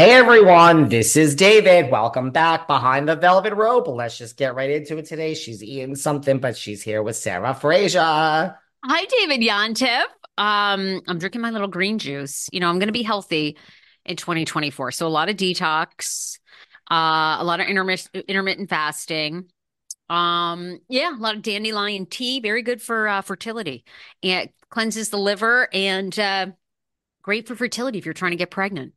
Hey 0.00 0.12
everyone, 0.12 0.88
this 0.88 1.14
is 1.14 1.34
David. 1.34 1.90
Welcome 1.90 2.30
back 2.30 2.66
behind 2.66 3.06
the 3.06 3.16
velvet 3.16 3.52
rope. 3.52 3.86
Let's 3.86 4.16
just 4.16 4.38
get 4.38 4.54
right 4.54 4.70
into 4.70 4.96
it 4.96 5.04
today. 5.04 5.34
She's 5.34 5.62
eating 5.62 5.94
something, 5.94 6.38
but 6.38 6.56
she's 6.56 6.80
here 6.80 7.02
with 7.02 7.16
Sarah 7.16 7.52
Fraser. 7.52 8.00
Hi, 8.00 9.04
David 9.04 9.42
Yontef. 9.42 10.04
Um, 10.38 11.02
I'm 11.06 11.18
drinking 11.18 11.42
my 11.42 11.50
little 11.50 11.68
green 11.68 11.98
juice. 11.98 12.48
You 12.50 12.60
know, 12.60 12.70
I'm 12.70 12.78
going 12.78 12.88
to 12.88 12.94
be 12.94 13.02
healthy 13.02 13.58
in 14.06 14.16
2024. 14.16 14.90
So 14.92 15.06
a 15.06 15.08
lot 15.08 15.28
of 15.28 15.36
detox, 15.36 16.38
uh, 16.90 17.36
a 17.38 17.44
lot 17.44 17.60
of 17.60 17.66
intermittent 17.66 18.70
fasting. 18.70 19.50
Um, 20.08 20.78
yeah, 20.88 21.14
a 21.14 21.20
lot 21.20 21.36
of 21.36 21.42
dandelion 21.42 22.06
tea, 22.06 22.40
very 22.40 22.62
good 22.62 22.80
for 22.80 23.06
uh, 23.06 23.20
fertility. 23.20 23.84
It 24.22 24.54
cleanses 24.70 25.10
the 25.10 25.18
liver 25.18 25.68
and 25.74 26.18
uh, 26.18 26.46
great 27.20 27.46
for 27.46 27.54
fertility 27.54 27.98
if 27.98 28.06
you're 28.06 28.14
trying 28.14 28.32
to 28.32 28.38
get 28.38 28.50
pregnant. 28.50 28.94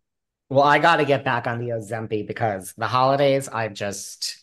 Well, 0.54 0.66
I 0.66 0.78
got 0.78 0.98
to 0.98 1.06
get 1.06 1.26
back 1.26 1.48
on 1.48 1.58
the 1.58 1.70
Ozempic 1.70 2.28
because 2.28 2.76
the 2.78 2.86
holidays, 2.86 3.50
I've 3.50 3.74
just, 3.74 4.38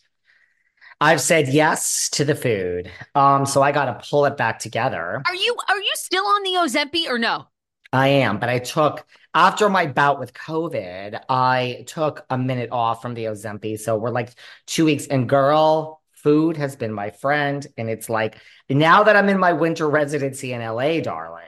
I've 0.99 1.21
said 1.21 1.47
yes 1.47 2.09
to 2.09 2.25
the 2.25 2.35
food. 2.35 2.91
Um, 3.15 3.45
so 3.45 3.61
I 3.61 3.71
got 3.71 3.85
to 3.85 4.09
pull 4.09 4.25
it 4.25 4.35
back 4.35 4.59
together. 4.59 5.23
Are 5.25 5.35
you 5.35 5.55
are 5.69 5.79
you 5.79 5.91
still 5.93 6.25
on 6.25 6.43
the 6.43 6.49
Ozempic 6.49 7.07
or 7.07 7.17
no? 7.17 7.47
I 7.93 8.09
am, 8.09 8.39
but 8.39 8.49
I 8.49 8.59
took 8.59 9.05
after 9.33 9.69
my 9.69 9.87
bout 9.87 10.19
with 10.19 10.33
COVID, 10.33 11.21
I 11.29 11.85
took 11.87 12.25
a 12.29 12.37
minute 12.37 12.73
off 12.73 13.01
from 13.01 13.13
the 13.13 13.25
Ozempic. 13.25 13.79
So 13.79 13.95
we're 13.95 14.09
like 14.09 14.31
two 14.67 14.83
weeks, 14.83 15.07
and 15.07 15.29
girl, 15.29 16.01
food 16.11 16.57
has 16.57 16.75
been 16.75 16.91
my 16.91 17.11
friend, 17.11 17.65
and 17.77 17.89
it's 17.89 18.09
like 18.09 18.35
now 18.69 19.03
that 19.03 19.15
I'm 19.15 19.29
in 19.29 19.39
my 19.39 19.53
winter 19.53 19.89
residency 19.89 20.51
in 20.51 20.59
LA, 20.59 20.99
darling. 20.99 21.45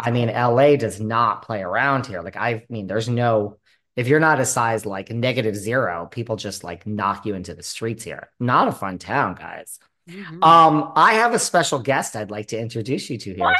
I 0.00 0.10
mean, 0.10 0.28
LA 0.28 0.74
does 0.76 1.00
not 1.00 1.42
play 1.42 1.62
around 1.62 2.06
here. 2.06 2.22
Like, 2.22 2.36
I 2.36 2.64
mean, 2.70 2.86
there's 2.86 3.08
no 3.08 3.58
if 3.96 4.08
you're 4.08 4.20
not 4.20 4.40
a 4.40 4.46
size 4.46 4.84
like 4.84 5.10
negative 5.10 5.56
zero, 5.56 6.08
people 6.10 6.36
just 6.36 6.64
like 6.64 6.86
knock 6.86 7.26
you 7.26 7.34
into 7.34 7.54
the 7.54 7.62
streets 7.62 8.02
here. 8.02 8.30
Not 8.40 8.68
a 8.68 8.72
fun 8.72 8.98
town, 8.98 9.34
guys. 9.34 9.78
Mm-hmm. 10.08 10.42
Um, 10.42 10.92
I 10.96 11.14
have 11.14 11.32
a 11.32 11.38
special 11.38 11.78
guest 11.78 12.16
I'd 12.16 12.30
like 12.30 12.48
to 12.48 12.58
introduce 12.58 13.08
you 13.08 13.18
to 13.18 13.34
here. 13.34 13.44
What? 13.44 13.56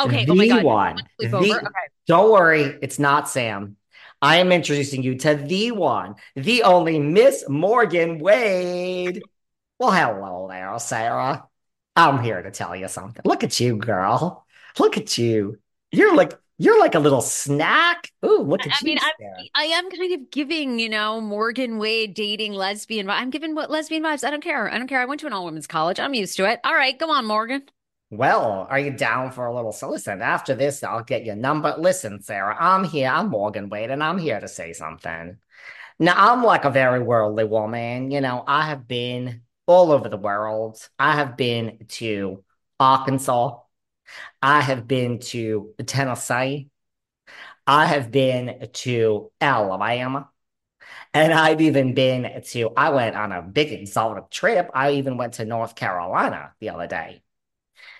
Okay, 0.00 0.24
the 0.24 0.32
oh 0.32 0.34
my 0.34 0.48
God. 0.48 0.64
one. 0.64 0.96
The, 1.18 1.36
okay. 1.36 1.66
Don't 2.06 2.30
worry, 2.30 2.78
it's 2.82 2.98
not 2.98 3.28
Sam. 3.28 3.76
I 4.20 4.38
am 4.38 4.50
introducing 4.50 5.02
you 5.02 5.14
to 5.18 5.36
the 5.36 5.70
one, 5.70 6.16
the 6.34 6.64
only 6.64 6.98
Miss 6.98 7.44
Morgan 7.48 8.18
Wade. 8.18 9.22
Well, 9.78 9.92
hello 9.92 10.48
there, 10.50 10.76
Sarah. 10.80 11.46
I'm 11.94 12.22
here 12.22 12.42
to 12.42 12.50
tell 12.50 12.74
you 12.74 12.88
something. 12.88 13.22
Look 13.24 13.44
at 13.44 13.60
you, 13.60 13.76
girl. 13.76 14.44
Look 14.78 14.96
at 14.96 15.18
you. 15.18 15.58
You're 15.92 16.16
like 16.16 16.34
you're 16.58 16.78
like 16.78 16.94
a 16.94 16.98
little 16.98 17.20
snack. 17.20 18.10
Ooh, 18.24 18.42
look 18.42 18.66
at 18.66 18.72
I 18.72 18.78
you. 18.80 18.86
mean, 18.86 18.98
I'm, 19.00 19.12
I 19.54 19.64
am 19.64 19.90
kind 19.90 20.12
of 20.12 20.30
giving, 20.30 20.78
you 20.78 20.88
know, 20.88 21.20
Morgan 21.20 21.78
Wade 21.78 22.14
dating 22.14 22.52
lesbian. 22.52 23.08
I'm 23.08 23.30
giving 23.30 23.54
what 23.54 23.70
lesbian 23.70 24.02
vibes. 24.02 24.24
I 24.24 24.30
don't 24.30 24.42
care. 24.42 24.68
I 24.70 24.78
don't 24.78 24.88
care. 24.88 25.00
I 25.00 25.04
went 25.04 25.20
to 25.20 25.26
an 25.26 25.32
all 25.32 25.44
women's 25.44 25.66
college. 25.66 26.00
I'm 26.00 26.14
used 26.14 26.36
to 26.36 26.50
it. 26.50 26.60
All 26.64 26.74
right, 26.74 26.98
go 26.98 27.10
on, 27.10 27.26
Morgan. 27.26 27.62
Well, 28.10 28.66
are 28.70 28.78
you 28.78 28.90
down 28.90 29.32
for 29.32 29.46
a 29.46 29.54
little? 29.54 29.72
So 29.72 29.90
listen, 29.90 30.22
after 30.22 30.54
this, 30.54 30.82
I'll 30.82 31.04
get 31.04 31.24
your 31.24 31.36
number. 31.36 31.74
Listen, 31.78 32.22
Sarah, 32.22 32.56
I'm 32.58 32.84
here. 32.84 33.08
I'm 33.08 33.28
Morgan 33.28 33.68
Wade, 33.68 33.90
and 33.90 34.02
I'm 34.02 34.18
here 34.18 34.40
to 34.40 34.48
say 34.48 34.72
something. 34.72 35.36
Now, 35.98 36.14
I'm 36.16 36.42
like 36.44 36.64
a 36.64 36.70
very 36.70 37.02
worldly 37.02 37.44
woman. 37.44 38.10
You 38.10 38.20
know, 38.22 38.44
I 38.46 38.62
have 38.68 38.88
been 38.88 39.42
all 39.66 39.92
over 39.92 40.08
the 40.08 40.16
world. 40.16 40.78
I 40.98 41.16
have 41.16 41.36
been 41.36 41.86
to 41.88 42.44
Arkansas, 42.80 43.58
I 44.42 44.60
have 44.60 44.86
been 44.86 45.20
to 45.20 45.74
Tennessee. 45.86 46.70
I 47.66 47.86
have 47.86 48.10
been 48.10 48.68
to 48.72 49.30
Alabama. 49.40 50.30
And 51.14 51.32
I've 51.32 51.60
even 51.60 51.94
been 51.94 52.42
to, 52.48 52.70
I 52.76 52.90
went 52.90 53.16
on 53.16 53.32
a 53.32 53.42
big 53.42 53.72
exotic 53.72 54.30
trip. 54.30 54.70
I 54.74 54.92
even 54.92 55.16
went 55.16 55.34
to 55.34 55.44
North 55.44 55.74
Carolina 55.74 56.54
the 56.60 56.70
other 56.70 56.86
day. 56.86 57.22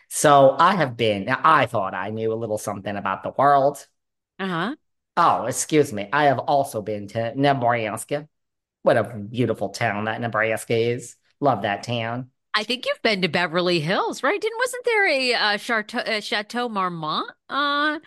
So 0.09 0.57
I 0.59 0.75
have 0.77 0.97
been, 0.97 1.27
now 1.27 1.41
I 1.45 1.67
thought 1.67 1.95
I 1.95 2.11
knew 2.11 2.33
a 2.33 2.37
little 2.37 2.59
something 2.59 2.97
about 2.97 3.23
the 3.23 3.31
world. 3.37 3.87
Uh 4.39 4.47
huh. 4.47 4.77
Oh, 5.17 5.47
excuse 5.47 5.93
me. 5.93 6.09
I 6.13 6.25
have 6.27 6.39
also 6.39 6.81
been 6.81 7.09
to 7.09 7.33
Nebraska. 7.35 8.29
What 8.83 8.97
a 8.97 9.05
beautiful 9.19 9.71
town 9.71 10.05
that 10.05 10.21
Nebraska 10.21 10.75
is. 10.77 11.17
Love 11.41 11.63
that 11.63 11.83
town. 11.83 12.31
I 12.59 12.65
think 12.65 12.87
you've 12.87 13.03
been 13.03 13.23
to 13.23 13.29
Beverly 13.29 13.79
Hills, 13.79 14.25
right? 14.25 14.41
Didn't 14.41 14.59
wasn't 14.59 14.85
there 14.85 15.09
a 15.09 15.35
uh, 15.35 15.57
Chateau, 15.59 15.99
uh, 15.99 16.21
Chateau 16.21 16.69
Marmont? 16.69 17.31
Uh, 17.49 18.01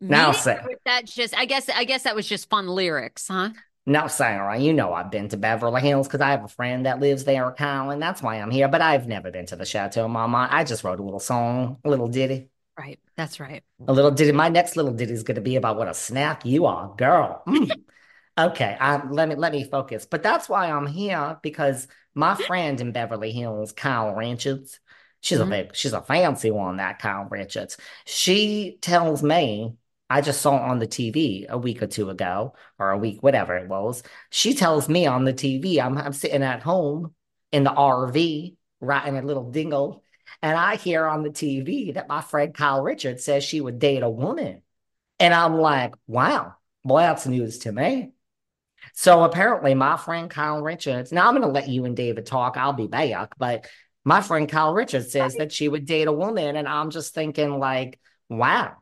now, 0.00 0.32
say 0.32 0.58
that's 0.84 1.14
just. 1.14 1.38
I 1.38 1.44
guess. 1.44 1.68
I 1.68 1.84
guess 1.84 2.02
that 2.02 2.16
was 2.16 2.28
just 2.28 2.50
fun 2.50 2.66
lyrics, 2.66 3.28
huh? 3.28 3.50
Now, 3.86 4.08
Sarah, 4.08 4.58
you 4.58 4.72
know 4.72 4.92
I've 4.92 5.12
been 5.12 5.28
to 5.28 5.36
Beverly 5.36 5.80
Hills 5.80 6.08
because 6.08 6.20
I 6.20 6.30
have 6.30 6.42
a 6.42 6.48
friend 6.48 6.86
that 6.86 6.98
lives 6.98 7.22
there, 7.22 7.48
Colin. 7.52 8.00
That's 8.00 8.20
why 8.20 8.34
I'm 8.34 8.50
here. 8.50 8.66
But 8.66 8.80
I've 8.80 9.06
never 9.06 9.30
been 9.30 9.46
to 9.46 9.54
the 9.54 9.64
Chateau 9.64 10.08
Marmont. 10.08 10.52
I 10.52 10.64
just 10.64 10.82
wrote 10.82 10.98
a 10.98 11.04
little 11.04 11.20
song, 11.20 11.76
a 11.84 11.88
little 11.88 12.08
ditty. 12.08 12.48
Right. 12.76 12.98
That's 13.14 13.38
right. 13.38 13.62
A 13.86 13.92
little 13.92 14.10
ditty. 14.10 14.32
My 14.32 14.48
next 14.48 14.74
little 14.74 14.92
ditty 14.92 15.12
is 15.12 15.22
going 15.22 15.36
to 15.36 15.40
be 15.40 15.54
about 15.54 15.76
what 15.76 15.86
a 15.86 15.94
snack 15.94 16.44
you 16.44 16.66
are, 16.66 16.92
girl. 16.96 17.44
Mm. 17.46 17.70
okay. 18.38 18.76
I, 18.80 19.06
let 19.06 19.28
me 19.28 19.36
let 19.36 19.52
me 19.52 19.62
focus. 19.62 20.04
But 20.04 20.24
that's 20.24 20.48
why 20.48 20.68
I'm 20.68 20.88
here 20.88 21.38
because 21.42 21.86
my 22.16 22.34
friend 22.34 22.80
in 22.80 22.92
Beverly 22.92 23.30
Hills, 23.30 23.72
Kyle 23.72 24.14
Richards, 24.14 24.80
she's 25.20 25.38
mm-hmm. 25.38 25.52
a 25.52 25.64
big, 25.64 25.76
she's 25.76 25.92
a 25.92 26.00
fancy 26.00 26.50
one, 26.50 26.78
that 26.78 26.98
Kyle 26.98 27.28
Richards. 27.30 27.76
She 28.06 28.78
tells 28.80 29.22
me, 29.22 29.76
I 30.08 30.22
just 30.22 30.40
saw 30.40 30.56
on 30.56 30.78
the 30.78 30.86
TV 30.86 31.46
a 31.46 31.58
week 31.58 31.82
or 31.82 31.86
two 31.86 32.08
ago, 32.08 32.54
or 32.78 32.90
a 32.90 32.98
week, 32.98 33.22
whatever 33.22 33.56
it 33.56 33.68
was. 33.68 34.02
She 34.30 34.54
tells 34.54 34.88
me 34.88 35.06
on 35.06 35.24
the 35.24 35.34
TV, 35.34 35.78
I'm, 35.78 35.98
I'm 35.98 36.14
sitting 36.14 36.42
at 36.42 36.62
home 36.62 37.14
in 37.52 37.64
the 37.64 37.70
RV, 37.70 38.56
riding 38.80 39.18
a 39.18 39.22
little 39.22 39.50
dingle, 39.50 40.02
and 40.40 40.56
I 40.56 40.76
hear 40.76 41.06
on 41.06 41.22
the 41.22 41.30
TV 41.30 41.94
that 41.94 42.08
my 42.08 42.22
friend 42.22 42.54
Kyle 42.54 42.82
Richards 42.82 43.24
says 43.24 43.44
she 43.44 43.60
would 43.60 43.78
date 43.78 44.02
a 44.02 44.08
woman. 44.08 44.62
And 45.20 45.34
I'm 45.34 45.58
like, 45.58 45.94
wow, 46.06 46.54
boy, 46.82 47.00
that's 47.00 47.26
news 47.26 47.58
to 47.60 47.72
me. 47.72 48.12
So 48.98 49.24
apparently, 49.24 49.74
my 49.74 49.98
friend 49.98 50.30
Kyle 50.30 50.62
Richards. 50.62 51.12
Now 51.12 51.28
I'm 51.28 51.34
going 51.34 51.42
to 51.42 51.48
let 51.48 51.68
you 51.68 51.84
and 51.84 51.94
David 51.94 52.24
talk. 52.24 52.56
I'll 52.56 52.72
be 52.72 52.86
back, 52.86 53.34
but 53.38 53.68
my 54.04 54.22
friend 54.22 54.48
Kyle 54.48 54.72
Richards 54.72 55.12
says 55.12 55.34
that 55.34 55.52
she 55.52 55.68
would 55.68 55.84
date 55.84 56.08
a 56.08 56.12
woman, 56.12 56.56
and 56.56 56.66
I'm 56.66 56.88
just 56.88 57.14
thinking, 57.14 57.58
like, 57.58 58.00
wow. 58.30 58.76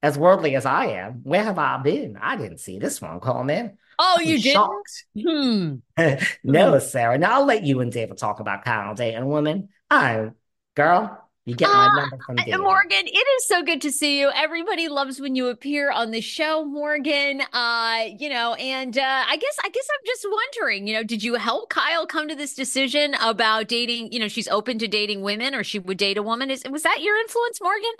As 0.00 0.16
worldly 0.16 0.54
as 0.54 0.64
I 0.64 0.86
am, 0.86 1.24
where 1.24 1.42
have 1.42 1.58
I 1.58 1.76
been? 1.78 2.16
I 2.20 2.36
didn't 2.36 2.58
see 2.58 2.78
this 2.78 3.02
one 3.02 3.18
coming. 3.18 3.76
Oh, 3.98 4.20
you 4.20 4.38
didn't? 4.38 5.82
Hmm. 5.96 6.14
no, 6.44 6.72
hmm. 6.72 6.78
Sarah. 6.78 7.18
Now 7.18 7.40
I'll 7.40 7.46
let 7.46 7.64
you 7.64 7.80
and 7.80 7.90
David 7.90 8.16
talk 8.16 8.38
about 8.38 8.64
Kyle 8.64 8.94
dating 8.94 9.22
a 9.22 9.26
woman. 9.26 9.70
I, 9.90 10.28
girl, 10.76 11.27
you 11.48 11.54
get 11.54 11.68
my 11.68 11.86
uh, 11.86 12.00
number 12.00 12.18
from 12.24 12.36
David. 12.36 12.58
Morgan, 12.58 13.06
it 13.06 13.10
is 13.10 13.48
so 13.48 13.62
good 13.62 13.80
to 13.80 13.90
see 13.90 14.20
you. 14.20 14.30
Everybody 14.34 14.88
loves 14.88 15.18
when 15.18 15.34
you 15.34 15.48
appear 15.48 15.90
on 15.90 16.10
the 16.10 16.20
show, 16.20 16.64
Morgan. 16.64 17.40
Uh, 17.52 18.04
you 18.18 18.28
know, 18.28 18.52
and 18.54 18.98
uh, 18.98 19.24
I 19.26 19.36
guess 19.38 19.56
I 19.64 19.70
guess 19.70 19.88
I'm 19.90 20.04
just 20.04 20.26
wondering, 20.30 20.86
you 20.86 20.94
know, 20.94 21.02
did 21.02 21.22
you 21.22 21.34
help 21.36 21.70
Kyle 21.70 22.06
come 22.06 22.28
to 22.28 22.34
this 22.34 22.54
decision 22.54 23.14
about 23.22 23.66
dating, 23.68 24.12
you 24.12 24.18
know, 24.18 24.28
she's 24.28 24.48
open 24.48 24.78
to 24.78 24.88
dating 24.88 25.22
women 25.22 25.54
or 25.54 25.64
she 25.64 25.78
would 25.78 25.96
date 25.96 26.18
a 26.18 26.22
woman? 26.22 26.50
Is 26.50 26.62
was 26.70 26.82
that 26.82 27.00
your 27.02 27.16
influence, 27.16 27.60
Morgan? 27.62 27.92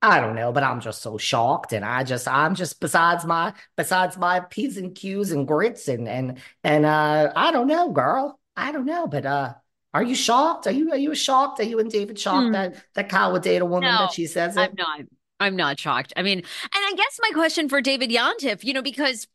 I 0.00 0.20
don't 0.20 0.36
know, 0.36 0.52
but 0.52 0.62
I'm 0.62 0.80
just 0.80 1.02
so 1.02 1.18
shocked, 1.18 1.72
and 1.72 1.84
I 1.84 2.02
just 2.02 2.26
I'm 2.28 2.54
just 2.54 2.80
besides 2.80 3.26
my 3.26 3.52
besides 3.76 4.16
my 4.16 4.40
p's 4.40 4.76
and 4.78 4.94
q's 4.94 5.32
and 5.32 5.46
grits 5.46 5.88
and 5.88 6.08
and 6.08 6.38
and 6.64 6.86
uh 6.86 7.32
I 7.36 7.50
don't 7.52 7.66
know, 7.66 7.90
girl. 7.90 8.38
I 8.56 8.72
don't 8.72 8.86
know, 8.86 9.06
but 9.06 9.26
uh 9.26 9.54
Are 9.96 10.02
you 10.02 10.14
shocked? 10.14 10.66
Are 10.66 10.72
you 10.72 10.90
are 10.92 10.96
you 10.98 11.14
shocked? 11.14 11.58
Are 11.58 11.62
you 11.64 11.78
and 11.80 11.90
David 11.90 12.18
shocked 12.18 12.48
Hmm. 12.48 12.52
that 12.52 12.74
that 12.94 13.08
Kyle 13.08 13.32
would 13.32 13.42
date 13.42 13.62
a 13.62 13.64
woman 13.64 13.88
No, 13.90 14.00
that 14.00 14.12
she 14.12 14.26
says 14.26 14.54
I'm 14.54 14.74
not. 14.76 15.00
I'm 15.40 15.56
not 15.56 15.78
shocked. 15.78 16.12
I 16.16 16.22
mean, 16.22 16.38
and 16.38 16.44
I 16.74 16.92
guess 16.94 17.18
my 17.22 17.30
question 17.32 17.70
for 17.70 17.80
David 17.80 18.10
Yontef, 18.10 18.62
you 18.62 18.74
know, 18.74 18.82
because 18.82 19.26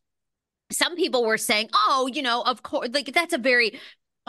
some 0.70 0.94
people 0.94 1.24
were 1.24 1.36
saying, 1.36 1.68
oh, 1.74 2.08
you 2.12 2.22
know, 2.22 2.42
of 2.42 2.62
course, 2.62 2.90
like 2.92 3.12
that's 3.12 3.34
a 3.34 3.38
very, 3.38 3.80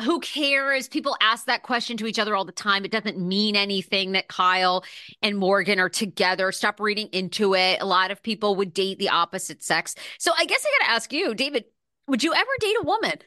who 0.02 0.20
cares? 0.20 0.88
People 0.88 1.16
ask 1.22 1.46
that 1.46 1.62
question 1.62 1.98
to 1.98 2.08
each 2.08 2.18
other 2.18 2.36
all 2.36 2.46
the 2.46 2.52
time. 2.52 2.84
It 2.84 2.92
doesn't 2.92 3.20
mean 3.20 3.56
anything 3.56 4.14
that 4.14 4.28
Kyle 4.28 4.84
and 5.22 5.38
Morgan 5.38 5.80
are 5.80 5.90
together. 5.90 6.52
Stop 6.52 6.80
reading 6.80 7.10
into 7.12 7.54
it. 7.54 7.80
A 7.80 7.86
lot 7.86 8.10
of 8.10 8.24
people 8.24 8.56
would 8.56 8.74
date 8.74 8.98
the 8.98 9.10
opposite 9.10 9.62
sex. 9.64 9.94
So 10.18 10.32
I 10.38 10.46
guess 10.46 10.66
I 10.66 10.80
got 10.80 10.86
to 10.88 10.92
ask 10.94 11.14
you, 11.14 11.36
David, 11.36 11.66
would 12.08 12.24
you 12.24 12.34
ever 12.34 12.52
date 12.60 12.76
a 12.82 12.86
woman? 12.86 13.20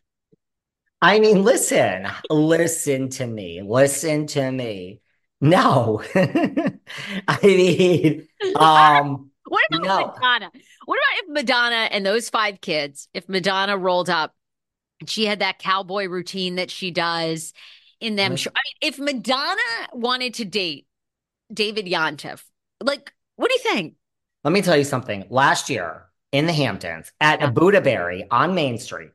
I 1.07 1.21
mean, 1.21 1.45
listen, 1.45 2.09
listen 2.31 3.11
to 3.11 3.27
me, 3.27 3.63
listen 3.63 4.27
to 4.29 4.51
me. 4.51 5.01
No, 5.41 6.03
I 6.17 7.39
mean, 7.45 8.27
um, 8.57 9.31
What 9.47 9.65
about 9.71 9.83
no. 9.85 10.07
Madonna? 10.09 10.51
What 10.85 10.99
about 10.99 11.23
if 11.23 11.29
Madonna 11.29 11.89
and 11.93 12.05
those 12.05 12.29
five 12.29 12.61
kids, 12.61 13.09
if 13.15 13.29
Madonna 13.29 13.79
rolled 13.79 14.11
up 14.11 14.35
and 14.99 15.09
she 15.09 15.27
had 15.27 15.39
that 15.39 15.61
cowboy 15.61 16.07
routine 16.09 16.57
that 16.57 16.73
she 16.73 16.91
does 16.91 17.53
in 18.01 18.17
them? 18.17 18.33
Listen, 18.33 18.53
I 18.57 18.61
mean, 18.85 18.93
if 18.93 18.99
Madonna 18.99 19.63
wanted 19.93 20.35
to 20.35 20.45
date 20.45 20.87
David 21.53 21.87
Yontef, 21.87 22.43
like, 22.83 23.13
what 23.37 23.49
do 23.49 23.55
you 23.55 23.61
think? 23.73 23.95
Let 24.43 24.53
me 24.53 24.61
tell 24.61 24.77
you 24.77 24.83
something. 24.85 25.25
Last 25.31 25.71
year 25.71 26.07
in 26.33 26.47
the 26.47 26.53
Hamptons 26.53 27.13
at 27.21 27.41
Yeah. 27.41 27.51
Buddha 27.51 27.81
Berry 27.81 28.27
on 28.29 28.57
Main 28.57 28.79
Street 28.79 29.11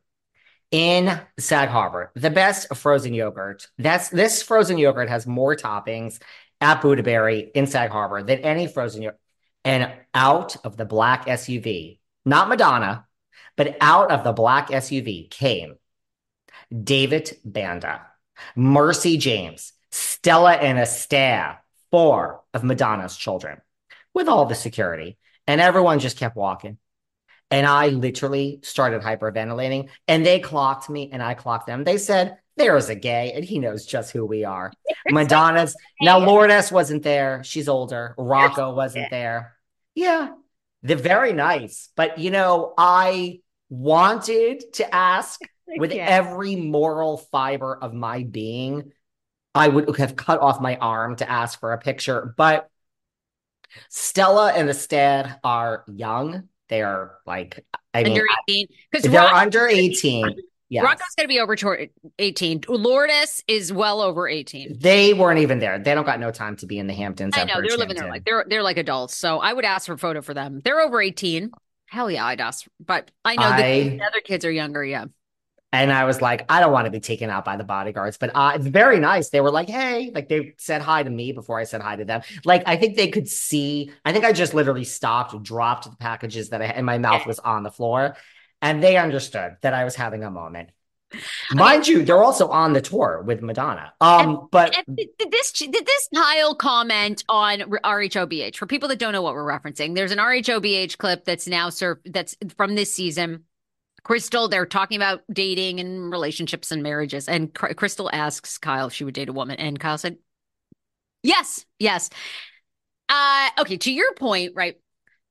in 0.71 1.19
Sag 1.37 1.69
Harbor, 1.69 2.11
the 2.15 2.29
best 2.29 2.73
frozen 2.75 3.13
yogurt. 3.13 3.67
That's 3.77 4.09
this 4.09 4.41
frozen 4.41 4.77
yogurt 4.77 5.09
has 5.09 5.27
more 5.27 5.55
toppings 5.55 6.19
at 6.61 6.81
Buddha 6.81 7.03
Berry 7.03 7.51
in 7.53 7.67
Sag 7.67 7.91
Harbor 7.91 8.23
than 8.23 8.39
any 8.39 8.67
frozen 8.67 9.01
yogurt. 9.01 9.19
And 9.63 9.91
out 10.13 10.55
of 10.65 10.77
the 10.77 10.85
black 10.85 11.25
SUV, 11.27 11.99
not 12.25 12.49
Madonna, 12.49 13.05
but 13.57 13.77
out 13.81 14.11
of 14.11 14.23
the 14.23 14.31
black 14.31 14.69
SUV 14.69 15.29
came 15.29 15.75
David 16.83 17.37
Banda, 17.43 18.01
Mercy 18.55 19.17
James, 19.17 19.73
Stella 19.91 20.53
and 20.53 20.79
Estere, 20.79 21.57
four 21.91 22.41
of 22.53 22.63
Madonna's 22.63 23.17
children, 23.17 23.59
with 24.13 24.27
all 24.27 24.45
the 24.45 24.55
security. 24.55 25.17
And 25.47 25.59
everyone 25.59 25.99
just 25.99 26.17
kept 26.17 26.35
walking. 26.35 26.77
And 27.51 27.67
I 27.67 27.89
literally 27.89 28.59
started 28.63 29.01
hyperventilating, 29.01 29.89
and 30.07 30.25
they 30.25 30.39
clocked 30.39 30.89
me, 30.89 31.09
and 31.11 31.21
I 31.21 31.33
clocked 31.33 31.67
them. 31.67 31.83
They 31.83 31.97
said, 31.97 32.37
There's 32.57 32.89
a 32.89 32.95
gay, 32.95 33.33
and 33.35 33.43
he 33.43 33.59
knows 33.59 33.85
just 33.85 34.11
who 34.11 34.25
we 34.25 34.45
are. 34.45 34.71
Madonna's 35.09 35.75
now, 36.01 36.17
Lourdes 36.19 36.71
wasn't 36.71 37.03
there. 37.03 37.43
She's 37.43 37.67
older. 37.69 38.15
Rocco 38.17 38.73
wasn't 38.75 39.09
there. 39.09 39.57
Yeah, 39.95 40.29
they're 40.83 40.97
very 40.97 41.33
nice. 41.33 41.89
But, 41.95 42.17
you 42.17 42.31
know, 42.31 42.73
I 42.77 43.41
wanted 43.69 44.73
to 44.75 44.95
ask 44.95 45.39
with 45.67 45.91
Yeah. 45.93 46.05
every 46.07 46.55
moral 46.55 47.17
fiber 47.17 47.77
of 47.77 47.93
my 47.93 48.23
being, 48.23 48.91
I 49.53 49.67
would 49.67 49.97
have 49.97 50.15
cut 50.15 50.39
off 50.39 50.61
my 50.61 50.77
arm 50.77 51.17
to 51.17 51.29
ask 51.29 51.59
for 51.59 51.73
a 51.73 51.77
picture. 51.77 52.33
But 52.37 52.69
Stella 53.89 54.51
and 54.53 54.67
the 54.67 54.73
Estere 54.73 55.39
are 55.43 55.83
young. 55.87 56.47
They 56.71 56.81
are 56.81 57.17
like, 57.27 57.63
I 57.93 58.01
mean, 58.03 58.13
Under 58.13 58.25
18. 58.49 58.67
Because 58.91 59.11
they're 59.11 59.21
under 59.21 59.67
18. 59.67 60.35
Yes. 60.69 60.85
Rocco's 60.85 61.13
going 61.17 61.25
to 61.25 61.27
be 61.27 61.41
over 61.41 61.57
toward 61.57 61.89
18. 62.17 62.61
Lourdes 62.69 63.43
is 63.45 63.73
well 63.73 63.99
over 63.99 64.25
18. 64.25 64.77
They 64.79 65.13
weren't 65.13 65.39
even 65.39 65.59
there. 65.59 65.77
They 65.77 65.93
don't 65.93 66.05
got 66.05 66.21
no 66.21 66.31
time 66.31 66.55
to 66.55 66.65
be 66.65 66.79
in 66.79 66.87
the 66.87 66.93
Hamptons. 66.93 67.33
I 67.37 67.43
know 67.43 67.55
they're 67.61 67.77
living 67.77 67.97
their 67.97 68.09
life. 68.09 68.23
They're 68.25 68.45
they're 68.47 68.63
like 68.63 68.77
adults. 68.77 69.17
So 69.17 69.39
I 69.39 69.51
would 69.51 69.65
ask 69.65 69.85
for 69.85 69.93
a 69.93 69.97
photo 69.97 70.21
for 70.21 70.33
them. 70.33 70.61
They're 70.63 70.79
over 70.79 71.01
18. 71.01 71.51
Hell 71.87 72.09
yeah, 72.09 72.25
I'd 72.25 72.39
ask. 72.39 72.65
But 72.79 73.11
I 73.25 73.35
know 73.35 73.43
I- 73.43 73.61
the 73.97 74.01
other 74.01 74.21
kids 74.23 74.45
are 74.45 74.51
younger. 74.51 74.81
Yeah. 74.81 75.05
And 75.73 75.91
I 75.91 76.03
was 76.03 76.21
like, 76.21 76.45
I 76.49 76.59
don't 76.59 76.73
want 76.73 76.85
to 76.85 76.91
be 76.91 76.99
taken 76.99 77.29
out 77.29 77.45
by 77.45 77.55
the 77.55 77.63
bodyguards, 77.63 78.17
but 78.17 78.31
uh, 78.35 78.51
it's 78.55 78.67
very 78.67 78.99
nice. 78.99 79.29
They 79.29 79.39
were 79.39 79.51
like, 79.51 79.69
hey, 79.69 80.11
like 80.13 80.27
they 80.27 80.53
said 80.57 80.81
hi 80.81 81.01
to 81.01 81.09
me 81.09 81.31
before 81.31 81.59
I 81.59 81.63
said 81.63 81.81
hi 81.81 81.95
to 81.95 82.03
them. 82.03 82.21
Like, 82.43 82.63
I 82.65 82.75
think 82.75 82.97
they 82.97 83.07
could 83.07 83.29
see. 83.29 83.91
I 84.03 84.11
think 84.11 84.25
I 84.25 84.33
just 84.33 84.53
literally 84.53 84.83
stopped, 84.83 85.41
dropped 85.43 85.89
the 85.89 85.95
packages 85.95 86.49
that 86.49 86.61
I 86.61 86.65
and 86.65 86.85
my 86.85 86.97
mouth 86.97 87.25
was 87.25 87.39
on 87.39 87.63
the 87.63 87.71
floor, 87.71 88.17
and 88.61 88.83
they 88.83 88.97
understood 88.97 89.57
that 89.61 89.73
I 89.73 89.85
was 89.85 89.95
having 89.95 90.23
a 90.23 90.31
moment. 90.31 90.71
Mind 91.53 91.87
you, 91.87 92.03
they're 92.03 92.23
also 92.23 92.49
on 92.49 92.73
the 92.73 92.81
tour 92.81 93.21
with 93.25 93.41
Madonna. 93.41 93.93
Um, 94.01 94.47
but 94.51 94.77
And 94.87 94.97
did 94.97 95.09
did 95.17 95.31
this 95.31 95.51
did 95.51 95.85
this 95.85 96.09
Kyle 96.13 96.55
comment 96.55 97.23
on 97.29 97.59
RHOBH 97.59 98.55
for 98.55 98.65
people 98.65 98.89
that 98.89 98.99
don't 98.99 99.13
know 99.13 99.21
what 99.21 99.33
we're 99.33 99.47
referencing? 99.47 99.95
There's 99.95 100.11
an 100.11 100.19
RHOBH 100.19 100.97
clip 100.97 101.25
that's 101.25 101.47
now 101.47 101.69
served 101.69 102.13
that's 102.13 102.35
from 102.57 102.75
this 102.75 102.93
season. 102.93 103.45
Crystal, 104.03 104.47
they're 104.47 104.65
talking 104.65 104.97
about 104.97 105.21
dating 105.31 105.79
and 105.79 106.11
relationships 106.11 106.71
and 106.71 106.81
marriages, 106.81 107.27
and 107.29 107.53
Cr- 107.53 107.73
Crystal 107.73 108.09
asks 108.11 108.57
Kyle 108.57 108.87
if 108.87 108.93
she 108.93 109.03
would 109.03 109.13
date 109.13 109.29
a 109.29 109.33
woman, 109.33 109.57
and 109.57 109.79
Kyle 109.79 109.97
said, 109.97 110.17
"Yes, 111.23 111.65
yes." 111.79 112.09
Uh, 113.09 113.49
okay, 113.59 113.77
to 113.77 113.91
your 113.91 114.13
point, 114.15 114.53
right? 114.55 114.77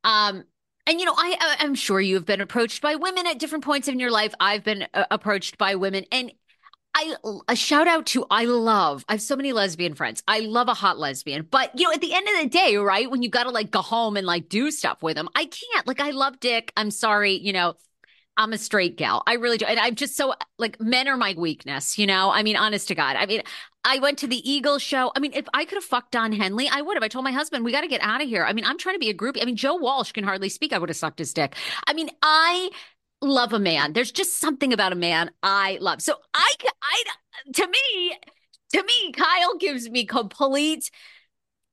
Um, 0.04 0.44
and 0.86 1.00
you 1.00 1.06
know, 1.06 1.14
I 1.16 1.36
I- 1.40 1.56
I'm 1.64 1.74
sure 1.74 2.00
you 2.00 2.16
have 2.16 2.26
been 2.26 2.40
approached 2.40 2.82
by 2.82 2.96
women 2.96 3.26
at 3.26 3.38
different 3.38 3.64
points 3.64 3.88
in 3.88 4.00
your 4.00 4.10
life. 4.10 4.34
I've 4.40 4.64
been 4.64 4.86
uh, 4.94 5.06
approached 5.10 5.58
by 5.58 5.76
women, 5.76 6.06
and 6.12 6.32
I 6.94 7.16
a 7.48 7.56
shout 7.56 7.88
out 7.88 8.06
to 8.08 8.26
I 8.30 8.46
love 8.46 9.04
I 9.08 9.14
have 9.14 9.22
so 9.22 9.36
many 9.36 9.52
lesbian 9.52 9.94
friends. 9.94 10.22
I 10.28 10.40
love 10.40 10.68
a 10.68 10.74
hot 10.74 10.98
lesbian, 10.98 11.46
but 11.50 11.78
you 11.78 11.86
know, 11.88 11.94
at 11.94 12.00
the 12.02 12.14
end 12.14 12.28
of 12.28 12.42
the 12.42 12.48
day, 12.50 12.76
right, 12.76 13.10
when 13.10 13.22
you 13.22 13.30
got 13.30 13.44
to 13.44 13.50
like 13.50 13.70
go 13.70 13.82
home 13.82 14.16
and 14.16 14.26
like 14.26 14.48
do 14.48 14.70
stuff 14.72 15.02
with 15.02 15.16
them, 15.16 15.28
I 15.36 15.46
can't. 15.46 15.86
Like, 15.86 16.00
I 16.00 16.10
love 16.10 16.40
Dick. 16.40 16.72
I'm 16.76 16.90
sorry, 16.92 17.34
you 17.34 17.52
know. 17.54 17.74
I'm 18.36 18.52
a 18.52 18.58
straight 18.58 18.96
gal. 18.96 19.22
I 19.26 19.34
really 19.34 19.58
do. 19.58 19.66
And 19.66 19.78
I'm 19.78 19.94
just 19.94 20.16
so 20.16 20.34
like 20.58 20.80
men 20.80 21.08
are 21.08 21.16
my 21.16 21.34
weakness, 21.36 21.98
you 21.98 22.06
know? 22.06 22.30
I 22.30 22.42
mean, 22.42 22.56
honest 22.56 22.88
to 22.88 22.94
God. 22.94 23.16
I 23.16 23.26
mean, 23.26 23.42
I 23.84 23.98
went 23.98 24.18
to 24.18 24.26
the 24.26 24.50
Eagles 24.50 24.82
show. 24.82 25.12
I 25.14 25.20
mean, 25.20 25.32
if 25.34 25.46
I 25.52 25.64
could 25.64 25.76
have 25.76 25.84
fucked 25.84 26.12
Don 26.12 26.32
Henley, 26.32 26.68
I 26.68 26.80
would 26.80 26.96
have. 26.96 27.02
I 27.02 27.08
told 27.08 27.24
my 27.24 27.32
husband, 27.32 27.64
we 27.64 27.72
got 27.72 27.82
to 27.82 27.88
get 27.88 28.02
out 28.02 28.22
of 28.22 28.28
here. 28.28 28.44
I 28.44 28.52
mean, 28.52 28.64
I'm 28.64 28.78
trying 28.78 28.94
to 28.94 29.00
be 29.00 29.10
a 29.10 29.14
groupie. 29.14 29.42
I 29.42 29.44
mean, 29.44 29.56
Joe 29.56 29.74
Walsh 29.74 30.12
can 30.12 30.24
hardly 30.24 30.48
speak. 30.48 30.72
I 30.72 30.78
would 30.78 30.88
have 30.88 30.96
sucked 30.96 31.18
his 31.18 31.34
dick. 31.34 31.54
I 31.86 31.92
mean, 31.92 32.10
I 32.22 32.70
love 33.22 33.52
a 33.52 33.58
man. 33.58 33.92
There's 33.92 34.12
just 34.12 34.38
something 34.38 34.72
about 34.72 34.92
a 34.92 34.96
man 34.96 35.30
I 35.42 35.78
love. 35.80 36.00
So 36.02 36.14
I, 36.32 36.54
I, 36.82 37.04
to 37.54 37.66
me, 37.66 38.16
to 38.74 38.82
me, 38.82 39.12
Kyle 39.12 39.56
gives 39.58 39.88
me 39.88 40.04
complete. 40.04 40.90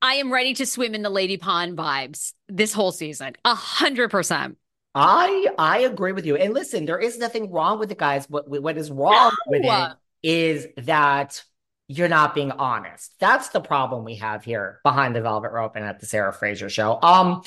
I 0.02 0.16
am 0.16 0.32
ready 0.32 0.54
to 0.56 0.66
swim 0.66 0.96
in 0.96 1.02
the 1.02 1.10
Lady 1.10 1.38
Pond 1.38 1.78
vibes 1.78 2.34
this 2.48 2.74
whole 2.74 2.92
season. 2.92 3.36
A 3.46 3.56
hundred 3.56 4.12
percent. 4.12 4.58
I 4.98 5.48
I 5.60 5.80
agree 5.80 6.12
with 6.12 6.26
you. 6.26 6.38
And 6.38 6.54
listen, 6.54 6.86
there 6.86 7.00
is 7.00 7.20
nothing 7.20 7.52
wrong 7.52 7.78
with 7.78 7.90
the 7.90 7.96
guys. 7.96 8.28
What 8.30 8.50
what 8.50 8.78
is 8.78 8.90
wrong 8.90 9.32
with 9.48 9.64
it 9.64 9.92
is 10.24 10.68
that 10.78 11.44
you're 11.88 12.10
not 12.10 12.34
being 12.34 12.52
honest. 12.52 13.14
That's 13.20 13.50
the 13.50 13.62
problem 13.62 14.04
we 14.04 14.16
have 14.16 14.44
here 14.44 14.80
behind 14.84 15.16
the 15.16 15.22
velvet 15.22 15.52
rope 15.52 15.76
and 15.76 15.86
at 15.86 16.00
the 16.00 16.06
Sarah 16.06 16.34
Fraser 16.34 16.70
show. 16.70 17.00
Um, 17.02 17.44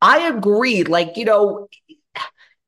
I 0.00 0.28
agree. 0.28 0.84
Like, 0.84 1.16
you 1.16 1.24
know, 1.24 1.68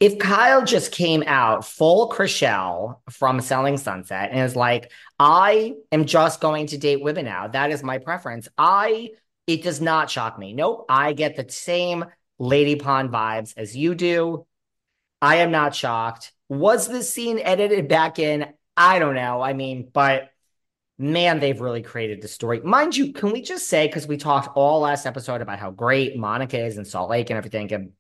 if 0.01 0.19
Kyle 0.19 0.65
just 0.65 0.93
came 0.93 1.23
out 1.27 1.65
full 1.65 2.11
Chrishell 2.11 2.99
from 3.11 3.41
Selling 3.41 3.79
Sunset 3.79 4.31
and 4.33 4.41
is 4.41 4.57
like, 4.57 4.93
I 5.19 5.75
am 5.93 6.05
just 6.05 6.41
going 6.41 6.67
to 6.69 6.79
date 6.79 7.03
women 7.03 7.25
now. 7.25 7.49
That 7.49 7.71
is 7.71 7.83
my 7.83 7.99
preference. 7.99 8.49
I 8.59 9.11
it 9.47 9.63
does 9.63 9.81
not 9.81 10.11
shock 10.11 10.39
me. 10.39 10.53
Nope. 10.53 10.87
I 10.89 11.13
get 11.13 11.37
the 11.37 11.51
same 11.51 12.05
Lady 12.39 12.77
Pond 12.77 13.11
vibes 13.11 13.55
as 13.57 13.77
you 13.77 13.95
do. 13.95 14.47
I 15.23 15.37
am 15.37 15.51
not 15.51 15.75
shocked. 15.75 16.33
Was 16.49 16.89
this 16.89 17.13
scene 17.13 17.39
edited 17.39 17.89
back 17.89 18.19
in? 18.19 18.53
I 18.77 18.99
don't 18.99 19.15
know. 19.15 19.41
I 19.41 19.53
mean, 19.53 19.89
but 19.93 20.31
man, 20.99 21.41
they've 21.41 21.61
really 21.61 21.83
created 21.83 22.21
the 22.21 22.29
story. 22.29 22.61
Mind 22.61 22.97
you, 22.97 23.13
can 23.13 23.33
we 23.33 23.43
just 23.43 23.69
say, 23.69 23.87
because 23.87 24.07
we 24.07 24.17
talked 24.17 24.57
all 24.57 24.81
last 24.81 25.07
episode 25.07 25.41
about 25.41 25.59
how 25.59 25.71
great 25.71 26.17
Monica 26.17 26.59
is 26.59 26.77
in 26.77 26.85
Salt 26.85 27.11
Lake 27.11 27.31
and 27.31 27.37
everything, 27.37 27.73
and 27.73 27.93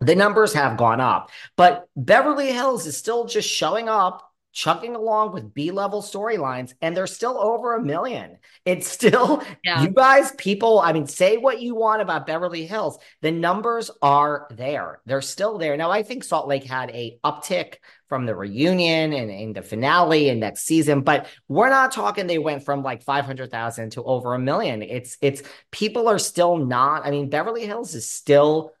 the 0.00 0.14
numbers 0.14 0.52
have 0.54 0.76
gone 0.76 1.00
up, 1.00 1.30
but 1.56 1.88
Beverly 1.94 2.52
Hills 2.52 2.86
is 2.86 2.96
still 2.96 3.26
just 3.26 3.48
showing 3.48 3.88
up, 3.88 4.31
chugging 4.52 4.94
along 4.94 5.32
with 5.32 5.54
B 5.54 5.70
level 5.70 6.02
storylines, 6.02 6.74
and 6.80 6.96
they're 6.96 7.06
still 7.06 7.38
over 7.38 7.74
a 7.74 7.82
million. 7.82 8.38
It's 8.64 8.86
still, 8.86 9.42
Yeah. 9.64 9.82
you 9.82 9.88
guys, 9.88 10.32
people, 10.32 10.78
I 10.80 10.92
mean, 10.92 11.06
say 11.06 11.38
what 11.38 11.60
you 11.60 11.74
want 11.74 12.02
about 12.02 12.26
Beverly 12.26 12.66
Hills. 12.66 12.98
The 13.22 13.30
numbers 13.32 13.90
are 14.02 14.46
there. 14.50 15.00
They're 15.06 15.22
still 15.22 15.58
there. 15.58 15.76
Now, 15.76 15.90
I 15.90 16.02
think 16.02 16.22
Salt 16.24 16.48
Lake 16.48 16.64
had 16.64 16.90
a 16.90 17.18
uptick 17.24 17.76
from 18.08 18.26
the 18.26 18.34
reunion 18.34 19.12
and 19.14 19.30
in 19.30 19.52
the 19.54 19.62
finale 19.62 20.28
and 20.28 20.40
next 20.40 20.64
season, 20.64 21.00
but 21.00 21.26
we're 21.48 21.70
not 21.70 21.92
talking 21.92 22.26
they 22.26 22.38
went 22.38 22.62
from 22.64 22.82
like 22.82 23.02
500,000 23.02 23.90
to 23.92 24.02
over 24.04 24.34
a 24.34 24.38
million. 24.38 24.82
It's, 24.82 25.16
it's, 25.22 25.42
people 25.70 26.08
are 26.08 26.18
still 26.18 26.58
not, 26.58 27.06
I 27.06 27.10
mean, 27.10 27.30
Beverly 27.30 27.64
Hills 27.64 27.94
is 27.94 28.08
still 28.08 28.72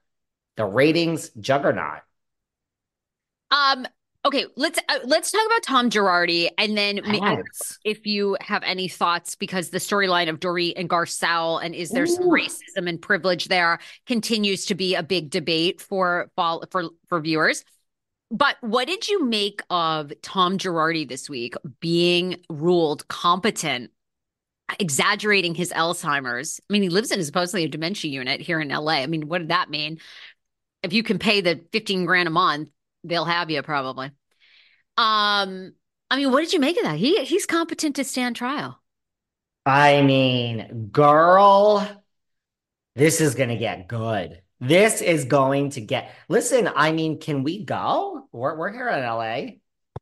the 0.56 0.66
ratings 0.66 1.30
juggernaut. 1.30 2.00
Um, 3.50 3.86
Okay, 4.24 4.46
let's 4.56 4.78
uh, 4.88 5.00
let's 5.04 5.32
talk 5.32 5.44
about 5.46 5.62
Tom 5.64 5.90
Girardi, 5.90 6.48
and 6.56 6.78
then 6.78 6.96
me- 6.96 7.02
I 7.02 7.12
don't 7.12 7.20
know 7.38 7.42
Yes. 7.52 7.78
if 7.84 8.06
you 8.06 8.36
have 8.40 8.62
any 8.62 8.86
thoughts 8.86 9.34
because 9.34 9.70
the 9.70 9.78
storyline 9.78 10.28
of 10.28 10.38
Dorit 10.38 10.74
and 10.76 10.88
Garcelle 10.88 11.62
and 11.62 11.74
is 11.74 11.90
there 11.90 12.06
some 12.06 12.28
racism 12.30 12.88
and 12.88 13.02
privilege 13.02 13.46
there 13.48 13.80
continues 14.06 14.66
to 14.66 14.76
be 14.76 14.94
a 14.94 15.02
big 15.02 15.30
debate 15.30 15.80
for 15.80 16.30
fall 16.36 16.64
for 16.70 16.84
for 17.08 17.20
viewers. 17.20 17.64
But 18.30 18.56
what 18.60 18.86
did 18.86 19.08
you 19.08 19.24
make 19.24 19.60
of 19.70 20.12
Tom 20.22 20.56
Girardi 20.56 21.06
this 21.08 21.28
week 21.28 21.54
being 21.80 22.36
ruled 22.48 23.06
competent, 23.08 23.90
exaggerating 24.78 25.56
his 25.56 25.72
Alzheimer's? 25.72 26.60
I 26.70 26.72
mean, 26.72 26.82
he 26.82 26.88
lives 26.90 27.10
in 27.10 27.22
supposedly 27.24 27.64
a 27.64 27.68
dementia 27.68 28.10
unit 28.10 28.40
here 28.40 28.60
in 28.60 28.68
LA. 28.68 29.02
I 29.02 29.06
mean, 29.06 29.26
what 29.26 29.38
did 29.38 29.48
that 29.48 29.68
mean? 29.68 29.98
If 30.84 30.92
you 30.92 31.02
can 31.02 31.18
pay 31.18 31.40
the 31.40 31.60
15 31.72 32.06
grand 32.06 32.28
a 32.28 32.30
month, 32.30 32.70
they'll 33.04 33.24
have 33.24 33.50
you 33.50 33.62
probably. 33.62 34.06
Um, 34.96 35.72
I 36.10 36.16
mean, 36.16 36.30
what 36.30 36.40
did 36.40 36.52
you 36.52 36.60
make 36.60 36.76
of 36.76 36.84
that? 36.84 36.96
He 36.96 37.24
he's 37.24 37.46
competent 37.46 37.96
to 37.96 38.04
stand 38.04 38.36
trial. 38.36 38.78
I 39.64 40.02
mean, 40.02 40.88
girl, 40.92 41.88
this 42.94 43.20
is 43.20 43.34
gonna 43.34 43.56
get 43.56 43.88
good. 43.88 44.42
This 44.60 45.02
is 45.02 45.24
going 45.24 45.70
to 45.70 45.80
get. 45.80 46.12
Listen, 46.28 46.70
I 46.74 46.92
mean, 46.92 47.18
can 47.18 47.42
we 47.42 47.64
go? 47.64 48.28
We're 48.30 48.56
we're 48.56 48.72
here 48.72 48.88
in 48.88 49.02
LA. 49.02 49.58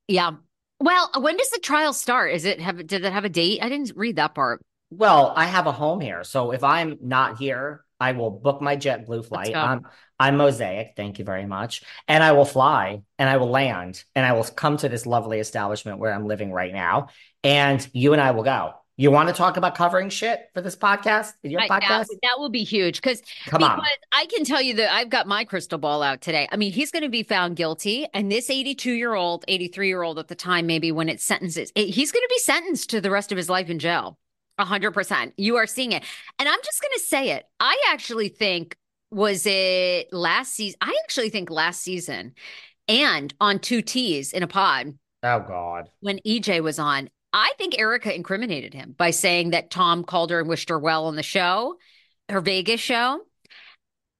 Yeah. 0.06 0.32
Well, 0.80 1.10
when 1.18 1.36
does 1.36 1.50
the 1.50 1.60
trial 1.60 1.92
start? 1.92 2.32
Is 2.32 2.44
it 2.44 2.60
have 2.60 2.86
did 2.86 3.04
it 3.04 3.12
have 3.12 3.24
a 3.24 3.30
date? 3.30 3.60
I 3.62 3.68
didn't 3.68 3.92
read 3.96 4.16
that 4.16 4.34
part. 4.34 4.60
Well, 4.90 5.32
I 5.36 5.46
have 5.46 5.66
a 5.66 5.72
home 5.72 6.00
here, 6.00 6.24
so 6.24 6.50
if 6.50 6.64
I'm 6.64 6.98
not 7.00 7.38
here, 7.38 7.84
I 8.00 8.12
will 8.12 8.30
book 8.30 8.62
my 8.62 8.76
JetBlue 8.76 9.26
flight. 9.26 9.54
I'm 9.54 9.86
I'm 10.18 10.36
Mosaic, 10.36 10.92
thank 10.96 11.18
you 11.18 11.24
very 11.24 11.46
much, 11.46 11.82
and 12.06 12.22
I 12.22 12.32
will 12.32 12.44
fly 12.44 13.02
and 13.18 13.28
I 13.28 13.36
will 13.36 13.50
land 13.50 14.04
and 14.14 14.26
I 14.26 14.32
will 14.32 14.44
come 14.44 14.76
to 14.78 14.88
this 14.88 15.06
lovely 15.06 15.38
establishment 15.38 15.98
where 15.98 16.12
I'm 16.12 16.26
living 16.26 16.52
right 16.52 16.72
now, 16.72 17.08
and 17.44 17.86
you 17.92 18.12
and 18.12 18.20
I 18.20 18.32
will 18.32 18.42
go. 18.42 18.74
You 19.00 19.10
want 19.10 19.30
to 19.30 19.34
talk 19.34 19.56
about 19.56 19.76
covering 19.76 20.10
shit 20.10 20.50
for 20.52 20.60
this 20.60 20.76
podcast? 20.76 21.32
Your 21.42 21.62
I- 21.62 21.68
that, 21.68 21.82
podcast? 21.82 22.06
that 22.22 22.38
will 22.38 22.50
be 22.50 22.64
huge 22.64 23.00
because 23.00 23.22
Come 23.46 23.60
because 23.60 23.78
on. 23.78 23.86
I 24.12 24.26
can 24.26 24.44
tell 24.44 24.60
you 24.60 24.74
that 24.74 24.92
I've 24.92 25.08
got 25.08 25.26
my 25.26 25.44
crystal 25.46 25.78
ball 25.78 26.02
out 26.02 26.20
today. 26.20 26.46
I 26.52 26.56
mean, 26.56 26.70
he's 26.70 26.90
going 26.90 27.04
to 27.04 27.08
be 27.08 27.22
found 27.22 27.56
guilty, 27.56 28.06
and 28.12 28.30
this 28.30 28.50
82 28.50 28.92
year 28.92 29.14
old, 29.14 29.46
83 29.48 29.88
year 29.88 30.02
old 30.02 30.18
at 30.18 30.28
the 30.28 30.34
time, 30.34 30.66
maybe 30.66 30.92
when 30.92 31.08
it 31.08 31.18
sentences, 31.18 31.72
it, 31.74 31.88
he's 31.88 32.12
going 32.12 32.22
to 32.22 32.28
be 32.28 32.40
sentenced 32.40 32.90
to 32.90 33.00
the 33.00 33.10
rest 33.10 33.32
of 33.32 33.38
his 33.38 33.48
life 33.48 33.70
in 33.70 33.78
jail. 33.78 34.18
A 34.60 34.64
hundred 34.64 34.90
percent. 34.92 35.32
You 35.38 35.56
are 35.56 35.66
seeing 35.66 35.92
it, 35.92 36.04
and 36.38 36.48
I'm 36.48 36.58
just 36.62 36.82
going 36.82 36.92
to 36.94 37.00
say 37.00 37.30
it. 37.30 37.46
I 37.58 37.82
actually 37.88 38.28
think 38.28 38.76
was 39.10 39.46
it 39.46 40.12
last 40.12 40.52
season. 40.54 40.76
I 40.82 40.94
actually 41.02 41.30
think 41.30 41.48
last 41.50 41.80
season, 41.80 42.34
and 42.88 43.32
on 43.40 43.58
two 43.58 43.80
T's 43.82 44.32
in 44.34 44.42
a 44.42 44.46
pod 44.46 44.94
Oh 45.22 45.40
God. 45.40 45.88
when 46.00 46.18
EJ 46.26 46.62
was 46.62 46.78
on, 46.78 47.08
I 47.32 47.52
think 47.56 47.78
Erika 47.78 48.14
incriminated 48.14 48.74
him 48.74 48.94
by 48.98 49.10
saying 49.12 49.50
that 49.50 49.70
Tom 49.70 50.04
called 50.04 50.30
her 50.30 50.40
and 50.40 50.48
wished 50.48 50.68
her 50.68 50.78
well 50.78 51.06
on 51.06 51.16
the 51.16 51.22
show, 51.22 51.76
her 52.28 52.40
Vegas 52.42 52.80
show. 52.80 53.20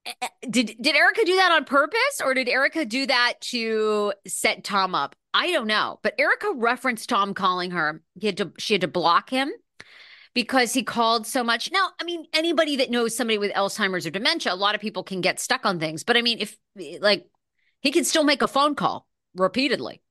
Eh, 0.06 0.12
eh, 0.22 0.28
Did 0.48 0.76
did 0.80 0.96
Erika 0.96 1.24
do 1.24 1.36
that 1.36 1.52
on 1.52 1.64
purpose 1.64 2.20
or 2.24 2.32
did 2.34 2.48
Erika 2.48 2.84
do 2.86 3.06
that 3.06 3.34
to 3.42 4.14
set 4.26 4.64
Tom 4.64 4.94
up? 4.94 5.14
I 5.34 5.52
don't 5.52 5.66
know. 5.66 5.98
But 6.02 6.14
Erika 6.18 6.52
referenced 6.56 7.08
Tom 7.08 7.34
calling 7.34 7.72
her. 7.72 8.02
He 8.18 8.26
had 8.26 8.36
to 8.38 8.52
she 8.58 8.74
had 8.74 8.80
to 8.80 8.88
block 8.88 9.30
him 9.30 9.50
because 10.34 10.72
he 10.72 10.82
called 10.82 11.26
so 11.26 11.42
much. 11.42 11.70
Now, 11.72 11.90
I 12.00 12.04
mean, 12.04 12.26
anybody 12.32 12.76
that 12.76 12.90
knows 12.90 13.16
somebody 13.16 13.38
with 13.38 13.52
Alzheimer's 13.52 14.06
or 14.06 14.10
dementia, 14.10 14.52
a 14.52 14.54
lot 14.54 14.74
of 14.74 14.80
people 14.80 15.02
can 15.02 15.20
get 15.20 15.40
stuck 15.40 15.66
on 15.66 15.78
things. 15.78 16.04
But 16.04 16.16
I 16.16 16.22
mean, 16.22 16.38
if 16.40 16.56
like 17.00 17.26
he 17.80 17.90
can 17.90 18.04
still 18.04 18.24
make 18.24 18.42
a 18.42 18.48
phone 18.48 18.74
call 18.74 19.06
repeatedly. 19.34 20.02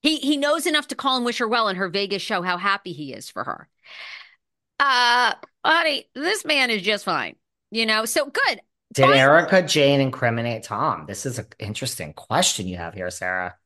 He 0.00 0.16
he 0.16 0.36
knows 0.36 0.66
enough 0.66 0.88
to 0.88 0.94
call 0.94 1.16
and 1.16 1.24
wish 1.24 1.38
her 1.38 1.48
well 1.48 1.68
in 1.68 1.76
her 1.76 1.88
Vegas 1.88 2.22
show 2.22 2.42
how 2.42 2.56
happy 2.56 2.92
he 2.92 3.12
is 3.12 3.28
for 3.28 3.44
her. 3.44 3.68
Uh, 4.78 5.34
honey, 5.64 6.08
this 6.14 6.44
man 6.44 6.70
is 6.70 6.82
just 6.82 7.04
fine. 7.04 7.34
You 7.70 7.84
know, 7.84 8.04
so 8.04 8.26
good. 8.26 8.60
Did 8.94 9.10
Erika 9.10 9.60
Jayne 9.62 10.00
incriminate 10.00 10.62
Tom? 10.62 11.04
This 11.06 11.26
is 11.26 11.38
an 11.38 11.46
interesting 11.58 12.12
question 12.12 12.68
you 12.68 12.76
have 12.76 12.94
here, 12.94 13.10
Sarah. 13.10 13.56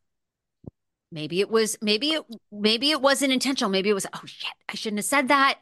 Maybe 1.12 1.40
it 1.40 1.50
was 1.50 1.76
maybe 1.82 2.12
it 2.12 2.24
maybe 2.50 2.90
it 2.90 3.00
wasn't 3.02 3.32
intentional. 3.32 3.70
Maybe 3.70 3.90
it 3.90 3.94
was 3.94 4.06
oh 4.12 4.22
shit, 4.24 4.50
I 4.68 4.74
shouldn't 4.74 4.98
have 4.98 5.04
said 5.04 5.28
that. 5.28 5.60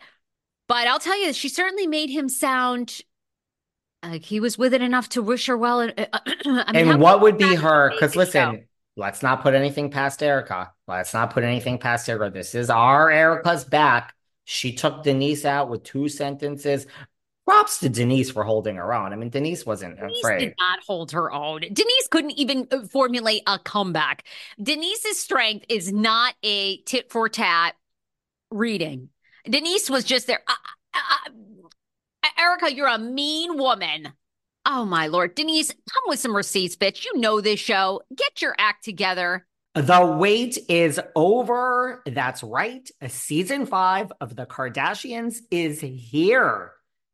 But 0.68 0.86
I'll 0.86 1.00
tell 1.00 1.20
you, 1.20 1.32
she 1.32 1.48
certainly 1.48 1.88
made 1.88 2.10
him 2.10 2.28
sound 2.28 3.00
like 4.02 4.24
he 4.24 4.38
was 4.40 4.56
with 4.56 4.72
it 4.72 4.82
enough 4.82 5.08
to 5.10 5.22
wish 5.22 5.46
her 5.46 5.56
well. 5.56 5.80
And, 5.80 5.94
uh, 5.98 6.20
I 6.46 6.72
mean, 6.72 6.88
And 6.88 7.00
what 7.00 7.20
would 7.20 7.36
be 7.36 7.56
her? 7.56 7.90
Because 7.90 8.14
Vegas 8.14 8.32
show. 8.32 8.50
listen, 8.50 8.68
let's 8.96 9.22
not 9.22 9.42
put 9.42 9.54
anything 9.54 9.90
past 9.90 10.22
Erika. 10.22 10.72
Let's 10.86 11.12
not 11.12 11.32
put 11.32 11.42
anything 11.42 11.78
past 11.78 12.08
Erika. 12.08 12.30
This 12.32 12.54
is 12.54 12.70
our 12.70 13.10
Erika's 13.10 13.64
back. 13.64 14.14
She 14.44 14.72
took 14.74 15.02
Denise 15.02 15.44
out 15.44 15.68
with 15.68 15.82
two 15.82 16.08
sentences. 16.08 16.86
Props 17.46 17.78
to 17.80 17.88
Denise 17.88 18.30
for 18.30 18.44
holding 18.44 18.76
her 18.76 18.94
own. 18.94 19.12
I 19.12 19.16
mean, 19.16 19.30
Denise 19.30 19.66
wasn't 19.66 19.98
Denise 19.98 20.18
afraid. 20.20 20.38
did 20.38 20.54
not 20.58 20.78
hold 20.86 21.10
her 21.12 21.32
own. 21.32 21.62
Denise 21.62 22.08
couldn't 22.08 22.32
even 22.32 22.68
uh, 22.70 22.82
formulate 22.86 23.42
a 23.46 23.58
comeback. 23.58 24.24
Denise's 24.62 25.18
strength 25.18 25.66
is 25.68 25.92
not 25.92 26.34
a 26.44 26.76
tit 26.82 27.10
for 27.10 27.28
tat 27.28 27.74
reading. 28.50 29.08
Denise 29.44 29.90
was 29.90 30.04
just 30.04 30.26
there. 30.26 30.42
Uh, 30.46 30.52
uh, 30.94 31.30
uh, 32.22 32.28
Erika, 32.38 32.72
you're 32.72 32.86
a 32.88 32.98
mean 32.98 33.56
woman. 33.56 34.12
Oh 34.66 34.84
my 34.84 35.06
lord, 35.08 35.34
Denise, 35.34 35.70
come 35.70 36.02
with 36.06 36.20
some 36.20 36.36
receipts, 36.36 36.76
bitch. 36.76 37.04
You 37.04 37.18
know 37.18 37.40
this 37.40 37.58
show. 37.58 38.02
Get 38.14 38.42
your 38.42 38.54
act 38.58 38.84
together. 38.84 39.46
The 39.74 40.16
wait 40.18 40.58
is 40.68 41.00
over. 41.16 42.02
That's 42.04 42.42
right. 42.42 42.88
Season 43.08 43.66
five 43.66 44.12
of 44.20 44.36
The 44.36 44.44
Kardashians 44.46 45.38
is 45.50 45.80
here. 45.80 46.72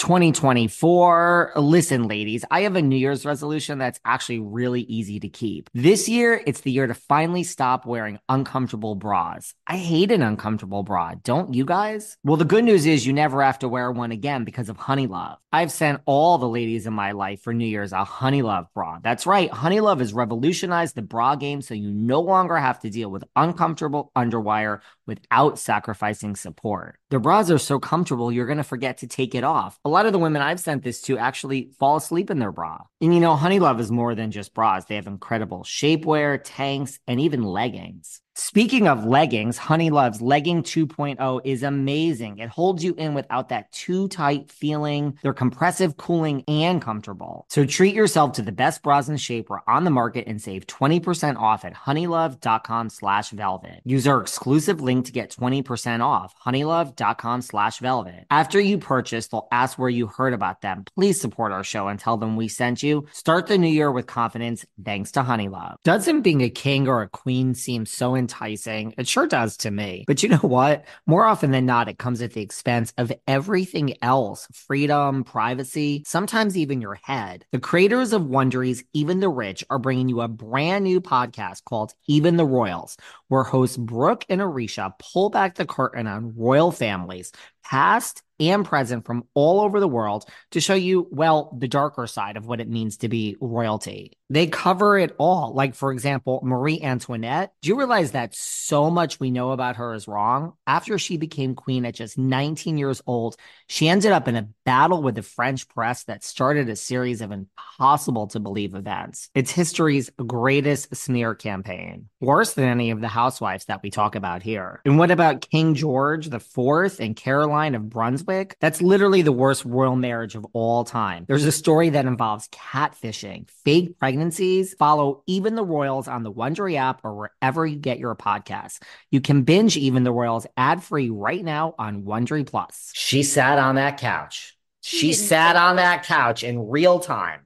2024. 0.00 1.52
Listen, 1.56 2.08
ladies, 2.08 2.42
I 2.50 2.62
have 2.62 2.74
a 2.74 2.80
New 2.80 2.96
Year's 2.96 3.26
resolution 3.26 3.76
that's 3.76 4.00
actually 4.04 4.38
really 4.38 4.80
easy 4.82 5.20
to 5.20 5.28
keep. 5.28 5.68
This 5.74 6.08
year, 6.08 6.42
it's 6.46 6.62
the 6.62 6.72
year 6.72 6.86
to 6.86 6.94
finally 6.94 7.42
stop 7.42 7.84
wearing 7.84 8.18
uncomfortable 8.26 8.94
bras. 8.94 9.52
I 9.66 9.76
hate 9.76 10.10
an 10.10 10.22
uncomfortable 10.22 10.82
bra. 10.82 11.16
Don't 11.22 11.52
you 11.52 11.66
guys? 11.66 12.16
Well, 12.24 12.38
the 12.38 12.46
good 12.46 12.64
news 12.64 12.86
is 12.86 13.06
you 13.06 13.12
never 13.12 13.42
have 13.42 13.58
to 13.58 13.68
wear 13.68 13.92
one 13.92 14.10
again 14.10 14.44
because 14.44 14.70
of 14.70 14.78
Honeylove. 14.78 15.36
I've 15.52 15.70
sent 15.70 16.00
all 16.06 16.38
the 16.38 16.48
ladies 16.48 16.86
in 16.86 16.94
my 16.94 17.12
life 17.12 17.42
for 17.42 17.52
New 17.52 17.66
Year's 17.66 17.92
a 17.92 18.04
Honeylove 18.04 18.68
bra. 18.74 19.00
That's 19.02 19.26
right. 19.26 19.50
Honeylove 19.50 19.98
has 19.98 20.14
revolutionized 20.14 20.94
the 20.94 21.02
bra 21.02 21.34
game 21.34 21.60
so 21.60 21.74
you 21.74 21.90
no 21.90 22.20
longer 22.20 22.56
have 22.56 22.80
to 22.80 22.90
deal 22.90 23.10
with 23.10 23.24
uncomfortable 23.36 24.12
underwire 24.16 24.80
without 25.06 25.58
sacrificing 25.58 26.36
support. 26.36 26.99
Their 27.10 27.18
bras 27.18 27.50
are 27.50 27.58
so 27.58 27.80
comfortable, 27.80 28.30
you're 28.30 28.46
going 28.46 28.58
to 28.58 28.64
forget 28.64 28.98
to 28.98 29.08
take 29.08 29.34
it 29.34 29.42
off. 29.42 29.80
A 29.84 29.88
lot 29.88 30.06
of 30.06 30.12
the 30.12 30.18
women 30.18 30.42
I've 30.42 30.60
sent 30.60 30.84
this 30.84 31.02
to 31.02 31.18
actually 31.18 31.70
fall 31.78 31.96
asleep 31.96 32.30
in 32.30 32.38
their 32.38 32.52
bra. 32.52 32.78
And 33.00 33.12
you 33.12 33.18
know, 33.18 33.36
Honeylove 33.36 33.80
is 33.80 33.90
more 33.90 34.14
than 34.14 34.30
just 34.30 34.54
bras. 34.54 34.84
They 34.84 34.94
have 34.94 35.08
incredible 35.08 35.64
shapewear, 35.64 36.40
tanks, 36.42 37.00
and 37.08 37.20
even 37.20 37.42
leggings. 37.42 38.20
Speaking 38.42 38.88
of 38.88 39.04
leggings, 39.04 39.58
Honeylove's 39.58 40.22
Legging 40.22 40.62
2.0 40.62 41.42
is 41.44 41.62
amazing. 41.62 42.38
It 42.38 42.48
holds 42.48 42.82
you 42.82 42.94
in 42.94 43.12
without 43.12 43.50
that 43.50 43.70
too 43.70 44.08
tight 44.08 44.50
feeling. 44.50 45.18
They're 45.22 45.34
compressive, 45.34 45.98
cooling, 45.98 46.42
and 46.48 46.80
comfortable. 46.80 47.44
So 47.50 47.66
treat 47.66 47.94
yourself 47.94 48.32
to 48.32 48.42
the 48.42 48.50
best 48.50 48.82
bras 48.82 49.10
and 49.10 49.18
shapewear 49.18 49.58
on 49.68 49.84
the 49.84 49.90
market 49.90 50.26
and 50.26 50.40
save 50.40 50.66
20% 50.66 51.36
off 51.36 51.66
at 51.66 51.74
honeylove.com 51.74 52.88
slash 52.88 53.28
velvet. 53.28 53.82
Use 53.84 54.06
our 54.06 54.22
exclusive 54.22 54.80
link 54.80 55.04
to 55.04 55.12
get 55.12 55.30
20% 55.30 56.00
off, 56.00 56.34
honeylove.com 56.42 57.42
slash 57.42 57.78
velvet. 57.80 58.24
After 58.30 58.58
you 58.58 58.78
purchase, 58.78 59.26
they'll 59.26 59.48
ask 59.52 59.78
where 59.78 59.90
you 59.90 60.06
heard 60.06 60.32
about 60.32 60.62
them. 60.62 60.86
Please 60.96 61.20
support 61.20 61.52
our 61.52 61.62
show 61.62 61.88
and 61.88 62.00
tell 62.00 62.16
them 62.16 62.36
we 62.36 62.48
sent 62.48 62.82
you. 62.82 63.06
Start 63.12 63.48
the 63.48 63.58
new 63.58 63.68
year 63.68 63.92
with 63.92 64.06
confidence 64.06 64.64
thanks 64.82 65.12
to 65.12 65.20
Honeylove. 65.24 65.76
Doesn't 65.84 66.22
being 66.22 66.40
a 66.40 66.48
king 66.48 66.88
or 66.88 67.02
a 67.02 67.08
queen 67.08 67.54
seem 67.54 67.84
so 67.84 68.14
intense? 68.14 68.29
Enticing. 68.30 68.94
It 68.96 69.08
sure 69.08 69.26
does 69.26 69.56
to 69.56 69.72
me. 69.72 70.04
But 70.06 70.22
you 70.22 70.28
know 70.28 70.36
what? 70.36 70.84
More 71.04 71.24
often 71.24 71.50
than 71.50 71.66
not, 71.66 71.88
it 71.88 71.98
comes 71.98 72.22
at 72.22 72.32
the 72.32 72.40
expense 72.40 72.92
of 72.96 73.12
everything 73.26 73.96
else 74.02 74.46
freedom, 74.52 75.24
privacy, 75.24 76.04
sometimes 76.06 76.56
even 76.56 76.80
your 76.80 76.94
head. 77.02 77.44
The 77.50 77.58
creators 77.58 78.12
of 78.12 78.22
Wondery's 78.22 78.84
Even 78.92 79.18
the 79.18 79.28
Rich 79.28 79.64
are 79.68 79.80
bringing 79.80 80.08
you 80.08 80.20
a 80.20 80.28
brand 80.28 80.84
new 80.84 81.00
podcast 81.00 81.64
called 81.64 81.92
Even 82.06 82.36
the 82.36 82.44
Royals, 82.44 82.96
where 83.26 83.42
hosts 83.42 83.76
Brooke 83.76 84.24
and 84.28 84.40
Aricia 84.40 84.92
pull 85.12 85.30
back 85.30 85.56
the 85.56 85.66
curtain 85.66 86.06
on 86.06 86.32
royal 86.36 86.70
families, 86.70 87.32
past 87.64 88.22
and 88.40 88.64
present 88.64 89.04
from 89.04 89.24
all 89.34 89.60
over 89.60 89.80
the 89.80 89.88
world 89.88 90.24
to 90.52 90.60
show 90.60 90.74
you, 90.74 91.06
well, 91.10 91.56
the 91.58 91.68
darker 91.68 92.06
side 92.06 92.36
of 92.36 92.46
what 92.46 92.60
it 92.60 92.68
means 92.68 92.98
to 92.98 93.08
be 93.08 93.36
royalty. 93.40 94.12
They 94.30 94.46
cover 94.46 94.96
it 94.96 95.14
all. 95.18 95.52
Like, 95.54 95.74
for 95.74 95.92
example, 95.92 96.40
Marie 96.44 96.80
Antoinette. 96.80 97.52
Do 97.62 97.68
you 97.68 97.76
realize 97.76 98.12
that 98.12 98.34
so 98.34 98.88
much 98.88 99.18
we 99.18 99.32
know 99.32 99.50
about 99.50 99.76
her 99.76 99.92
is 99.92 100.06
wrong? 100.06 100.52
After 100.66 100.98
she 100.98 101.16
became 101.16 101.56
queen 101.56 101.84
at 101.84 101.94
just 101.94 102.16
19 102.16 102.78
years 102.78 103.02
old, 103.06 103.36
she 103.66 103.88
ended 103.88 104.12
up 104.12 104.28
in 104.28 104.36
a 104.36 104.48
battle 104.64 105.02
with 105.02 105.16
the 105.16 105.22
French 105.22 105.68
press 105.68 106.04
that 106.04 106.22
started 106.22 106.68
a 106.68 106.76
series 106.76 107.20
of 107.20 107.32
impossible 107.32 108.28
to 108.28 108.38
believe 108.38 108.74
events. 108.76 109.30
It's 109.34 109.50
history's 109.50 110.10
greatest 110.24 110.94
smear 110.94 111.34
campaign, 111.34 112.08
worse 112.20 112.52
than 112.52 112.66
any 112.66 112.92
of 112.92 113.00
the 113.00 113.08
housewives 113.08 113.64
that 113.64 113.82
we 113.82 113.90
talk 113.90 114.14
about 114.14 114.44
here. 114.44 114.80
And 114.84 114.96
what 114.96 115.10
about 115.10 115.40
King 115.40 115.74
George 115.74 116.32
IV 116.32 117.00
and 117.00 117.16
Caroline 117.16 117.74
of 117.74 117.90
Brunswick? 117.90 118.29
That's 118.60 118.80
literally 118.82 119.22
the 119.22 119.32
worst 119.32 119.64
royal 119.64 119.96
marriage 119.96 120.34
of 120.34 120.46
all 120.52 120.84
time. 120.84 121.24
There's 121.28 121.44
a 121.44 121.52
story 121.52 121.90
that 121.90 122.06
involves 122.06 122.48
catfishing, 122.48 123.48
fake 123.64 123.98
pregnancies. 123.98 124.74
Follow 124.74 125.22
Even 125.26 125.54
the 125.54 125.64
Royals 125.64 126.08
on 126.08 126.22
the 126.22 126.32
Wondery 126.32 126.76
app 126.76 127.00
or 127.04 127.14
wherever 127.14 127.66
you 127.66 127.76
get 127.76 127.98
your 127.98 128.14
podcasts. 128.14 128.80
You 129.10 129.20
can 129.20 129.42
binge 129.42 129.76
Even 129.76 130.04
the 130.04 130.12
Royals 130.12 130.46
ad 130.56 130.82
free 130.82 131.10
right 131.10 131.44
now 131.44 131.74
on 131.78 132.02
Wondery 132.04 132.46
Plus. 132.46 132.90
She 132.94 133.22
sat 133.22 133.58
on 133.58 133.74
that 133.76 133.98
couch. 133.98 134.56
She 134.82 135.12
sat 135.12 135.56
on 135.56 135.76
that 135.76 136.04
couch 136.04 136.42
in 136.42 136.68
real 136.68 137.00
time 137.00 137.40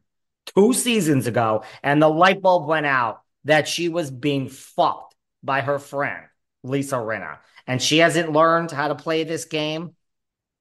two 0.54 0.72
seasons 0.72 1.26
ago, 1.26 1.64
and 1.82 2.00
the 2.00 2.08
light 2.08 2.40
bulb 2.40 2.66
went 2.66 2.86
out 2.86 3.22
that 3.44 3.68
she 3.68 3.88
was 3.88 4.10
being 4.10 4.48
fucked 4.48 5.14
by 5.42 5.60
her 5.60 5.78
friend, 5.78 6.24
Lisa 6.62 6.96
Rinna. 6.96 7.38
And 7.66 7.80
she 7.80 7.98
hasn't 7.98 8.32
learned 8.32 8.70
how 8.70 8.88
to 8.88 8.94
play 8.94 9.24
this 9.24 9.44
game. 9.44 9.94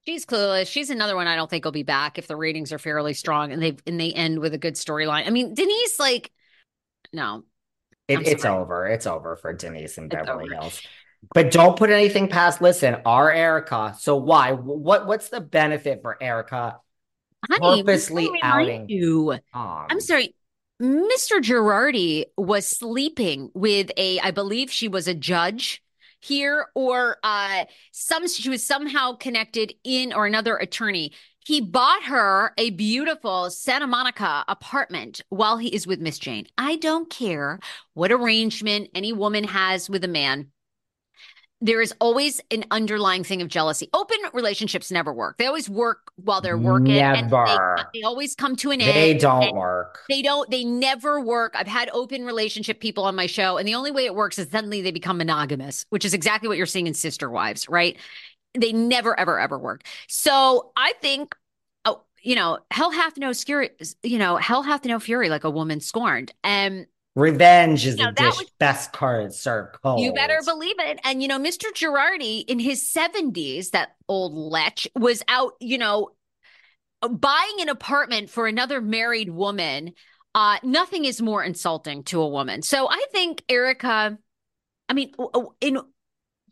She's 0.06 0.26
clueless. 0.26 0.66
She's 0.66 0.90
another 0.90 1.16
one 1.16 1.26
I 1.26 1.36
don't 1.36 1.48
think 1.48 1.64
will 1.64 1.72
be 1.72 1.82
back 1.82 2.18
if 2.18 2.26
the 2.26 2.36
ratings 2.36 2.72
are 2.72 2.78
fairly 2.78 3.14
strong 3.14 3.52
and 3.52 3.62
they 3.62 3.76
and 3.86 3.98
they 3.98 4.12
end 4.12 4.38
with 4.38 4.52
a 4.52 4.58
good 4.58 4.74
storyline. 4.74 5.26
I 5.26 5.30
mean, 5.30 5.54
Denise, 5.54 5.98
like, 5.98 6.30
no. 7.12 7.44
It, 8.06 8.26
it's 8.26 8.44
over. 8.44 8.86
It's 8.86 9.06
over 9.06 9.36
for 9.36 9.54
Denise 9.54 9.96
and 9.96 10.10
Beverly 10.10 10.48
Hills. 10.52 10.82
But 11.32 11.50
don't 11.50 11.76
put 11.76 11.88
anything 11.88 12.28
past. 12.28 12.60
Listen, 12.60 12.98
our 13.06 13.32
Erika. 13.32 13.94
So 13.98 14.16
why? 14.16 14.52
What? 14.52 15.06
What's 15.06 15.30
the 15.30 15.40
benefit 15.40 16.02
for 16.02 16.22
Erika? 16.22 16.80
Honey, 17.50 17.82
purposely 17.82 18.30
outing 18.42 18.88
you. 18.88 19.32
Um, 19.32 19.86
I'm 19.88 20.00
sorry. 20.00 20.34
Mr. 20.82 21.40
Girardi 21.40 22.24
was 22.36 22.66
sleeping 22.66 23.50
with 23.54 23.92
a, 23.96 24.18
I 24.20 24.32
believe 24.32 24.72
she 24.72 24.88
was 24.88 25.06
a 25.06 25.14
judge 25.14 25.83
here, 26.24 26.66
or 26.74 27.18
uh, 27.22 27.64
some 27.92 28.26
she 28.26 28.48
was 28.48 28.64
somehow 28.64 29.12
connected 29.12 29.74
in, 29.84 30.12
or 30.12 30.26
another 30.26 30.56
attorney. 30.56 31.12
He 31.46 31.60
bought 31.60 32.04
her 32.04 32.54
a 32.56 32.70
beautiful 32.70 33.50
Santa 33.50 33.86
Monica 33.86 34.44
apartment 34.48 35.20
while 35.28 35.58
he 35.58 35.68
is 35.68 35.86
with 35.86 36.00
Miss 36.00 36.18
Jayne. 36.18 36.46
I 36.56 36.76
don't 36.76 37.10
care 37.10 37.60
what 37.92 38.10
arrangement 38.10 38.88
any 38.94 39.12
woman 39.12 39.44
has 39.44 39.90
with 39.90 40.04
a 40.04 40.08
man 40.08 40.48
there 41.64 41.80
is 41.80 41.94
always 41.98 42.42
an 42.50 42.62
underlying 42.70 43.24
thing 43.24 43.40
of 43.40 43.48
jealousy. 43.48 43.88
Open 43.94 44.18
relationships 44.34 44.90
never 44.90 45.14
work. 45.14 45.38
They 45.38 45.46
always 45.46 45.66
work 45.66 46.10
while 46.16 46.42
they're 46.42 46.58
working. 46.58 46.96
Never. 46.96 47.46
They, 47.46 48.00
they, 48.00 48.02
always 48.02 48.34
come 48.34 48.54
to 48.56 48.70
an 48.70 48.80
they 48.80 48.84
end. 48.84 48.94
They 48.94 49.14
don't 49.18 49.56
work. 49.56 50.00
They 50.10 50.20
don't. 50.20 50.50
They 50.50 50.62
never 50.62 51.22
work. 51.22 51.54
I've 51.56 51.66
had 51.66 51.88
open 51.94 52.26
relationship 52.26 52.80
people 52.80 53.04
on 53.04 53.16
my 53.16 53.24
show, 53.24 53.56
and 53.56 53.66
the 53.66 53.74
only 53.74 53.90
way 53.90 54.04
it 54.04 54.14
works 54.14 54.38
is 54.38 54.50
suddenly 54.50 54.82
they 54.82 54.90
become 54.90 55.16
monogamous, 55.16 55.86
which 55.88 56.04
is 56.04 56.12
exactly 56.12 56.48
what 56.48 56.58
you're 56.58 56.66
seeing 56.66 56.86
in 56.86 56.92
Sister 56.92 57.30
Wives, 57.30 57.66
right? 57.66 57.96
They 58.52 58.74
never, 58.74 59.18
ever, 59.18 59.40
ever 59.40 59.58
work. 59.58 59.84
So 60.06 60.70
I 60.76 60.92
think 61.00 61.34
oh, 61.86 62.02
you 62.22 62.36
know, 62.36 62.58
hell 62.70 62.90
hath 62.90 63.16
no 63.16 63.32
fury, 63.32 63.70
you 64.02 64.18
know, 64.18 64.36
hell 64.36 64.62
hath 64.62 64.84
no 64.84 65.00
fury 65.00 65.30
like 65.30 65.44
a 65.44 65.50
woman 65.50 65.80
scorned. 65.80 66.34
And 66.44 66.86
Revenge 67.16 67.86
is 67.86 67.96
you 67.96 68.04
know, 68.04 68.10
the 68.10 68.22
dish 68.22 68.50
best 68.58 68.92
card 68.92 69.32
served 69.32 69.76
cold. 69.82 70.00
You 70.00 70.12
better 70.12 70.40
believe 70.44 70.74
it. 70.78 70.98
And 71.04 71.22
you 71.22 71.28
know, 71.28 71.38
Mr. 71.38 71.66
Girardi 71.72 72.44
in 72.46 72.58
his 72.58 72.82
70s, 72.82 73.70
that 73.70 73.94
old 74.08 74.34
lech, 74.34 74.80
was 74.96 75.22
out, 75.28 75.52
you 75.60 75.78
know, 75.78 76.10
buying 77.00 77.60
an 77.60 77.68
apartment 77.68 78.30
for 78.30 78.48
another 78.48 78.80
married 78.80 79.30
woman. 79.30 79.92
Uh, 80.34 80.58
nothing 80.64 81.04
is 81.04 81.22
more 81.22 81.44
insulting 81.44 82.02
to 82.04 82.20
a 82.20 82.28
woman. 82.28 82.62
So 82.62 82.88
I 82.90 83.04
think 83.12 83.44
Erika, 83.48 84.18
I 84.88 84.92
mean, 84.92 85.12
in 85.60 85.78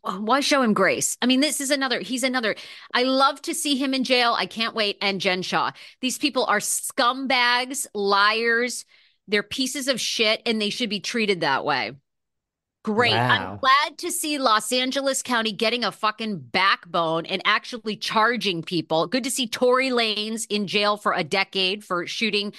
why 0.02 0.40
show 0.40 0.62
him 0.62 0.74
grace? 0.74 1.16
I 1.22 1.26
mean, 1.26 1.40
this 1.40 1.60
is 1.60 1.72
another, 1.72 2.00
he's 2.00 2.22
another. 2.22 2.54
I 2.94 3.02
love 3.02 3.42
to 3.42 3.54
see 3.54 3.76
him 3.76 3.94
in 3.94 4.04
jail. 4.04 4.34
I 4.36 4.46
can't 4.46 4.74
wait. 4.74 4.98
And 5.00 5.20
Jen 5.20 5.42
Shaw. 5.42 5.72
These 6.00 6.18
people 6.18 6.44
are 6.44 6.58
scumbags, 6.58 7.86
liars 7.94 8.84
they're 9.28 9.42
pieces 9.42 9.88
of 9.88 10.00
shit 10.00 10.42
and 10.46 10.60
they 10.60 10.70
should 10.70 10.90
be 10.90 11.00
treated 11.00 11.40
that 11.40 11.64
way. 11.64 11.92
Great. 12.84 13.12
Wow. 13.12 13.28
I'm 13.28 13.58
glad 13.58 13.98
to 13.98 14.10
see 14.10 14.38
Los 14.38 14.72
Angeles 14.72 15.22
County 15.22 15.52
getting 15.52 15.84
a 15.84 15.92
fucking 15.92 16.38
backbone 16.38 17.26
and 17.26 17.40
actually 17.44 17.96
charging 17.96 18.62
people. 18.62 19.06
Good 19.06 19.24
to 19.24 19.30
see 19.30 19.46
Tory 19.46 19.90
Lanez 19.90 20.46
in 20.50 20.66
jail 20.66 20.96
for 20.96 21.12
a 21.12 21.22
decade 21.22 21.84
for 21.84 22.06
shooting 22.08 22.52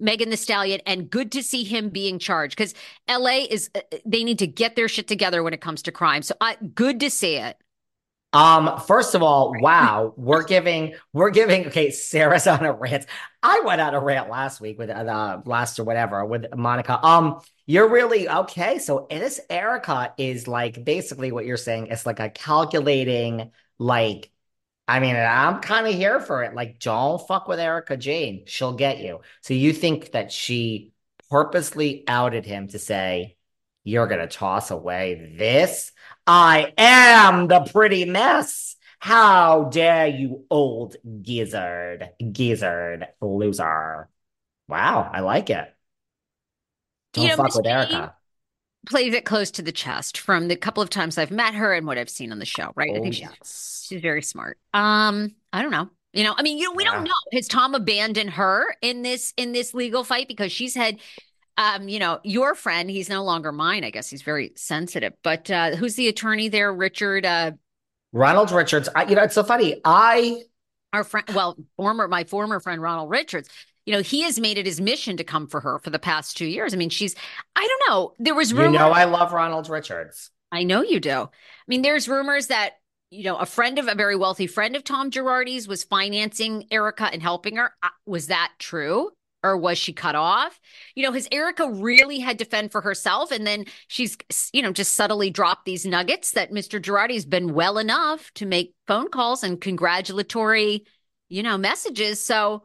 Megan 0.00 0.30
Thee 0.30 0.36
Stallion, 0.36 0.80
and 0.86 1.10
good 1.10 1.32
to 1.32 1.42
see 1.42 1.64
him 1.64 1.88
being 1.88 2.18
charged 2.18 2.56
because 2.56 2.74
LA 3.08 3.46
is, 3.50 3.70
uh, 3.74 3.80
they 4.06 4.22
need 4.22 4.38
to 4.38 4.46
get 4.46 4.76
their 4.76 4.88
shit 4.88 5.08
together 5.08 5.42
when 5.42 5.52
it 5.52 5.60
comes 5.60 5.82
to 5.82 5.92
crime. 5.92 6.22
So 6.22 6.34
I, 6.40 6.56
good 6.74 7.00
to 7.00 7.10
see 7.10 7.36
it. 7.36 7.56
Um, 8.32 8.78
first 8.86 9.14
of 9.14 9.22
all, 9.22 9.54
wow, 9.60 10.12
we're 10.16 10.44
giving, 10.44 10.94
we're 11.12 11.30
giving, 11.30 11.66
okay, 11.66 11.90
Sarah's 11.90 12.46
on 12.46 12.64
a 12.64 12.72
rant. 12.72 13.06
I 13.42 13.62
went 13.64 13.80
on 13.80 13.94
a 13.94 14.00
rant 14.00 14.28
last 14.30 14.60
week 14.60 14.78
with 14.78 14.90
uh 14.90 15.40
last 15.44 15.78
or 15.78 15.84
whatever 15.84 16.24
with 16.24 16.46
Monica. 16.56 17.04
Um, 17.04 17.40
you're 17.66 17.88
really 17.88 18.28
okay. 18.28 18.78
So 18.78 19.06
this 19.10 19.40
Erika 19.50 20.14
is 20.18 20.48
like 20.48 20.84
basically 20.84 21.32
what 21.32 21.46
you're 21.46 21.56
saying. 21.56 21.88
It's 21.88 22.06
like 22.06 22.20
a 22.20 22.30
calculating, 22.30 23.52
like, 23.78 24.30
I 24.86 25.00
mean, 25.00 25.16
I'm 25.16 25.60
kind 25.60 25.86
of 25.86 25.94
here 25.94 26.20
for 26.20 26.42
it. 26.44 26.54
Like, 26.54 26.80
don't 26.80 27.26
fuck 27.28 27.46
with 27.46 27.60
Erika 27.60 27.96
Jayne. 27.96 28.44
She'll 28.46 28.72
get 28.72 29.00
you. 29.00 29.20
So 29.42 29.54
you 29.54 29.72
think 29.72 30.12
that 30.12 30.32
she 30.32 30.92
purposely 31.30 32.04
outed 32.08 32.46
him 32.46 32.68
to 32.68 32.78
say, 32.78 33.36
you're 33.84 34.06
going 34.06 34.20
to 34.20 34.26
toss 34.26 34.70
away 34.70 35.34
this? 35.36 35.92
I 36.26 36.72
am 36.76 37.48
the 37.48 37.60
pretty 37.60 38.04
mess. 38.04 38.76
How 39.00 39.64
dare 39.64 40.08
you, 40.08 40.44
old 40.50 40.96
gizzard, 41.22 42.10
gizzard 42.32 43.06
loser. 43.20 44.08
Wow, 44.66 45.10
I 45.12 45.20
like 45.20 45.50
it. 45.50 45.72
Don't 47.12 47.24
you 47.24 47.30
know, 47.30 47.36
fuck 47.36 47.54
with 47.54 47.66
Erika. 47.66 48.14
Plays 48.88 49.14
it 49.14 49.24
close 49.24 49.50
to 49.52 49.62
the 49.62 49.72
chest 49.72 50.18
from 50.18 50.48
the 50.48 50.56
couple 50.56 50.82
of 50.82 50.90
times 50.90 51.16
I've 51.16 51.30
met 51.30 51.54
her 51.54 51.72
and 51.72 51.86
what 51.86 51.98
I've 51.98 52.10
seen 52.10 52.32
on 52.32 52.38
the 52.38 52.44
show, 52.44 52.72
right? 52.74 52.90
Oh, 52.92 52.96
I 52.96 53.00
think 53.00 53.14
she's, 53.14 53.22
yes. 53.22 53.86
she's 53.88 54.02
very 54.02 54.22
smart. 54.22 54.58
Um, 54.74 55.34
I 55.52 55.62
don't 55.62 55.70
know. 55.70 55.88
You 56.12 56.24
know, 56.24 56.34
I 56.36 56.42
mean, 56.42 56.58
you 56.58 56.64
know, 56.64 56.72
we 56.72 56.84
yeah. 56.84 56.92
don't 56.92 57.04
know. 57.04 57.10
Has 57.32 57.48
Tom 57.48 57.74
abandoned 57.74 58.30
her 58.30 58.74
in 58.80 59.02
this 59.02 59.34
in 59.36 59.52
this 59.52 59.74
legal 59.74 60.04
fight 60.04 60.26
because 60.26 60.50
she's 60.50 60.74
had 60.74 60.98
um, 61.58 61.88
you 61.88 61.98
know, 61.98 62.20
your 62.22 62.54
friend, 62.54 62.88
he's 62.88 63.08
no 63.08 63.24
longer 63.24 63.50
mine. 63.50 63.84
I 63.84 63.90
guess 63.90 64.08
he's 64.08 64.22
very 64.22 64.52
sensitive. 64.54 65.12
But 65.24 65.50
uh, 65.50 65.74
who's 65.76 65.96
the 65.96 66.08
attorney 66.08 66.48
there? 66.48 66.72
Richard. 66.72 67.26
Uh, 67.26 67.52
Ronald 68.12 68.52
Richards, 68.52 68.88
I, 68.94 69.04
you 69.04 69.16
know, 69.16 69.24
it's 69.24 69.34
so 69.34 69.42
funny. 69.42 69.80
I 69.84 70.42
Our 70.92 71.04
friend, 71.04 71.26
well, 71.34 71.58
former 71.76 72.08
my 72.08 72.24
former 72.24 72.60
friend 72.60 72.80
Ronald 72.80 73.10
Richards, 73.10 73.48
you 73.84 73.92
know, 73.92 74.00
he 74.02 74.22
has 74.22 74.38
made 74.38 74.56
it 74.56 74.66
his 74.66 74.80
mission 74.80 75.16
to 75.16 75.24
come 75.24 75.48
for 75.48 75.60
her 75.60 75.78
for 75.80 75.90
the 75.90 75.98
past 75.98 76.36
two 76.36 76.46
years. 76.46 76.72
I 76.72 76.76
mean, 76.76 76.90
she's, 76.90 77.14
I 77.56 77.66
don't 77.66 77.90
know. 77.90 78.12
There 78.18 78.34
was 78.34 78.54
rumors 78.54 78.72
you 78.72 78.78
know 78.78 78.90
I 78.92 79.04
love 79.04 79.32
Ronald 79.32 79.68
Richards. 79.68 80.30
I 80.52 80.62
know 80.62 80.82
you 80.82 81.00
do. 81.00 81.10
I 81.22 81.28
mean, 81.66 81.82
there's 81.82 82.08
rumors 82.08 82.46
that, 82.46 82.74
you 83.10 83.24
know, 83.24 83.36
a 83.36 83.46
friend 83.46 83.78
of 83.78 83.88
a 83.88 83.94
very 83.94 84.16
wealthy 84.16 84.46
friend 84.46 84.76
of 84.76 84.84
Tom 84.84 85.10
Girardi's 85.10 85.66
was 85.66 85.84
financing 85.84 86.66
Erika 86.70 87.10
and 87.12 87.22
helping 87.22 87.56
her. 87.56 87.72
Uh, 87.82 87.88
Was 88.06 88.28
that 88.28 88.52
true? 88.58 89.10
Or 89.42 89.56
was 89.56 89.78
she 89.78 89.92
cut 89.92 90.16
off? 90.16 90.58
You 90.96 91.04
know, 91.04 91.12
has 91.12 91.28
Erika 91.30 91.70
really 91.70 92.18
had 92.18 92.40
to 92.40 92.44
fend 92.44 92.72
for 92.72 92.80
herself? 92.80 93.30
And 93.30 93.46
then 93.46 93.66
she's, 93.86 94.16
you 94.52 94.62
know, 94.62 94.72
just 94.72 94.94
subtly 94.94 95.30
dropped 95.30 95.64
these 95.64 95.86
nuggets 95.86 96.32
that 96.32 96.50
Mr. 96.50 96.80
Girardi's 96.80 97.24
been 97.24 97.54
well 97.54 97.78
enough 97.78 98.32
to 98.34 98.46
make 98.46 98.74
phone 98.88 99.10
calls 99.10 99.44
and 99.44 99.60
congratulatory, 99.60 100.86
you 101.28 101.44
know, 101.44 101.56
messages. 101.56 102.20
So 102.20 102.64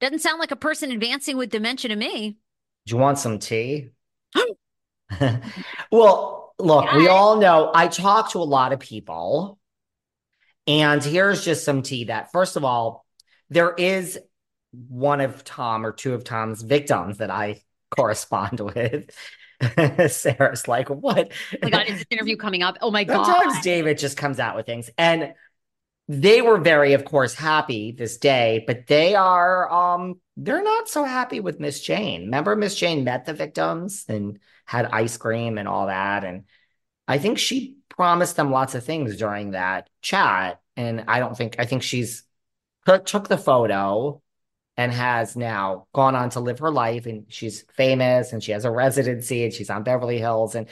doesn't 0.00 0.20
sound 0.20 0.38
like 0.38 0.52
a 0.52 0.56
person 0.56 0.92
advancing 0.92 1.36
with 1.36 1.50
dementia 1.50 1.88
to 1.88 1.96
me. 1.96 2.36
Do 2.86 2.94
you 2.94 2.98
want 2.98 3.18
some 3.18 3.38
tea? 3.38 3.90
well, 5.90 6.54
look, 6.58 6.92
we 6.92 7.08
all 7.08 7.38
know 7.38 7.70
I 7.74 7.88
talk 7.88 8.32
to 8.32 8.38
a 8.38 8.40
lot 8.40 8.72
of 8.72 8.80
people, 8.80 9.58
and 10.66 11.02
here's 11.02 11.44
just 11.44 11.64
some 11.64 11.82
tea 11.82 12.04
that, 12.04 12.32
first 12.32 12.56
of 12.56 12.64
all, 12.64 13.04
there 13.50 13.72
is 13.72 14.18
one 14.88 15.20
of 15.20 15.44
Tom 15.44 15.84
or 15.84 15.92
two 15.92 16.14
of 16.14 16.24
Tom's 16.24 16.62
victims 16.62 17.18
that 17.18 17.30
I 17.30 17.62
correspond 17.90 18.60
with. 18.74 19.10
Sarah's 20.10 20.68
like, 20.68 20.88
what? 20.88 21.32
Oh 21.52 21.58
my 21.62 21.70
God, 21.70 21.86
is 21.86 21.98
this 21.98 22.06
interview 22.10 22.36
coming 22.36 22.62
up? 22.62 22.76
Oh 22.80 22.90
my 22.90 23.04
God. 23.04 23.24
Sometimes 23.24 23.64
David 23.64 23.98
just 23.98 24.16
comes 24.16 24.40
out 24.40 24.56
with 24.56 24.66
things. 24.66 24.90
And 24.98 25.34
they 26.08 26.42
were 26.42 26.58
very, 26.58 26.92
of 26.92 27.04
course, 27.04 27.34
happy 27.34 27.92
this 27.92 28.18
day, 28.18 28.64
but 28.66 28.86
they 28.86 29.14
are 29.14 29.70
um 29.70 30.20
they're 30.36 30.62
not 30.62 30.88
so 30.88 31.04
happy 31.04 31.40
with 31.40 31.60
Miss 31.60 31.80
Jayne. 31.80 32.22
Remember 32.22 32.56
Miss 32.56 32.74
Jayne 32.74 33.04
met 33.04 33.24
the 33.24 33.32
victims 33.32 34.04
and 34.08 34.38
had 34.66 34.86
ice 34.86 35.16
cream 35.16 35.56
and 35.56 35.68
all 35.68 35.86
that. 35.86 36.24
And 36.24 36.44
I 37.06 37.18
think 37.18 37.38
she 37.38 37.76
promised 37.88 38.36
them 38.36 38.50
lots 38.50 38.74
of 38.74 38.84
things 38.84 39.16
during 39.16 39.52
that 39.52 39.88
chat. 40.02 40.60
And 40.76 41.04
I 41.08 41.20
don't 41.20 41.36
think 41.36 41.56
I 41.58 41.64
think 41.64 41.82
she's 41.82 42.24
took 42.84 43.06
took 43.06 43.28
the 43.28 43.38
photo 43.38 44.20
and 44.76 44.92
has 44.92 45.36
now 45.36 45.86
gone 45.92 46.16
on 46.16 46.30
to 46.30 46.40
live 46.40 46.58
her 46.58 46.70
life 46.70 47.06
and 47.06 47.26
she's 47.28 47.62
famous 47.76 48.32
and 48.32 48.42
she 48.42 48.52
has 48.52 48.64
a 48.64 48.70
residency 48.70 49.44
and 49.44 49.52
she's 49.52 49.70
on 49.70 49.84
Beverly 49.84 50.18
Hills 50.18 50.54
and 50.54 50.66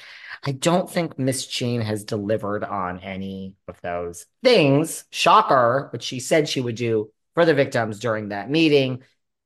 I 0.44 0.52
don't 0.52 0.90
think 0.90 1.18
Miss 1.18 1.46
Jayne 1.46 1.82
has 1.82 2.02
delivered 2.02 2.64
on 2.64 2.98
any 2.98 3.54
of 3.68 3.80
those 3.80 4.26
things. 4.42 5.04
Shocker, 5.10 5.88
which 5.92 6.02
she 6.02 6.18
said 6.18 6.48
she 6.48 6.60
would 6.60 6.74
do 6.74 7.10
for 7.34 7.44
the 7.44 7.54
victims 7.54 8.00
during 8.00 8.30
that 8.30 8.50
meeting. 8.50 9.02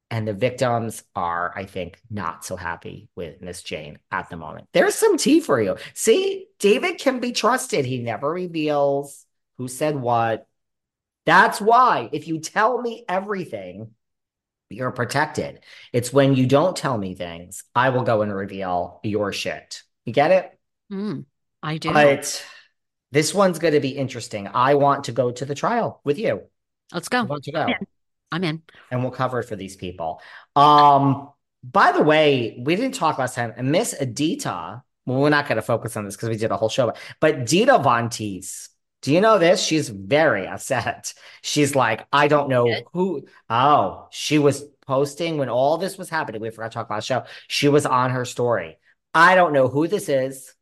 And 0.08 0.26
the 0.26 0.32
victims 0.32 1.02
are, 1.16 1.52
I 1.54 1.64
think, 1.64 2.00
not 2.08 2.44
so 2.44 2.54
happy 2.56 3.08
with 3.16 3.42
Miss 3.42 3.62
Jayne 3.62 3.98
at 4.10 4.30
the 4.30 4.36
moment. 4.36 4.68
There's 4.72 4.94
some 4.94 5.18
tea 5.18 5.40
for 5.40 5.60
you. 5.60 5.76
See, 5.94 6.46
David 6.60 6.98
can 6.98 7.18
be 7.18 7.32
trusted. 7.32 7.84
He 7.84 7.98
never 7.98 8.30
reveals 8.30 9.26
who 9.58 9.68
said 9.68 9.96
what. 9.96 10.46
That's 11.26 11.60
why 11.60 12.08
if 12.12 12.28
you 12.28 12.38
tell 12.38 12.80
me 12.80 13.04
everything, 13.08 13.90
you're 14.70 14.90
protected. 14.90 15.60
It's 15.92 16.12
when 16.12 16.34
you 16.34 16.46
don't 16.46 16.76
tell 16.76 16.96
me 16.98 17.14
things, 17.14 17.64
I 17.74 17.90
will 17.90 18.02
go 18.02 18.22
and 18.22 18.34
reveal 18.34 19.00
your 19.02 19.32
shit. 19.32 19.82
You 20.04 20.12
get 20.12 20.30
it? 20.30 20.58
Mm, 20.92 21.24
I 21.62 21.78
do. 21.78 21.92
But 21.92 22.44
this 23.12 23.34
one's 23.34 23.58
going 23.58 23.74
to 23.74 23.80
be 23.80 23.90
interesting. 23.90 24.48
I 24.52 24.74
want 24.74 25.04
to 25.04 25.12
go 25.12 25.30
to 25.30 25.44
the 25.44 25.54
trial 25.54 26.00
with 26.04 26.18
you. 26.18 26.42
Let's 26.92 27.08
I 27.10 27.22
go. 27.22 27.24
want 27.24 27.44
to 27.44 27.52
go, 27.52 27.66
I'm 28.32 28.44
in. 28.44 28.62
and 28.90 29.02
we'll 29.02 29.12
cover 29.12 29.40
it 29.40 29.44
for 29.48 29.56
these 29.56 29.76
people. 29.76 30.20
Um, 30.54 31.30
by 31.62 31.92
the 31.92 32.02
way, 32.02 32.60
we 32.64 32.76
didn't 32.76 32.94
talk 32.94 33.18
last 33.18 33.34
time. 33.34 33.54
Miss 33.70 33.94
Adita, 33.94 34.82
well, 35.04 35.18
we're 35.20 35.30
not 35.30 35.48
going 35.48 35.56
to 35.56 35.62
focus 35.62 35.96
on 35.96 36.04
this 36.04 36.16
because 36.16 36.28
we 36.28 36.36
did 36.36 36.50
a 36.50 36.56
whole 36.56 36.68
show, 36.68 36.92
but 37.20 37.46
Dita 37.46 37.78
Von 37.78 38.08
Teese, 38.08 38.68
do 39.06 39.14
you 39.14 39.20
know 39.20 39.38
this? 39.38 39.62
She's 39.62 39.88
very 39.88 40.48
upset. 40.48 41.14
She's 41.40 41.76
like, 41.76 42.08
I 42.12 42.26
don't 42.26 42.48
know 42.48 42.74
who. 42.92 43.24
Oh, 43.48 44.08
she 44.10 44.40
was 44.40 44.64
posting 44.84 45.38
when 45.38 45.48
all 45.48 45.78
this 45.78 45.96
was 45.96 46.10
happening. 46.10 46.40
We 46.40 46.50
forgot 46.50 46.72
to 46.72 46.74
talk 46.74 46.90
last 46.90 47.06
show. 47.06 47.22
She 47.46 47.68
was 47.68 47.86
on 47.86 48.10
her 48.10 48.24
story. 48.24 48.78
I 49.14 49.36
don't 49.36 49.52
know 49.52 49.68
who 49.68 49.86
this 49.86 50.08
is. 50.08 50.52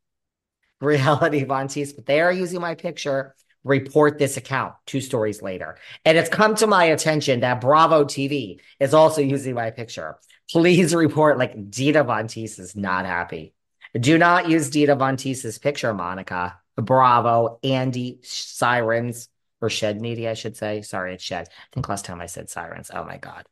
Reality 0.83 1.45
Von 1.45 1.69
Teese, 1.69 1.97
but 1.97 2.05
they 2.05 2.21
are 2.21 2.31
using 2.31 2.61
my 2.61 2.75
picture. 2.75 3.35
Report 3.65 4.19
this 4.19 4.37
account 4.37 4.75
two 4.85 5.01
stories 5.01 5.41
later. 5.41 5.79
And 6.05 6.19
it's 6.19 6.29
come 6.29 6.55
to 6.57 6.67
my 6.67 6.85
attention 6.85 7.41
that 7.41 7.63
Bravo 7.63 8.05
TV 8.05 8.61
is 8.79 8.93
also 8.93 9.23
using 9.23 9.55
my 9.55 9.71
picture. 9.71 10.19
Please 10.51 10.95
report 10.95 11.39
like 11.39 11.71
Dita 11.71 12.05
Von 12.05 12.27
Teese 12.27 12.59
is 12.59 12.77
not 12.77 13.07
happy. 13.07 13.55
Do 13.99 14.19
not 14.19 14.51
use 14.51 14.69
Dita 14.69 14.97
Von 14.97 15.17
Teese's 15.17 15.59
picture, 15.59 15.95
Monica. 15.95 16.59
Bravo, 16.77 17.59
Andy, 17.63 18.19
Sirens, 18.23 19.29
or 19.61 19.71
Shed 19.71 20.01
Media, 20.01 20.31
I 20.31 20.35
should 20.35 20.57
say. 20.57 20.83
Sorry, 20.83 21.15
it's 21.15 21.25
Shed. 21.25 21.49
I 21.49 21.75
think 21.75 21.89
last 21.89 22.05
time 22.05 22.21
I 22.21 22.27
said 22.27 22.51
Sirens. 22.51 22.91
Oh 22.93 23.05
my 23.05 23.19
God. 23.19 23.47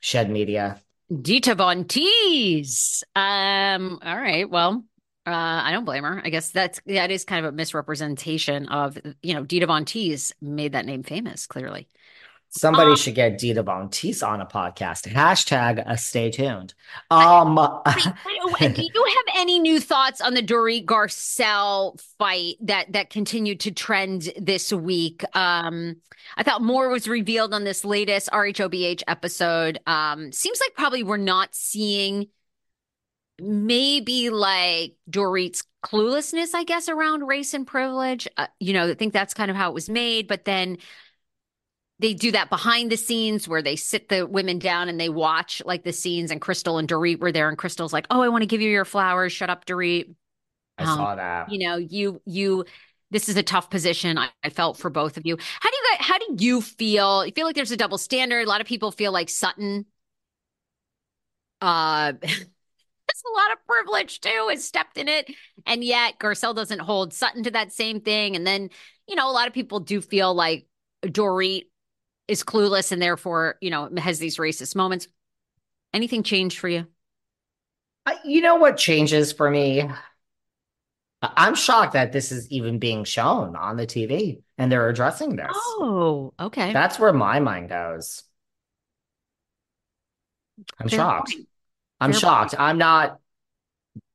Shed 0.00 0.30
Media. 0.30 0.80
Dita 1.22 1.54
Von 1.54 1.84
Teese. 1.84 3.02
Um, 3.14 3.98
all 4.04 4.16
right. 4.16 4.48
Well, 4.48 4.84
uh, 5.26 5.30
I 5.64 5.72
don't 5.72 5.84
blame 5.84 6.04
her. 6.04 6.20
I 6.24 6.30
guess 6.30 6.50
that's 6.50 6.80
that 6.86 7.10
is 7.10 7.24
kind 7.24 7.44
of 7.44 7.52
a 7.52 7.56
misrepresentation 7.56 8.68
of, 8.68 8.98
you 9.22 9.34
know, 9.34 9.44
Dita 9.44 9.66
Von 9.66 9.84
Teese 9.84 10.32
made 10.40 10.72
that 10.72 10.86
name 10.86 11.02
famous, 11.02 11.46
clearly. 11.46 11.88
Somebody 12.58 12.90
Um, 12.90 12.96
should 12.96 13.14
get 13.14 13.38
Dita 13.38 13.62
Von 13.62 13.88
Teese 13.90 14.26
on 14.26 14.40
a 14.40 14.46
podcast. 14.46 15.06
Hashtag 15.12 15.86
uh, 15.86 15.96
stay 15.96 16.30
tuned. 16.30 16.74
Um, 17.10 17.56
Wait, 17.56 18.40
wait, 18.60 18.74
do 18.74 18.82
you 18.94 19.04
have 19.16 19.34
any 19.36 19.58
new 19.58 19.78
thoughts 19.80 20.20
on 20.20 20.34
the 20.34 20.42
Dorit 20.42 20.86
Garcelle 20.86 22.00
fight 22.18 22.56
that 22.62 22.92
that 22.92 23.10
continued 23.10 23.60
to 23.60 23.70
trend 23.70 24.32
this 24.38 24.72
week? 24.72 25.22
Um, 25.36 25.96
I 26.36 26.42
thought 26.42 26.62
more 26.62 26.88
was 26.88 27.06
revealed 27.06 27.52
on 27.52 27.64
this 27.64 27.84
latest 27.84 28.30
RHOBH 28.30 29.02
episode. 29.06 29.78
Um, 29.86 30.32
seems 30.32 30.58
like 30.60 30.74
probably 30.74 31.02
we're 31.02 31.18
not 31.18 31.54
seeing 31.54 32.28
maybe 33.38 34.30
like 34.30 34.94
Dorit's 35.10 35.62
cluelessness, 35.84 36.54
I 36.54 36.64
guess, 36.64 36.88
around 36.88 37.26
race 37.26 37.52
and 37.54 37.66
privilege. 37.66 38.26
Uh, 38.36 38.46
you 38.58 38.72
know, 38.72 38.90
I 38.90 38.94
think 38.94 39.12
that's 39.12 39.34
kind 39.34 39.50
of 39.50 39.56
how 39.56 39.68
it 39.70 39.74
was 39.74 39.90
made, 39.90 40.26
but 40.26 40.44
then 40.46 40.78
they 41.98 42.14
do 42.14 42.32
that 42.32 42.50
behind 42.50 42.92
the 42.92 42.96
scenes 42.96 43.48
where 43.48 43.62
they 43.62 43.76
sit 43.76 44.08
the 44.08 44.26
women 44.26 44.58
down 44.58 44.88
and 44.88 45.00
they 45.00 45.08
watch 45.08 45.62
like 45.64 45.82
the 45.84 45.92
scenes 45.92 46.30
and 46.30 46.40
Crystal 46.40 46.78
and 46.78 46.88
Dorit 46.88 47.20
were 47.20 47.32
there 47.32 47.48
and 47.48 47.56
Crystal's 47.58 47.92
like, 47.92 48.06
"Oh, 48.10 48.20
I 48.22 48.28
want 48.28 48.42
to 48.42 48.46
give 48.46 48.60
you 48.60 48.70
your 48.70 48.84
flowers. 48.84 49.32
Shut 49.32 49.50
up, 49.50 49.64
Dorit." 49.66 50.14
I 50.78 50.84
Um, 50.84 50.86
saw 50.86 51.14
that. 51.14 51.48
You 51.48 51.66
know, 51.68 51.76
you 51.76 52.20
you 52.26 52.64
this 53.10 53.28
is 53.28 53.36
a 53.36 53.42
tough 53.42 53.70
position. 53.70 54.18
I, 54.18 54.30
I 54.44 54.50
felt 54.50 54.78
for 54.78 54.90
both 54.90 55.16
of 55.16 55.26
you. 55.26 55.36
How 55.60 55.70
do 55.70 55.76
you 55.76 55.84
guys 55.98 56.06
how 56.06 56.18
do 56.18 56.36
you 56.44 56.60
feel? 56.62 57.26
You 57.26 57.32
feel 57.32 57.46
like 57.46 57.56
there's 57.56 57.70
a 57.72 57.76
double 57.76 57.98
standard. 57.98 58.46
A 58.46 58.50
lot 58.50 58.60
of 58.60 58.66
people 58.66 58.92
feel 58.92 59.12
like 59.12 59.28
Sutton 59.30 59.86
uh 61.60 62.12
it's 62.22 63.22
a 63.24 63.36
lot 63.36 63.52
of 63.52 63.66
privilege 63.66 64.20
too, 64.20 64.48
has 64.50 64.64
stepped 64.64 64.98
in 64.98 65.08
it. 65.08 65.30
And 65.66 65.84
yet 65.84 66.18
Garcelle 66.18 66.54
doesn't 66.54 66.80
hold 66.80 67.14
Sutton 67.14 67.44
to 67.44 67.50
that 67.52 67.72
same 67.72 68.00
thing. 68.00 68.36
And 68.36 68.46
then, 68.46 68.70
you 69.08 69.16
know, 69.16 69.30
a 69.30 69.32
lot 69.32 69.48
of 69.48 69.54
people 69.54 69.80
do 69.80 70.00
feel 70.00 70.34
like 70.34 70.66
Dorit 71.04 71.64
is 72.28 72.42
clueless 72.42 72.92
and 72.92 73.00
therefore, 73.00 73.56
you 73.60 73.70
know, 73.70 73.88
has 73.98 74.18
these 74.18 74.36
racist 74.38 74.74
moments. 74.74 75.08
Anything 75.92 76.22
changed 76.22 76.58
for 76.58 76.68
you? 76.68 76.86
I- 78.04 78.18
You 78.24 78.40
know 78.40 78.56
what 78.56 78.76
changes 78.76 79.32
for 79.32 79.50
me? 79.50 79.88
I'm 81.22 81.54
shocked 81.54 81.94
that 81.94 82.12
this 82.12 82.30
is 82.30 82.48
even 82.50 82.78
being 82.78 83.04
shown 83.04 83.56
on 83.56 83.76
the 83.76 83.86
TV 83.86 84.42
and 84.58 84.70
they're 84.70 84.88
addressing 84.88 85.34
this. 85.36 85.48
Oh, 85.52 86.34
okay. 86.38 86.72
That's 86.72 86.98
where 86.98 87.12
my 87.12 87.40
mind 87.40 87.68
goes. 87.70 88.22
I'm 90.78 90.88
Fair 90.88 90.98
shocked. 90.98 91.32
point. 91.32 91.48
I'm 92.00 92.12
Fair 92.12 92.20
shocked. 92.20 92.54
I'm 92.58 92.78
not 92.78 93.18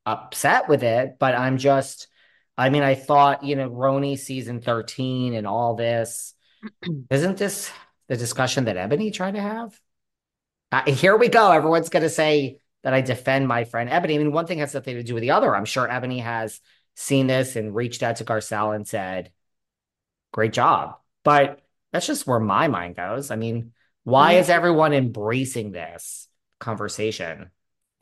upset 0.06 0.70
with 0.70 0.84
it, 0.84 1.18
but 1.20 1.36
I'm 1.36 1.58
just, 1.58 2.08
I 2.58 2.70
mean, 2.70 2.84
I 2.84 2.96
thought, 2.96 3.44
you 3.44 3.56
know, 3.56 3.70
RHONY 3.70 4.18
season 4.18 4.62
13 4.62 5.34
and 5.34 5.48
all 5.48 5.76
this. 5.76 6.34
Isn't 7.10 7.38
this 7.38 7.72
the 8.08 8.18
discussion 8.18 8.66
that 8.66 8.76
Eboni 8.76 9.14
tried 9.14 9.36
to 9.36 9.42
have? 9.42 9.80
Uh, 10.72 10.84
here 10.92 11.18
we 11.18 11.28
go. 11.28 11.52
Everyone's 11.52 11.90
going 11.90 12.04
to 12.04 12.10
say 12.10 12.60
that 12.84 12.94
I 12.94 13.02
defend 13.02 13.48
my 13.48 13.64
friend 13.64 13.90
Eboni. 13.90 14.16
I 14.16 14.18
mean, 14.18 14.32
one 14.32 14.48
thing 14.48 14.60
has 14.60 14.74
nothing 14.74 14.96
to 14.96 15.04
do 15.04 15.14
with 15.14 15.22
the 15.22 15.32
other. 15.32 15.56
I'm 15.56 15.66
sure 15.66 15.88
Eboni 15.88 16.22
has 16.22 16.60
seen 16.96 17.28
this 17.28 17.56
and 17.56 17.76
reached 17.76 18.04
out 18.04 18.18
to 18.18 18.26
Garcelle 18.26 18.76
and 18.76 18.88
said, 18.88 19.32
great 20.32 20.54
job. 20.54 20.98
But 21.24 21.62
that's 21.92 22.08
just 22.08 22.26
where 22.26 22.40
my 22.40 22.68
mind 22.68 22.96
goes. 22.96 23.32
I 23.32 23.36
mean, 23.36 23.74
why 24.04 24.34
is 24.34 24.50
everyone 24.50 24.94
embracing 24.94 25.72
this 25.72 26.28
conversation? 26.60 27.52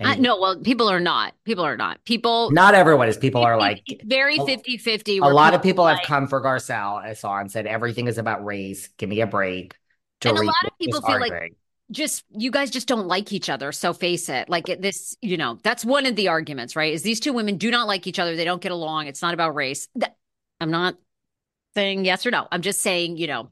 Uh, 0.02 0.16
no, 0.16 0.40
well, 0.40 0.58
people 0.58 0.88
are 0.90 1.02
not. 1.02 1.34
People 1.44 1.66
are 1.66 1.76
not. 1.76 2.04
People 2.06 2.52
not 2.52 2.74
everyone 2.74 3.10
is. 3.10 3.18
People 3.18 3.42
are 3.42 3.58
like, 3.58 3.84
very 4.06 4.38
a- 4.38 4.46
50 4.46 4.78
50. 4.78 5.18
a 5.18 5.26
lot 5.26 5.54
of 5.54 5.62
people 5.62 5.86
have 5.86 6.00
come 6.06 6.28
for 6.28 6.42
Garcelle, 6.42 7.04
I 7.04 7.14
saw, 7.14 7.38
and 7.38 7.52
said 7.52 7.68
everything 7.68 8.08
is 8.08 8.18
about 8.18 8.46
race. 8.46 8.88
Give 8.98 9.10
me 9.10 9.20
a 9.20 9.28
break. 9.28 9.76
And 10.26 10.38
a 10.38 10.42
lot 10.42 10.56
of 10.66 10.78
people 10.80 11.02
feel 11.02 11.20
like- 11.20 11.56
just 11.92 12.24
you 12.30 12.52
guys 12.52 12.70
just 12.70 12.88
don't 12.88 13.08
like 13.08 13.34
each 13.34 13.50
other. 13.50 13.72
So 13.72 13.94
face 13.94 14.30
it. 14.30 14.48
Like 14.48 14.66
this, 14.66 15.18
you 15.22 15.38
know, 15.38 15.58
that's 15.64 15.84
one 15.84 16.06
of 16.06 16.16
the 16.16 16.28
arguments, 16.28 16.76
right? 16.76 16.94
Is 16.94 17.02
these 17.02 17.20
two 17.20 17.34
women 17.34 17.58
do 17.58 17.72
not 17.72 17.88
like 17.88 18.06
each 18.06 18.20
other. 18.20 18.36
They 18.36 18.46
don't 18.46 18.62
get 18.62 18.72
along. 18.72 19.08
It's 19.08 19.24
not 19.24 19.34
about 19.34 19.56
race. 19.56 19.88
That, 19.96 20.16
I'm 20.62 20.70
not 20.70 20.98
saying 21.74 22.06
yes 22.06 22.26
or 22.26 22.32
no. 22.32 22.48
I'm 22.52 22.62
just 22.62 22.82
saying, 22.82 23.18
you 23.18 23.26
know, 23.26 23.50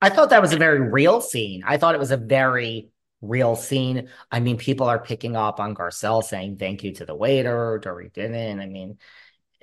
I 0.00 0.10
thought 0.10 0.30
that 0.30 0.42
was 0.42 0.52
a 0.52 0.58
very 0.58 0.80
real 0.80 1.20
scene. 1.20 1.62
I 1.64 1.76
thought 1.76 1.94
it 1.94 1.98
was 1.98 2.10
a 2.10 2.16
very 2.16 2.88
real 3.20 3.54
scene. 3.54 4.08
I 4.30 4.40
mean, 4.40 4.58
people 4.58 4.88
are 4.88 4.98
picking 4.98 5.36
up 5.36 5.60
on 5.60 5.76
Garcelle 5.76 6.24
saying 6.24 6.56
thank 6.56 6.82
you 6.82 6.92
to 6.94 7.06
the 7.06 7.14
waiter. 7.14 7.80
Dorit 7.82 8.12
didn't. 8.12 8.60
I 8.60 8.66
mean, 8.66 8.98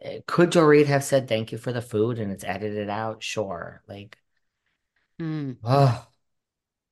eh, 0.02 0.22
could 0.26 0.52
Dorit 0.52 0.86
have 0.86 1.04
said 1.04 1.28
thank 1.28 1.52
you 1.52 1.58
for 1.58 1.74
the 1.74 1.82
food 1.82 2.20
and 2.20 2.32
it's 2.32 2.46
edited 2.46 2.90
out? 2.90 3.22
Sure. 3.22 3.84
Like, 3.88 4.18
hmm. 5.20 5.54
oh, 5.64 6.08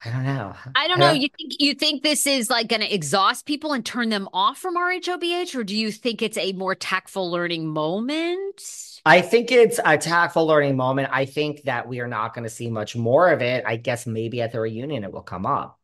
I 0.06 0.12
don't 0.12 0.24
know. 0.26 0.54
I 0.76 0.88
don't 0.88 1.00
know. 1.00 1.12
You 1.12 1.28
think 1.38 1.54
you 1.60 1.74
think 1.74 2.04
this 2.04 2.28
is 2.28 2.50
like 2.50 2.68
going 2.68 2.82
to 2.82 2.94
exhaust 2.94 3.46
people 3.46 3.74
and 3.74 3.86
turn 3.86 4.10
them 4.10 4.30
off 4.32 4.60
from 4.60 4.78
RHOBH, 4.78 5.56
or 5.56 5.64
do 5.64 5.76
you 5.76 5.92
think 5.92 6.22
it's 6.22 6.38
a 6.38 6.54
more 6.54 6.76
tactful 6.76 7.32
learning 7.32 7.68
moment? 7.68 8.62
I 9.06 9.22
think 9.22 9.52
it's 9.52 9.80
a 9.84 9.98
tactful 9.98 10.46
learning 10.46 10.76
moment. 10.76 11.10
I 11.12 11.26
think 11.26 11.64
that 11.64 11.88
we 11.88 12.00
are 12.00 12.08
not 12.08 12.36
going 12.36 12.44
to 12.44 12.50
see 12.50 12.70
much 12.70 12.96
more 12.96 13.32
of 13.32 13.42
it. 13.42 13.64
I 13.66 13.78
guess 13.78 14.06
maybe 14.06 14.42
at 14.42 14.52
the 14.52 14.60
reunion 14.60 15.04
it 15.04 15.12
will 15.12 15.24
come 15.24 15.46
up. 15.46 15.77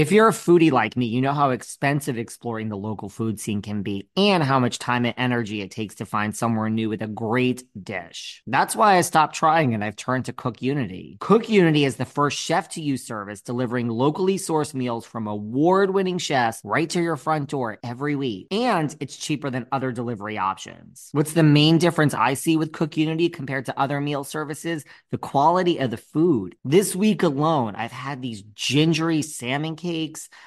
If 0.00 0.12
you're 0.12 0.28
a 0.28 0.32
foodie 0.32 0.72
like 0.72 0.96
me, 0.96 1.04
you 1.04 1.20
know 1.20 1.34
how 1.34 1.50
expensive 1.50 2.16
exploring 2.16 2.70
the 2.70 2.76
local 2.78 3.10
food 3.10 3.38
scene 3.38 3.60
can 3.60 3.82
be 3.82 4.08
and 4.16 4.42
how 4.42 4.58
much 4.58 4.78
time 4.78 5.04
and 5.04 5.14
energy 5.18 5.60
it 5.60 5.70
takes 5.70 5.96
to 5.96 6.06
find 6.06 6.34
somewhere 6.34 6.70
new 6.70 6.88
with 6.88 7.02
a 7.02 7.06
great 7.06 7.64
dish. 7.84 8.42
That's 8.46 8.74
why 8.74 8.96
I 8.96 9.02
stopped 9.02 9.34
trying 9.34 9.74
and 9.74 9.84
I've 9.84 9.96
turned 9.96 10.24
to 10.24 10.32
CookUnity. 10.32 11.20
Cook 11.20 11.50
Unity 11.50 11.84
is 11.84 11.96
the 11.96 12.06
first 12.06 12.38
chef 12.38 12.70
to 12.70 12.80
you 12.80 12.96
service 12.96 13.42
delivering 13.42 13.88
locally 13.88 14.38
sourced 14.38 14.72
meals 14.72 15.04
from 15.04 15.26
award 15.26 15.90
winning 15.90 16.16
chefs 16.16 16.62
right 16.64 16.88
to 16.88 17.02
your 17.02 17.16
front 17.16 17.50
door 17.50 17.76
every 17.84 18.16
week. 18.16 18.46
And 18.50 18.96
it's 19.00 19.18
cheaper 19.18 19.50
than 19.50 19.66
other 19.70 19.92
delivery 19.92 20.38
options. 20.38 21.10
What's 21.12 21.34
the 21.34 21.42
main 21.42 21.76
difference 21.76 22.14
I 22.14 22.32
see 22.32 22.56
with 22.56 22.72
CookUnity 22.72 23.30
compared 23.34 23.66
to 23.66 23.78
other 23.78 24.00
meal 24.00 24.24
services? 24.24 24.82
The 25.10 25.18
quality 25.18 25.76
of 25.76 25.90
the 25.90 25.98
food. 25.98 26.56
This 26.64 26.96
week 26.96 27.22
alone, 27.22 27.74
I've 27.76 27.92
had 27.92 28.22
these 28.22 28.40
gingery 28.54 29.20
salmon 29.20 29.76
cakes. 29.76 29.89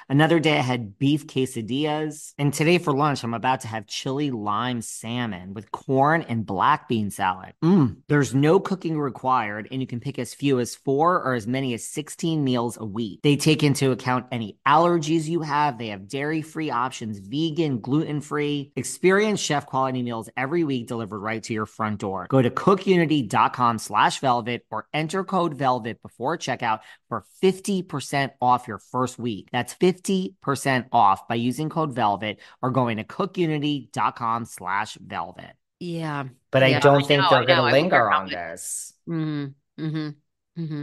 Another 0.08 0.40
day 0.40 0.58
I 0.58 0.62
had 0.62 0.98
beef 0.98 1.26
quesadillas. 1.26 2.32
And 2.38 2.52
today 2.52 2.78
for 2.78 2.92
lunch, 2.92 3.22
I'm 3.22 3.34
about 3.34 3.60
to 3.60 3.68
have 3.68 3.86
chili 3.86 4.30
lime 4.30 4.80
salmon 4.80 5.54
with 5.54 5.70
corn 5.70 6.22
and 6.22 6.46
black 6.46 6.88
bean 6.88 7.10
salad. 7.10 7.52
Mmm. 7.62 7.96
There's 8.08 8.34
no 8.34 8.58
cooking 8.60 8.98
required, 8.98 9.68
and 9.70 9.80
you 9.80 9.86
can 9.86 10.00
pick 10.00 10.18
as 10.18 10.34
few 10.34 10.60
as 10.60 10.74
four 10.74 11.22
or 11.22 11.34
as 11.34 11.46
many 11.46 11.74
as 11.74 11.84
16 11.84 12.42
meals 12.42 12.78
a 12.78 12.84
week. 12.84 13.20
They 13.22 13.36
take 13.36 13.62
into 13.62 13.90
account 13.92 14.26
any 14.32 14.58
allergies 14.66 15.26
you 15.26 15.42
have. 15.42 15.78
They 15.78 15.88
have 15.88 16.08
dairy 16.08 16.42
free 16.42 16.70
options, 16.70 17.18
vegan, 17.18 17.80
gluten 17.80 18.20
free. 18.20 18.72
Experience 18.76 19.40
chef 19.40 19.66
quality 19.66 20.02
meals 20.02 20.30
every 20.36 20.64
week 20.64 20.86
delivered 20.86 21.18
right 21.20 21.42
to 21.42 21.52
your 21.52 21.66
front 21.66 22.00
door. 22.00 22.26
Go 22.28 22.40
to 22.40 22.50
cookunity.com 22.50 23.78
slash 23.78 24.20
velvet 24.20 24.64
or 24.70 24.86
enter 24.92 25.24
code 25.24 25.54
velvet 25.54 26.00
before 26.02 26.38
checkout 26.38 26.80
for 27.08 27.24
50% 27.42 28.30
off 28.40 28.68
your 28.68 28.78
first 28.78 29.18
week. 29.24 29.48
That's 29.52 29.74
50% 29.74 30.86
off 30.92 31.26
by 31.26 31.34
using 31.34 31.68
code 31.70 31.92
velvet 31.92 32.38
or 32.62 32.70
going 32.70 32.98
to 32.98 33.04
cookunity.com 33.04 34.44
slash 34.44 34.96
velvet. 35.00 35.52
Yeah. 35.80 36.24
But 36.50 36.62
I 36.62 36.78
don't 36.78 37.02
I 37.02 37.06
think 37.06 37.22
know, 37.22 37.30
they're 37.30 37.46
going 37.46 37.58
to 37.58 37.72
linger 37.80 38.10
on 38.10 38.28
this. 38.28 38.92
Mm-hmm. 39.08 39.84
Mm-hmm. 39.84 40.62
Mm-hmm. 40.62 40.82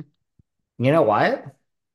You 0.84 0.92
know 0.92 1.04
what? 1.04 1.46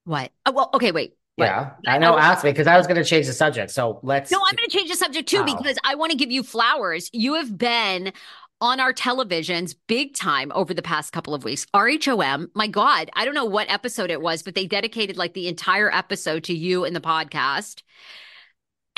What? 0.04 0.30
Oh, 0.46 0.52
well, 0.52 0.70
okay, 0.74 0.92
wait. 0.92 1.16
What? 1.36 1.44
Yeah, 1.46 1.72
I 1.86 1.98
know. 1.98 2.14
I- 2.14 2.24
Ask 2.30 2.44
me 2.44 2.50
because 2.52 2.66
I 2.66 2.78
was 2.78 2.86
going 2.86 2.96
to 2.96 3.04
change 3.04 3.26
the 3.26 3.32
subject. 3.34 3.70
So 3.70 4.00
let's. 4.02 4.30
No, 4.30 4.38
I'm 4.38 4.56
going 4.56 4.68
to 4.68 4.74
change 4.74 4.88
the 4.88 4.96
subject 4.96 5.28
too 5.28 5.40
Wow. 5.40 5.56
because 5.58 5.76
I 5.84 5.94
want 5.96 6.12
to 6.12 6.16
give 6.16 6.30
you 6.30 6.42
flowers. 6.42 7.10
You 7.12 7.34
have 7.34 7.58
been 7.58 8.12
on 8.60 8.80
our 8.80 8.92
televisions 8.92 9.74
big 9.86 10.14
time 10.14 10.50
over 10.54 10.72
the 10.72 10.82
past 10.82 11.12
couple 11.12 11.34
of 11.34 11.44
weeks. 11.44 11.66
RHOM, 11.74 12.48
my 12.54 12.66
God, 12.66 13.10
I 13.14 13.24
don't 13.24 13.34
know 13.34 13.44
what 13.44 13.70
episode 13.70 14.10
it 14.10 14.22
was, 14.22 14.42
but 14.42 14.54
they 14.54 14.66
dedicated 14.66 15.16
like 15.16 15.34
the 15.34 15.48
entire 15.48 15.92
episode 15.92 16.44
to 16.44 16.54
you 16.54 16.84
in 16.84 16.94
the 16.94 17.00
podcast. 17.00 17.82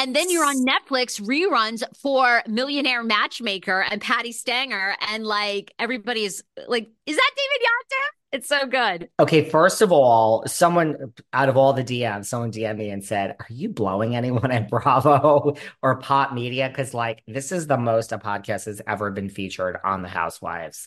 And 0.01 0.15
then 0.15 0.31
you're 0.31 0.45
on 0.45 0.65
Netflix 0.65 1.21
reruns 1.21 1.83
for 2.01 2.43
Millionaire 2.47 3.03
Matchmaker 3.03 3.81
and 3.91 4.01
Patti 4.01 4.31
Stanger. 4.31 4.95
And 5.01 5.27
like 5.27 5.73
everybody 5.79 6.25
is 6.25 6.45
like, 6.69 6.89
is 7.05 7.17
that 7.17 7.31
David 7.37 7.67
Yontef? 7.67 8.18
It's 8.31 8.49
so 8.49 8.67
good. 8.67 9.09
Okay, 9.19 9.49
first 9.49 9.81
of 9.81 9.91
all, 9.91 10.47
someone 10.47 11.15
out 11.33 11.49
of 11.49 11.57
all 11.57 11.73
the 11.73 11.83
DMs, 11.83 12.27
someone 12.27 12.53
DM'd 12.53 12.79
me 12.79 12.91
and 12.91 13.03
said, 13.03 13.37
Are 13.39 13.47
you 13.49 13.71
blowing 13.71 14.15
anyone 14.15 14.51
at 14.51 14.69
Bravo 14.71 15.55
or 15.83 15.97
Pop 15.97 16.35
Media? 16.35 16.69
Because, 16.69 16.93
like, 16.93 17.23
this 17.27 17.53
is 17.53 17.67
the 17.67 17.79
most 17.79 18.13
a 18.13 18.19
podcast 18.19 18.67
has 18.67 18.83
ever 18.87 19.11
been 19.11 19.31
featured 19.31 19.79
on 19.83 20.03
The 20.03 20.09
Housewives. 20.09 20.87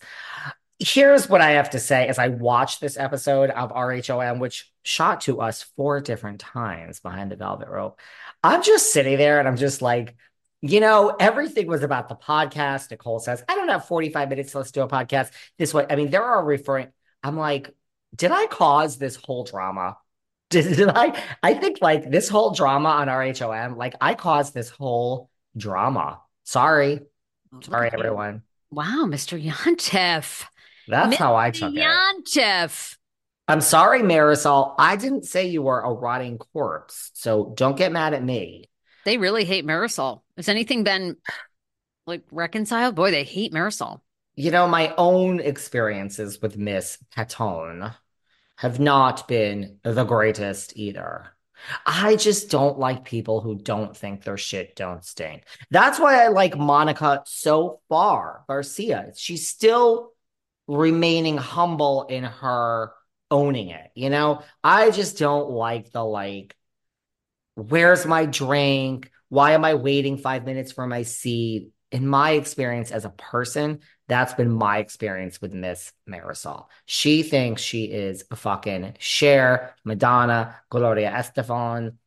Here's 0.78 1.28
what 1.28 1.42
I 1.42 1.52
have 1.52 1.72
to 1.72 1.80
say 1.80 2.08
as 2.08 2.20
I 2.20 2.28
watched 2.28 2.80
this 2.80 2.98
episode 2.98 3.50
of 3.50 3.72
RHOM, 3.72 4.40
which 4.40 4.72
shot 4.84 5.22
to 5.22 5.42
us 5.42 5.64
four 5.76 6.00
different 6.00 6.40
times 6.40 7.00
behind 7.00 7.32
the 7.32 7.36
velvet 7.36 7.70
rope. 7.70 8.00
I'm 8.44 8.62
just 8.62 8.94
sitting 8.94 9.18
there 9.18 9.40
and 9.40 9.48
I'm 9.48 9.58
just 9.58 9.82
like, 9.82 10.16
you 10.62 10.80
know, 10.80 11.16
everything 11.20 11.66
was 11.66 11.82
about 11.82 12.08
the 12.08 12.16
podcast. 12.16 12.92
Nicole 12.92 13.20
says, 13.20 13.44
I 13.50 13.56
don't 13.56 13.70
have 13.70 13.86
45 13.86 14.30
minutes. 14.30 14.54
Let's 14.54 14.72
do 14.72 14.82
a 14.82 14.88
podcast 14.88 15.32
this 15.58 15.74
way. 15.74 15.88
I 15.90 15.96
mean, 15.96 16.12
there 16.12 16.24
are 16.24 16.44
referring. 16.44 16.90
I'm 17.24 17.38
like, 17.38 17.74
did 18.16 18.32
I 18.32 18.48
cause 18.48 18.98
this 18.98 19.16
whole 19.16 19.44
drama? 19.44 19.98
Did, 20.52 20.76
did 20.76 20.90
I? 20.90 21.18
I 21.42 21.54
think 21.54 21.78
like 21.80 22.12
this 22.12 22.28
whole 22.28 22.52
drama 22.52 22.90
on 22.90 23.08
RHOM, 23.08 23.78
like 23.78 23.96
I 24.02 24.16
caused 24.16 24.54
this 24.54 24.70
whole 24.70 25.30
drama. 25.56 26.20
Sorry. 26.44 27.00
Sorry, 27.64 27.90
you. 27.90 27.98
everyone. 27.98 28.42
Wow, 28.70 29.06
Mr. 29.06 29.42
Yontef. 29.42 30.44
That's 30.90 31.16
how 31.16 31.38
I 31.38 31.52
Mr. 31.52 31.60
took 31.60 31.74
it. 31.76 31.84
Yontef. 31.84 32.98
I'm 33.48 33.62
sorry, 33.62 34.02
Marisol. 34.02 34.76
I 34.78 34.96
didn't 34.96 35.26
say 35.26 35.48
you 35.48 35.62
were 35.62 35.80
a 35.80 35.92
rotting 35.92 36.38
corpse. 36.38 37.12
So 37.14 37.54
don't 37.56 37.78
get 37.78 37.92
mad 37.92 38.14
at 38.14 38.24
me. 38.24 38.70
They 39.06 39.18
really 39.18 39.46
hate 39.46 39.66
Marisol. 39.66 40.22
Has 40.38 40.48
anything 40.48 40.84
been 40.84 41.18
like 42.06 42.24
reconciled? 42.32 42.96
Boy, 42.96 43.12
they 43.12 43.24
hate 43.24 43.54
Marisol. 43.54 44.02
You 44.42 44.50
know, 44.50 44.68
my 44.68 44.92
own 44.98 45.40
experiences 45.40 46.42
with 46.42 46.58
Miss 46.58 46.98
Patton 47.16 47.92
have 48.56 48.80
not 48.80 49.28
been 49.28 49.78
the 49.84 50.04
greatest 50.04 50.74
either. 50.76 51.28
I 51.86 52.16
just 52.16 52.50
don't 52.50 52.80
like 52.80 53.06
people 53.06 53.42
who 53.42 53.54
don't 53.54 53.96
think 53.96 54.24
their 54.24 54.40
shit 54.40 54.76
don't 54.76 55.06
stink. 55.06 55.44
That's 55.70 56.00
why 56.00 56.26
I 56.26 56.30
like 56.30 56.58
Monica 56.58 57.22
so 57.28 57.82
far, 57.88 58.44
Garcia. 58.48 59.12
She's 59.16 59.48
still 59.48 60.14
remaining 60.66 61.38
humble 61.38 62.08
in 62.10 62.24
her 62.24 62.94
owning 63.30 63.70
it. 63.70 63.92
You 63.94 64.10
know, 64.10 64.42
I 64.64 64.90
just 64.90 65.20
don't 65.20 65.52
like 65.52 65.92
the 65.92 66.04
like, 66.04 66.56
where's 67.54 68.08
my 68.08 68.26
drink? 68.26 69.12
Why 69.30 69.52
am 69.52 69.64
I 69.64 69.76
waiting 69.76 70.18
five 70.18 70.48
minutes 70.48 70.72
for 70.72 70.88
my 70.88 71.04
seat? 71.04 71.74
In 71.92 72.08
my 72.08 72.32
experience 72.32 72.92
as 72.92 73.04
a 73.04 73.10
person, 73.10 73.80
that's 74.08 74.34
been 74.34 74.52
my 74.52 74.80
experience 74.80 75.42
with 75.42 75.54
Miss 75.54 75.92
Marisol. 76.10 76.66
She 76.86 77.24
thinks 77.24 77.62
she 77.62 77.86
is 77.86 78.24
a 78.32 78.36
fucking 78.36 78.96
Cher, 79.00 79.76
Madonna, 79.84 80.56
Gloria 80.70 81.12
Estefan. 81.12 81.98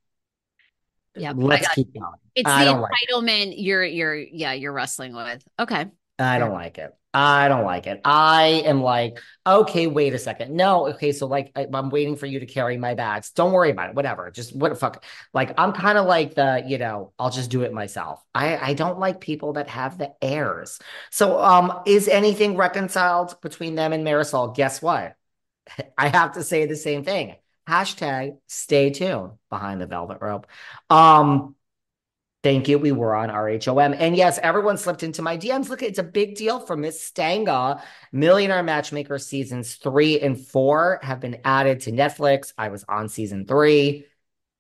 Yeah, 1.16 1.32
Let's 1.36 1.68
keep 1.68 1.94
going. 1.94 2.14
It's 2.34 2.48
I 2.48 2.64
the 2.64 2.72
don't 2.72 2.80
like 2.80 2.92
entitlement 3.08 3.54
you're 3.56 3.84
you're 3.84 4.16
yeah, 4.16 4.52
you're 4.52 4.72
wrestling 4.72 5.14
with. 5.14 5.44
Okay. 5.60 5.86
I 6.18 6.38
don't 6.38 6.52
like 6.52 6.78
it. 6.78 6.94
I 7.14 7.46
don't 7.46 7.64
like 7.64 7.86
it. 7.86 8.00
I 8.04 8.62
am 8.66 8.82
like, 8.82 9.20
okay, 9.46 9.86
wait 9.86 10.14
a 10.14 10.18
second. 10.18 10.54
No, 10.56 10.88
okay, 10.88 11.12
so 11.12 11.26
like 11.28 11.52
I, 11.54 11.68
I'm 11.72 11.88
waiting 11.88 12.16
for 12.16 12.26
you 12.26 12.40
to 12.40 12.46
carry 12.46 12.76
my 12.76 12.94
bags. 12.94 13.30
Don't 13.30 13.52
worry 13.52 13.70
about 13.70 13.90
it. 13.90 13.94
Whatever. 13.94 14.32
Just 14.32 14.54
what 14.54 14.70
the 14.70 14.74
fuck. 14.74 15.04
Like 15.32 15.54
I'm 15.56 15.72
kind 15.72 15.96
of 15.96 16.06
like 16.06 16.34
the, 16.34 16.64
you 16.66 16.76
know, 16.76 17.12
I'll 17.16 17.30
just 17.30 17.50
do 17.50 17.62
it 17.62 17.72
myself. 17.72 18.20
I 18.34 18.56
I 18.56 18.74
don't 18.74 18.98
like 18.98 19.20
people 19.20 19.52
that 19.54 19.68
have 19.68 19.96
the 19.96 20.12
airs. 20.20 20.80
So 21.10 21.40
um, 21.40 21.82
is 21.86 22.08
anything 22.08 22.56
reconciled 22.56 23.40
between 23.40 23.76
them 23.76 23.92
and 23.92 24.04
Marisol? 24.04 24.54
Guess 24.54 24.82
what? 24.82 25.14
I 25.98 26.08
have 26.08 26.32
to 26.32 26.42
say 26.42 26.66
the 26.66 26.76
same 26.76 27.04
thing. 27.04 27.36
Hashtag 27.68 28.38
stay 28.48 28.90
tuned 28.90 29.32
behind 29.50 29.80
the 29.80 29.86
velvet 29.86 30.18
rope. 30.20 30.48
Um, 30.90 31.54
Thank 32.44 32.68
you. 32.68 32.78
We 32.78 32.92
were 32.92 33.14
on 33.14 33.30
RHOM. 33.30 33.96
And 33.98 34.14
yes, 34.14 34.38
everyone 34.42 34.76
slipped 34.76 35.02
into 35.02 35.22
my 35.22 35.38
DMs. 35.38 35.70
Look, 35.70 35.82
it's 35.82 35.98
a 35.98 36.02
big 36.02 36.34
deal 36.34 36.60
for 36.60 36.76
Miss 36.76 37.00
Stanger. 37.00 37.76
Millionaire 38.12 38.62
Matchmaker 38.62 39.18
seasons 39.18 39.76
three 39.76 40.20
and 40.20 40.38
four 40.38 41.00
have 41.02 41.20
been 41.20 41.40
added 41.42 41.80
to 41.80 41.90
Netflix. 41.90 42.52
I 42.58 42.68
was 42.68 42.84
on 42.86 43.08
season 43.08 43.46
three. 43.46 44.04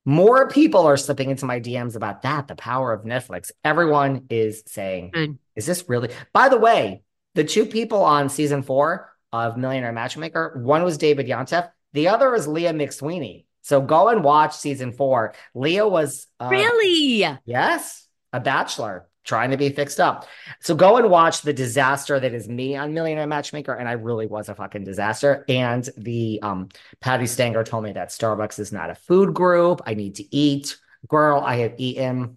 More 0.06 0.48
people 0.48 0.86
are 0.86 0.96
slipping 0.96 1.28
into 1.28 1.44
my 1.44 1.60
DMs 1.60 1.94
about 1.94 2.22
that, 2.22 2.48
the 2.48 2.56
power 2.56 2.90
of 2.90 3.04
Netflix. 3.04 3.50
Everyone 3.62 4.28
is 4.30 4.62
saying, 4.66 5.10
Good. 5.12 5.38
is 5.54 5.66
this 5.66 5.84
really? 5.86 6.08
By 6.32 6.48
the 6.48 6.58
way, 6.58 7.02
the 7.34 7.44
two 7.44 7.66
people 7.66 8.02
on 8.02 8.30
season 8.30 8.62
four 8.62 9.12
of 9.30 9.58
Millionaire 9.58 9.92
Matchmaker, 9.92 10.58
one 10.62 10.84
was 10.84 10.96
David 10.96 11.26
Yontef, 11.26 11.70
the 11.92 12.08
other 12.08 12.34
is 12.34 12.48
Leah 12.48 12.72
McSweeney. 12.72 13.44
So 13.64 13.80
go 13.80 14.08
and 14.08 14.22
watch 14.22 14.54
season 14.54 14.92
four. 14.92 15.32
Leah 15.54 15.88
was 15.88 16.26
uh, 16.38 16.48
Really? 16.50 17.26
Yes, 17.46 18.06
a 18.30 18.38
bachelor 18.38 19.08
trying 19.24 19.52
to 19.52 19.56
be 19.56 19.70
fixed 19.70 20.00
up. 20.00 20.26
So 20.60 20.74
go 20.74 20.98
and 20.98 21.08
watch 21.08 21.40
the 21.40 21.54
disaster 21.54 22.20
that 22.20 22.34
is 22.34 22.46
me 22.46 22.76
on 22.76 22.92
Millionaire 22.92 23.26
Matchmaker, 23.26 23.72
and 23.72 23.88
I 23.88 23.92
really 23.92 24.26
was 24.26 24.50
a 24.50 24.54
fucking 24.54 24.84
disaster. 24.84 25.46
And 25.48 25.88
the 25.96 26.40
um, 26.42 26.68
Patti 27.00 27.26
Stanger 27.26 27.64
told 27.64 27.84
me 27.84 27.92
that 27.92 28.10
Starbucks 28.10 28.58
is 28.58 28.70
not 28.70 28.90
a 28.90 28.94
food 28.94 29.32
group. 29.32 29.80
I 29.86 29.94
need 29.94 30.16
to 30.16 30.36
eat. 30.36 30.76
Girl, 31.08 31.40
I 31.40 31.56
have 31.56 31.74
eaten, 31.78 32.36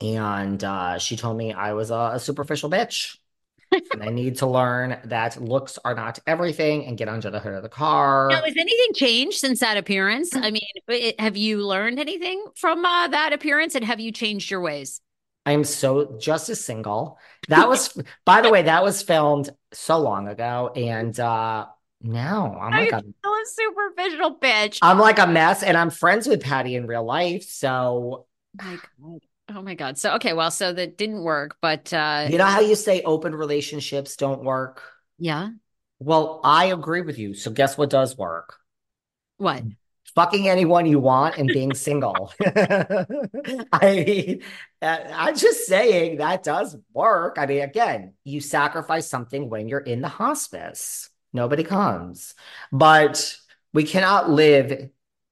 and 0.00 0.62
uh, 0.62 0.98
she 0.98 1.16
told 1.16 1.36
me 1.36 1.52
I 1.52 1.72
was 1.72 1.90
a, 1.90 2.12
a 2.14 2.20
superficial 2.20 2.70
bitch. 2.70 3.16
And 3.92 4.02
I 4.02 4.10
need 4.10 4.36
to 4.38 4.46
learn 4.46 5.00
that 5.04 5.40
looks 5.42 5.78
are 5.84 5.94
not 5.94 6.18
everything 6.26 6.86
and 6.86 6.96
get 6.96 7.08
under 7.08 7.30
the 7.30 7.40
hood 7.40 7.54
of 7.54 7.62
the 7.62 7.68
car. 7.68 8.28
Now, 8.30 8.42
has 8.42 8.56
anything 8.56 8.94
changed 8.94 9.38
since 9.38 9.60
that 9.60 9.76
appearance? 9.76 10.34
I 10.34 10.50
mean, 10.50 10.62
it- 10.88 11.20
have 11.20 11.36
you 11.36 11.66
learned 11.66 11.98
anything 11.98 12.44
from 12.56 12.84
uh, 12.84 13.08
that 13.08 13.32
appearance 13.32 13.74
and 13.74 13.84
have 13.84 13.98
you 14.00 14.12
changed 14.12 14.50
your 14.50 14.60
ways? 14.60 15.00
I 15.46 15.52
am 15.52 15.64
so 15.64 16.16
just 16.18 16.48
as 16.50 16.64
single. 16.64 17.18
That 17.48 17.68
was, 17.68 17.96
by 18.24 18.42
the 18.42 18.50
way, 18.50 18.62
that 18.62 18.84
was 18.84 19.02
filmed 19.02 19.50
so 19.72 19.98
long 19.98 20.28
ago, 20.28 20.70
and 20.76 21.18
uh 21.18 21.66
now 22.02 22.58
I'm 22.58 22.72
like 22.72 22.92
a, 22.92 22.98
Still 23.00 23.32
a 23.32 23.44
superficial 23.46 24.38
bitch. 24.38 24.78
I'm 24.82 24.98
like 24.98 25.18
a 25.18 25.26
mess, 25.26 25.62
and 25.62 25.76
I'm 25.76 25.90
friends 25.90 26.26
with 26.26 26.42
Patti 26.42 26.74
in 26.76 26.86
real 26.86 27.04
life. 27.04 27.44
So 27.44 28.26
Oh 28.60 28.64
my 28.64 28.76
God. 28.98 29.20
Oh 29.52 29.62
my 29.62 29.74
God. 29.74 29.98
So, 29.98 30.14
okay, 30.14 30.32
well, 30.32 30.50
so 30.50 30.72
that 30.72 30.96
didn't 30.96 31.22
work, 31.22 31.56
but 31.60 31.92
uh, 31.92 32.28
you 32.28 32.38
know 32.38 32.44
how 32.44 32.60
you 32.60 32.76
say 32.76 33.02
open 33.02 33.34
relationships 33.34 34.16
don't 34.16 34.44
work? 34.44 34.82
yeah. 35.18 35.50
Well, 35.98 36.40
I 36.44 36.66
agree 36.66 37.02
with 37.02 37.18
you. 37.18 37.34
So 37.34 37.50
guess 37.50 37.76
what 37.76 37.90
does 37.90 38.16
work? 38.16 38.56
What? 39.36 39.64
Fucking 40.14 40.48
anyone 40.48 40.86
you 40.86 40.98
want 40.98 41.36
and 41.36 41.48
being 41.48 41.74
single. 41.74 42.32
I 42.44 43.06
mean, 43.82 44.42
uh, 44.80 44.98
I'm 45.12 45.36
just 45.36 45.66
saying 45.66 46.18
that 46.18 46.42
does 46.42 46.76
work. 46.94 47.36
I 47.38 47.46
mean, 47.46 47.62
again, 47.62 48.14
you 48.24 48.40
sacrifice 48.40 49.08
something 49.08 49.50
when 49.50 49.68
you're 49.68 49.78
in 49.78 50.00
the 50.00 50.08
hospice. 50.08 51.10
Nobody 51.32 51.64
comes. 51.64 52.34
But 52.72 53.36
we 53.72 53.84
cannot 53.84 54.30
live 54.30 54.90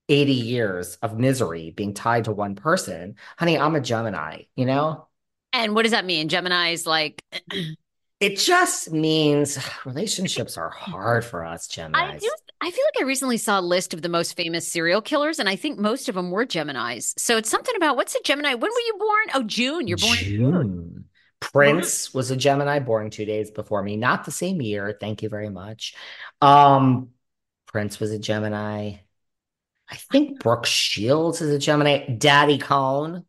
80 0.09 0.33
years 0.33 0.97
of 0.97 1.19
misery 1.19 1.71
being 1.71 1.95
tied 1.95 2.25
to 2.25 2.33
one 2.33 2.55
person. 2.55 3.17
Honey, 3.39 3.59
I'm 3.59 3.75
a 3.75 3.81
Gemini, 3.81 4.43
you 4.57 4.67
know? 4.67 5.07
And 5.53 5.75
what 5.75 5.83
does 5.83 5.93
that 5.93 6.05
mean? 6.05 6.29
Gemini 6.29 6.71
is 6.71 6.87
like, 6.87 7.25
It 8.21 8.37
just 8.37 8.91
means 8.91 9.59
relationships 9.85 10.57
are 10.57 10.71
hard 10.71 11.25
for 11.25 11.45
us, 11.45 11.69
I 11.79 12.19
do. 12.19 12.29
I 12.61 12.71
feel 12.73 12.85
like 12.85 13.01
I 13.01 13.05
recently 13.05 13.37
saw 13.37 13.61
a 13.61 13.63
list 13.63 13.95
of 13.95 14.03
the 14.03 14.09
most 14.09 14.37
famous 14.37 14.67
serial 14.67 15.01
killers, 15.01 15.39
and 15.39 15.49
I 15.49 15.55
think 15.55 15.79
most 15.79 16.09
of 16.09 16.17
them 16.17 16.33
were 16.33 16.45
Geminis. 16.45 17.15
So 17.17 17.37
it's 17.37 17.49
something 17.49 17.77
about 17.77 17.97
what's 17.97 18.17
a 18.17 18.23
Gemini? 18.25 18.55
When 18.55 18.73
were 18.73 18.81
you 18.81 18.97
born? 18.99 19.27
Oh, 19.35 19.43
June. 19.45 19.87
You're 19.87 19.99
born 19.99 20.17
June. 20.17 20.41
June. 20.41 21.05
Prince 21.39 22.13
was 22.13 22.33
a 22.33 22.37
Gemini 22.37 22.81
born 22.81 23.11
two 23.11 23.25
days 23.25 23.53
before 23.53 23.85
me, 23.85 23.97
not 23.97 24.25
the 24.25 24.33
same 24.33 24.61
year. 24.61 24.97
Thank 24.99 25.23
you 25.23 25.29
very 25.29 25.51
much. 25.51 25.95
Um, 26.41 27.11
Prince 27.67 28.01
was 28.01 28.11
a 28.11 28.19
Gemini. 28.19 28.95
I 29.91 29.97
think 29.97 30.41
Brooke 30.41 30.67
Shields 30.67 31.41
is 31.41 31.51
a 31.51 31.59
Gemini. 31.59 32.07
Daddy 32.09 32.59
Cohen, 32.59 33.17
uh, 33.17 33.21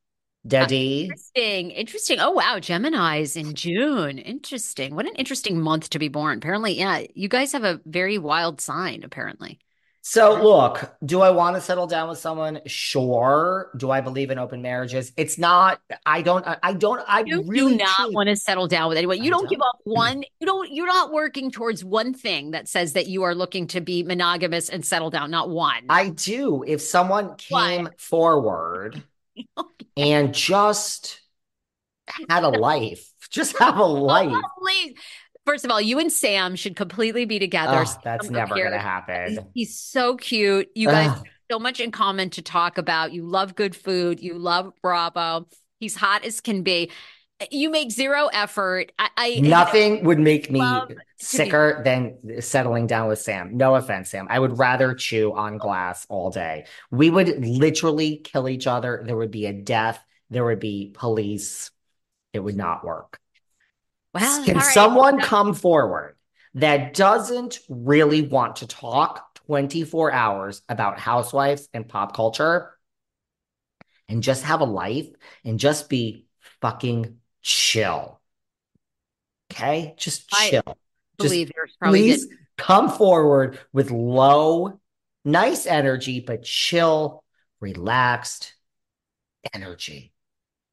Daddy. 0.48 1.04
Interesting. 1.04 1.72
Interesting. 1.72 2.19
Oh, 2.19 2.32
wow. 2.32 2.60
Gemini's 2.60 3.36
in 3.36 3.56
June. 3.56 4.17
Interesting. 4.17 4.95
What 4.95 5.06
an 5.06 5.15
interesting 5.15 5.62
month 5.62 5.89
to 5.91 6.00
be 6.00 6.10
born. 6.10 6.38
Apparently, 6.38 6.74
yeah, 6.74 7.04
you 7.13 7.30
guys 7.30 7.52
have 7.54 7.63
a 7.63 7.80
very 7.86 8.17
wild 8.17 8.60
sign, 8.60 9.04
apparently. 9.04 9.60
So, 10.02 10.42
look, 10.42 10.96
do 11.06 11.22
I 11.22 11.30
want 11.30 11.56
to 11.58 11.62
settle 11.62 11.86
down 11.86 12.10
with 12.10 12.18
someone? 12.18 12.62
Sure. 12.66 13.70
Do 13.78 13.92
I 13.92 14.02
believe 14.02 14.32
in 14.32 14.40
open 14.40 14.62
marriages? 14.62 15.12
It's 15.18 15.38
not. 15.38 15.82
I 16.06 16.22
don't. 16.22 16.46
I 16.64 16.74
don't. 16.74 17.02
I 17.08 17.24
You 17.26 17.44
really 17.46 17.74
do 17.74 17.84
not 17.84 17.96
truly- 17.96 18.16
want 18.16 18.30
to 18.30 18.36
settle 18.36 18.68
down 18.68 18.90
with 18.90 18.98
anyone. 18.98 19.22
You 19.22 19.30
don't 19.30 19.50
give 19.50 19.60
don't. 19.60 19.68
up 19.68 19.80
one. 19.84 20.24
You 20.40 20.48
don't. 20.48 20.72
You're 20.72 20.88
not 20.88 21.12
working 21.12 21.52
towards 21.52 21.84
one 21.84 22.14
thing 22.14 22.52
that 22.52 22.68
says 22.70 22.94
that 22.94 23.08
you 23.08 23.24
are 23.24 23.36
looking 23.36 23.68
to 23.68 23.82
be 23.82 24.04
monogamous 24.04 24.70
and 24.70 24.86
settle 24.86 25.10
down. 25.10 25.32
Not 25.32 25.50
one. 25.50 25.84
I 25.90 26.10
do. 26.10 26.64
If 26.66 26.82
someone 26.82 27.36
came 27.36 27.90
forward 27.98 29.04
and 29.98 30.34
just 30.34 31.20
had 32.30 32.44
a 32.44 32.50
life, 32.50 33.06
just 33.30 33.58
have 33.60 33.78
a 33.78 33.84
oh, 33.84 33.94
life. 33.94 34.32
Oh, 34.34 34.42
please. 34.60 34.96
First 35.50 35.66
of 35.66 35.72
all, 35.72 35.82
you 35.82 35.98
and 35.98 36.12
Sam 36.12 36.56
should 36.56 36.76
completely 36.76 37.26
be 37.26 37.40
together. 37.40 37.84
Oh, 37.84 38.00
that's 38.04 38.28
Sam 38.28 38.36
never 38.36 38.54
going 38.54 38.70
to 38.70 38.78
happen. 38.78 39.40
He's 39.56 39.76
so 39.76 40.16
cute. 40.16 40.70
You 40.76 40.90
guys 40.90 41.10
Ugh. 41.10 41.16
have 41.16 41.24
so 41.50 41.58
much 41.58 41.80
in 41.80 41.90
common 41.90 42.30
to 42.30 42.44
talk 42.44 42.78
about. 42.78 43.14
You 43.14 43.26
love 43.26 43.56
good 43.56 43.76
food. 43.76 44.20
You 44.20 44.38
love 44.38 44.72
Bravo. 44.84 45.48
He's 45.80 45.96
hot 45.96 46.24
as 46.24 46.40
can 46.40 46.62
be. 46.62 46.92
You 47.50 47.72
make 47.72 47.92
zero 47.92 48.28
effort. 48.32 48.92
I, 49.00 49.10
I 49.18 49.40
Nothing 49.40 50.04
would 50.04 50.20
make 50.20 50.52
me 50.52 50.60
to 50.60 50.86
be- 50.88 50.96
sicker 51.18 51.82
than 51.84 52.42
settling 52.42 52.86
down 52.86 53.08
with 53.08 53.18
Sam. 53.18 53.58
No 53.58 53.74
offense, 53.74 54.12
Sam. 54.12 54.28
I 54.30 54.38
would 54.38 54.60
rather 54.60 54.94
chew 54.94 55.34
on 55.34 55.58
glass 55.58 56.06
all 56.10 56.30
day. 56.30 56.66
We 56.92 57.10
would 57.10 57.44
literally 57.44 58.18
kill 58.18 58.50
each 58.50 58.68
other. 58.68 59.02
There 59.04 59.18
would 59.18 59.32
be 59.32 59.48
a 59.48 59.54
death. 59.54 60.00
There 60.30 60.46
would 60.46 60.60
be 60.60 60.92
police. 60.94 61.72
It 62.34 62.40
would 62.40 62.56
not 62.56 62.86
work. 62.86 63.20
Well, 64.13 64.45
Can 64.45 64.58
right. 64.58 64.74
someone 64.74 65.19
come 65.19 65.54
forward 65.54 66.15
that 66.56 66.93
doesn't 66.93 67.60
really 67.69 68.24
want 68.24 68.58
to 68.58 68.67
talk 68.67 69.36
24 69.48 70.12
hours 70.12 70.62
about 70.67 71.00
housewives 71.00 71.69
and 71.74 71.88
pop 71.88 72.15
culture 72.15 72.72
and 74.08 74.24
just 74.24 74.43
have 74.43 74.62
a 74.62 74.65
life 74.65 75.08
and 75.45 75.60
just 75.60 75.89
be 75.89 76.26
fucking 76.62 77.17
chill? 77.41 78.19
Okay? 79.52 79.93
Just 79.98 80.30
I 80.34 80.50
chill. 80.50 80.63
Just 80.65 80.78
believe 81.17 81.52
there's 81.56 81.76
probably 81.80 82.02
please 82.02 82.26
good. 82.26 82.38
come 82.58 82.89
forward 82.89 83.60
with 83.74 83.91
low, 83.91 84.80
nice 85.26 85.65
energy, 85.65 86.19
but 86.19 86.43
chill, 86.43 87.24
relaxed 87.60 88.56
energy. 89.54 90.13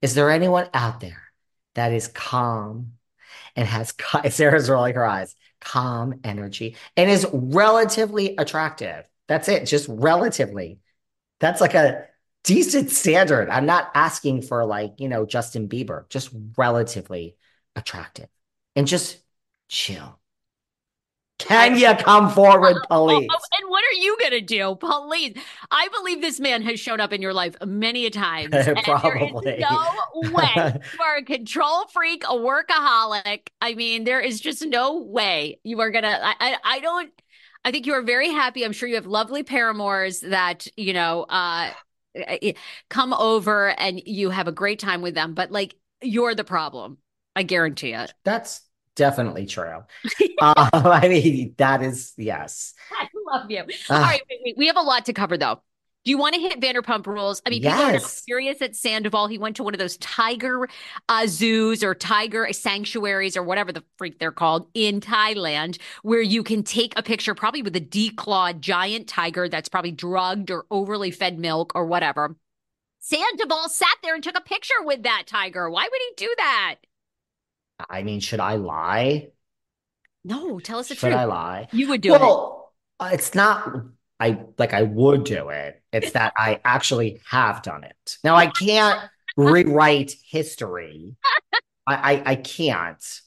Is 0.02 0.14
there 0.14 0.30
anyone 0.30 0.68
out 0.72 1.00
there 1.00 1.22
that 1.74 1.92
is 1.92 2.08
calm 2.08 2.92
and 3.56 3.66
has 3.66 3.94
Sarah's 4.30 4.70
rolling 4.70 4.94
her 4.94 5.04
eyes, 5.04 5.34
calm 5.60 6.20
energy, 6.22 6.76
and 6.96 7.10
is 7.10 7.26
relatively 7.32 8.36
attractive? 8.36 9.04
That's 9.26 9.48
it, 9.48 9.66
just 9.66 9.88
relatively. 9.88 10.78
That's 11.40 11.60
like 11.60 11.74
a 11.74 12.04
decent 12.44 12.90
standard. 12.90 13.50
I'm 13.50 13.66
not 13.66 13.90
asking 13.94 14.42
for 14.42 14.64
like, 14.64 14.94
you 14.98 15.08
know, 15.08 15.26
Justin 15.26 15.68
Bieber, 15.68 16.08
just 16.08 16.30
relatively 16.56 17.36
attractive 17.74 18.28
and 18.76 18.86
just 18.86 19.18
chill. 19.68 20.18
Can 21.38 21.76
you 21.76 21.94
come 21.96 22.30
forward, 22.30 22.76
Oh, 22.90 23.06
please? 23.06 23.28
oh, 23.30 23.38
and 23.60 23.70
what 23.70 23.84
are 23.84 23.92
you 24.00 24.16
gonna 24.20 24.40
do, 24.40 24.74
police? 24.76 25.36
I 25.70 25.88
believe 25.88 26.20
this 26.22 26.40
man 26.40 26.62
has 26.62 26.80
shown 26.80 26.98
up 27.00 27.12
in 27.12 27.20
your 27.20 27.34
life 27.34 27.56
many 27.64 28.06
a 28.06 28.10
times. 28.10 28.66
and 28.74 28.84
there 29.02 29.16
is 29.18 29.32
Probably. 29.42 29.58
no 29.58 30.30
way. 30.30 30.72
You 30.92 31.04
are 31.04 31.16
a 31.16 31.22
control 31.24 31.86
freak, 31.92 32.24
a 32.24 32.28
workaholic. 32.34 33.48
I 33.60 33.74
mean, 33.74 34.04
there 34.04 34.20
is 34.20 34.40
just 34.40 34.64
no 34.64 35.02
way 35.02 35.60
you 35.62 35.80
are 35.80 35.90
gonna. 35.90 36.18
I, 36.22 36.34
I, 36.40 36.56
I 36.64 36.80
don't. 36.80 37.12
I 37.64 37.70
think 37.70 37.86
you 37.86 37.94
are 37.94 38.02
very 38.02 38.30
happy. 38.30 38.64
I'm 38.64 38.72
sure 38.72 38.88
you 38.88 38.94
have 38.94 39.06
lovely 39.06 39.42
paramours 39.42 40.20
that 40.20 40.66
you 40.76 40.92
know 40.94 41.24
uh, 41.24 41.70
come 42.88 43.12
over 43.12 43.68
and 43.78 44.00
you 44.06 44.30
have 44.30 44.48
a 44.48 44.52
great 44.52 44.78
time 44.78 45.02
with 45.02 45.14
them. 45.14 45.34
But 45.34 45.50
like, 45.50 45.74
you're 46.02 46.34
the 46.34 46.44
problem. 46.44 46.98
I 47.34 47.42
guarantee 47.42 47.92
it. 47.92 48.14
That's 48.24 48.62
definitely 48.96 49.46
true. 49.46 49.82
uh, 50.40 50.70
I 50.72 51.08
mean, 51.08 51.54
that 51.58 51.82
is, 51.82 52.12
yes. 52.16 52.74
I 52.92 53.08
love 53.30 53.50
you. 53.50 53.60
All 53.60 53.66
Ah. 53.90 54.02
right, 54.02 54.22
wait, 54.28 54.40
wait. 54.44 54.56
we 54.58 54.66
have 54.66 54.76
a 54.76 54.82
lot 54.82 55.04
to 55.06 55.12
cover 55.12 55.36
though. 55.38 55.62
Do 56.04 56.10
you 56.10 56.18
want 56.18 56.36
to 56.36 56.40
hit 56.40 56.60
Vanderpump 56.60 57.04
Rules? 57.06 57.42
I 57.44 57.50
mean, 57.50 57.62
people 57.62 57.82
are 57.82 57.90
Yes. 57.92 58.22
curious 58.26 58.62
at 58.62 58.76
Sandoval. 58.76 59.26
He 59.26 59.38
went 59.38 59.56
to 59.56 59.64
one 59.64 59.74
of 59.74 59.80
those 59.80 59.96
tiger 59.96 60.68
uh, 61.08 61.26
zoos 61.26 61.82
or 61.82 61.96
tiger 61.96 62.46
sanctuaries 62.52 63.36
or 63.36 63.42
whatever 63.42 63.72
the 63.72 63.82
freak 63.98 64.20
they're 64.20 64.30
called 64.30 64.68
in 64.72 65.00
Thailand, 65.00 65.80
where 66.02 66.22
you 66.22 66.44
can 66.44 66.62
take 66.62 66.96
a 66.96 67.02
picture 67.02 67.34
probably 67.34 67.62
with 67.62 67.74
a 67.74 67.80
declawed 67.80 68.60
giant 68.60 69.08
tiger 69.08 69.48
that's 69.48 69.68
probably 69.68 69.90
drugged 69.90 70.52
or 70.52 70.64
overly 70.70 71.10
fed 71.10 71.40
milk 71.40 71.72
or 71.74 71.86
whatever. 71.86 72.36
Sandoval 73.00 73.68
sat 73.68 73.88
there 74.04 74.14
and 74.14 74.22
took 74.22 74.38
a 74.38 74.42
picture 74.42 74.82
with 74.84 75.02
that 75.04 75.24
tiger. 75.26 75.68
Why 75.70 75.84
would 75.90 76.00
he 76.08 76.24
do 76.24 76.34
that? 76.38 76.76
I 77.90 78.02
mean, 78.02 78.20
should 78.20 78.40
I 78.40 78.56
lie? 78.56 79.28
No, 80.24 80.58
tell 80.58 80.78
us 80.78 80.88
the 80.88 80.94
Should 80.94 81.00
truth. 81.00 81.12
Should 81.12 81.18
I 81.18 81.24
lie? 81.24 81.68
You 81.72 81.88
would 81.88 82.00
do 82.00 82.14
it. 82.14 82.20
Well, 82.20 82.72
uh, 82.98 83.10
it's 83.12 83.34
not 83.34 83.86
I 84.18 84.44
like 84.58 84.72
I 84.72 84.82
would 84.82 85.24
do 85.24 85.50
it. 85.50 85.82
It's 85.92 86.12
that 86.12 86.32
I 86.36 86.60
actually 86.64 87.20
have 87.28 87.62
done 87.62 87.84
it. 87.84 88.18
Now 88.24 88.34
I 88.34 88.46
can't 88.46 89.00
rewrite 89.36 90.14
history. 90.28 91.16
I, 91.86 92.14
I, 92.14 92.22
I 92.32 92.34
can't. 92.36 93.20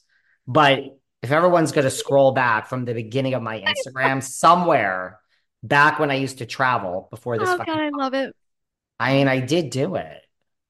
But 0.46 0.98
if 1.22 1.30
everyone's 1.30 1.72
going 1.72 1.84
to 1.84 1.90
scroll 1.90 2.32
back 2.32 2.66
from 2.68 2.84
the 2.84 2.94
beginning 2.94 3.34
of 3.34 3.42
my 3.42 3.60
Instagram 3.86 4.22
somewhere 4.22 5.20
back 5.62 5.98
when 5.98 6.10
I 6.10 6.14
used 6.14 6.38
to 6.38 6.46
travel 6.46 7.08
before 7.10 7.38
this. 7.38 7.48
Oh 7.48 7.58
God, 7.58 7.68
I 7.68 7.90
love 7.90 8.14
it. 8.14 8.34
I 8.98 9.14
mean, 9.14 9.28
I 9.28 9.40
did 9.40 9.70
do 9.70 9.94
it. 9.94 10.20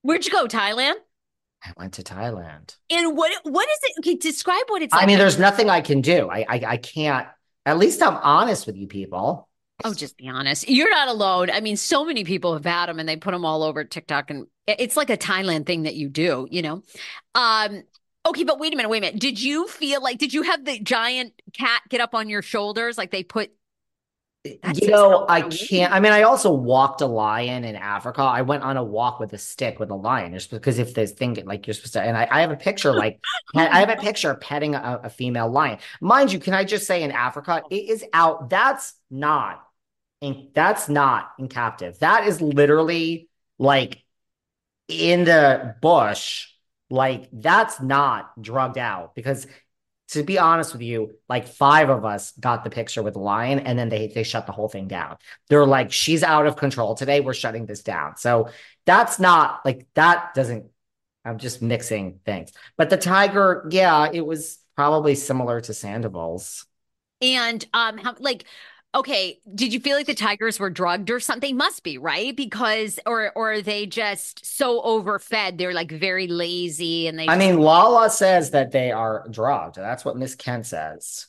Where'd 0.02 0.24
you 0.24 0.32
go? 0.32 0.46
Thailand? 0.46 0.94
I 1.62 1.72
went 1.76 1.94
to 1.94 2.02
Thailand. 2.02 2.76
And 2.88 3.16
what 3.16 3.32
what 3.44 3.68
is 3.68 3.78
it? 3.82 3.98
Okay, 4.00 4.16
describe 4.16 4.64
what 4.68 4.82
it's 4.82 4.92
like. 4.94 5.02
I 5.02 5.06
mean, 5.06 5.18
there's 5.18 5.38
nothing 5.38 5.68
I 5.68 5.80
can 5.80 6.00
do. 6.00 6.28
I, 6.30 6.46
I 6.48 6.62
I 6.66 6.76
can't. 6.78 7.28
At 7.66 7.78
least 7.78 8.02
I'm 8.02 8.16
honest 8.16 8.66
with 8.66 8.76
you 8.76 8.86
people. 8.86 9.48
Oh, 9.84 9.94
just 9.94 10.16
be 10.16 10.28
honest. 10.28 10.68
You're 10.68 10.90
not 10.90 11.08
alone. 11.08 11.50
I 11.50 11.60
mean, 11.60 11.76
so 11.76 12.04
many 12.04 12.24
people 12.24 12.52
have 12.52 12.64
had 12.64 12.86
them 12.86 12.98
and 12.98 13.08
they 13.08 13.16
put 13.16 13.32
them 13.32 13.44
all 13.44 13.62
over 13.62 13.84
TikTok 13.84 14.30
and 14.30 14.46
it's 14.66 14.96
like 14.96 15.10
a 15.10 15.16
Thailand 15.16 15.66
thing 15.66 15.84
that 15.84 15.94
you 15.94 16.08
do, 16.08 16.46
you 16.50 16.62
know? 16.62 16.82
Um, 17.34 17.82
okay, 18.26 18.44
but 18.44 18.58
wait 18.58 18.74
a 18.74 18.76
minute, 18.76 18.88
wait 18.88 18.98
a 18.98 19.00
minute. 19.00 19.20
Did 19.20 19.40
you 19.40 19.68
feel 19.68 20.02
like, 20.02 20.18
did 20.18 20.34
you 20.34 20.42
have 20.42 20.64
the 20.64 20.78
giant 20.80 21.32
cat 21.54 21.82
get 21.88 22.00
up 22.00 22.14
on 22.14 22.28
your 22.28 22.42
shoulders? 22.42 22.98
Like 22.98 23.10
they 23.10 23.22
put 23.22 23.52
you 24.44 24.88
know, 24.88 25.26
I 25.28 25.42
can't. 25.42 25.92
I 25.92 26.00
mean, 26.00 26.12
I 26.12 26.22
also 26.22 26.50
walked 26.50 27.02
a 27.02 27.06
lion 27.06 27.62
in 27.64 27.76
Africa. 27.76 28.22
I 28.22 28.40
went 28.40 28.62
on 28.62 28.78
a 28.78 28.84
walk 28.84 29.20
with 29.20 29.34
a 29.34 29.38
stick 29.38 29.78
with 29.78 29.90
a 29.90 29.94
lion, 29.94 30.32
just 30.32 30.50
because 30.50 30.78
if 30.78 30.94
this 30.94 31.12
thing 31.12 31.36
like 31.44 31.66
you're 31.66 31.74
supposed 31.74 31.92
to, 31.92 32.02
and 32.02 32.16
I, 32.16 32.26
I 32.30 32.40
have 32.40 32.50
a 32.50 32.56
picture, 32.56 32.94
like 32.94 33.20
I 33.54 33.80
have 33.80 33.90
a 33.90 33.96
picture 33.96 34.34
petting 34.34 34.74
a, 34.74 35.00
a, 35.04 35.10
female 35.10 35.50
lion. 35.50 35.78
Mind 36.00 36.32
you, 36.32 36.38
can 36.38 36.54
I 36.54 36.64
just 36.64 36.86
say 36.86 37.02
in 37.02 37.10
Africa, 37.10 37.62
it 37.70 37.90
is 37.90 38.04
out. 38.14 38.48
That's 38.48 38.94
not, 39.10 39.62
in, 40.22 40.48
that's 40.54 40.88
not 40.88 41.32
in 41.38 41.48
captive. 41.48 41.98
That 41.98 42.26
is 42.26 42.40
literally 42.40 43.28
like 43.58 44.02
in 44.88 45.24
the 45.24 45.76
bush. 45.82 46.46
Like 46.88 47.28
that's 47.30 47.80
not 47.80 48.40
drugged 48.40 48.78
out 48.78 49.14
because 49.14 49.46
to 50.10 50.22
be 50.24 50.38
honest 50.38 50.72
with 50.72 50.82
you, 50.82 51.16
like 51.28 51.46
five 51.46 51.88
of 51.88 52.04
us 52.04 52.32
got 52.32 52.64
the 52.64 52.70
picture 52.70 53.02
with 53.02 53.14
the 53.14 53.20
lion 53.20 53.60
and 53.60 53.78
then 53.78 53.88
they 53.88 54.08
they 54.08 54.24
shut 54.24 54.46
the 54.46 54.52
whole 54.52 54.68
thing 54.68 54.88
down. 54.88 55.16
They're 55.48 55.66
like, 55.66 55.92
she's 55.92 56.22
out 56.22 56.46
of 56.46 56.56
control 56.56 56.94
today. 56.94 57.20
We're 57.20 57.34
shutting 57.34 57.66
this 57.66 57.82
down. 57.82 58.16
So 58.16 58.48
that's 58.86 59.20
not 59.20 59.60
like 59.64 59.86
that 59.94 60.34
doesn't 60.34 60.66
I'm 61.24 61.38
just 61.38 61.62
mixing 61.62 62.20
things. 62.24 62.52
But 62.76 62.90
the 62.90 62.96
tiger, 62.96 63.68
yeah, 63.70 64.08
it 64.12 64.24
was 64.24 64.58
probably 64.74 65.14
similar 65.14 65.60
to 65.60 65.74
Sandoval's. 65.74 66.66
And 67.22 67.64
um 67.72 67.98
how 67.98 68.16
like 68.18 68.44
Okay, 68.92 69.38
did 69.54 69.72
you 69.72 69.78
feel 69.78 69.96
like 69.96 70.06
the 70.06 70.14
tigers 70.14 70.58
were 70.58 70.70
drugged 70.70 71.10
or 71.10 71.20
something? 71.20 71.56
Must 71.56 71.82
be, 71.84 71.96
right? 71.96 72.34
Because 72.36 72.98
or 73.06 73.30
or 73.36 73.52
are 73.52 73.62
they 73.62 73.86
just 73.86 74.44
so 74.44 74.82
overfed? 74.82 75.58
They're 75.58 75.72
like 75.72 75.92
very 75.92 76.26
lazy 76.26 77.06
and 77.06 77.16
they 77.16 77.28
I 77.28 77.36
mean, 77.36 77.58
Lala 77.58 78.10
says 78.10 78.50
that 78.50 78.72
they 78.72 78.90
are 78.90 79.28
drugged. 79.30 79.76
That's 79.76 80.04
what 80.04 80.16
Miss 80.16 80.34
Kent 80.34 80.66
says. 80.66 81.28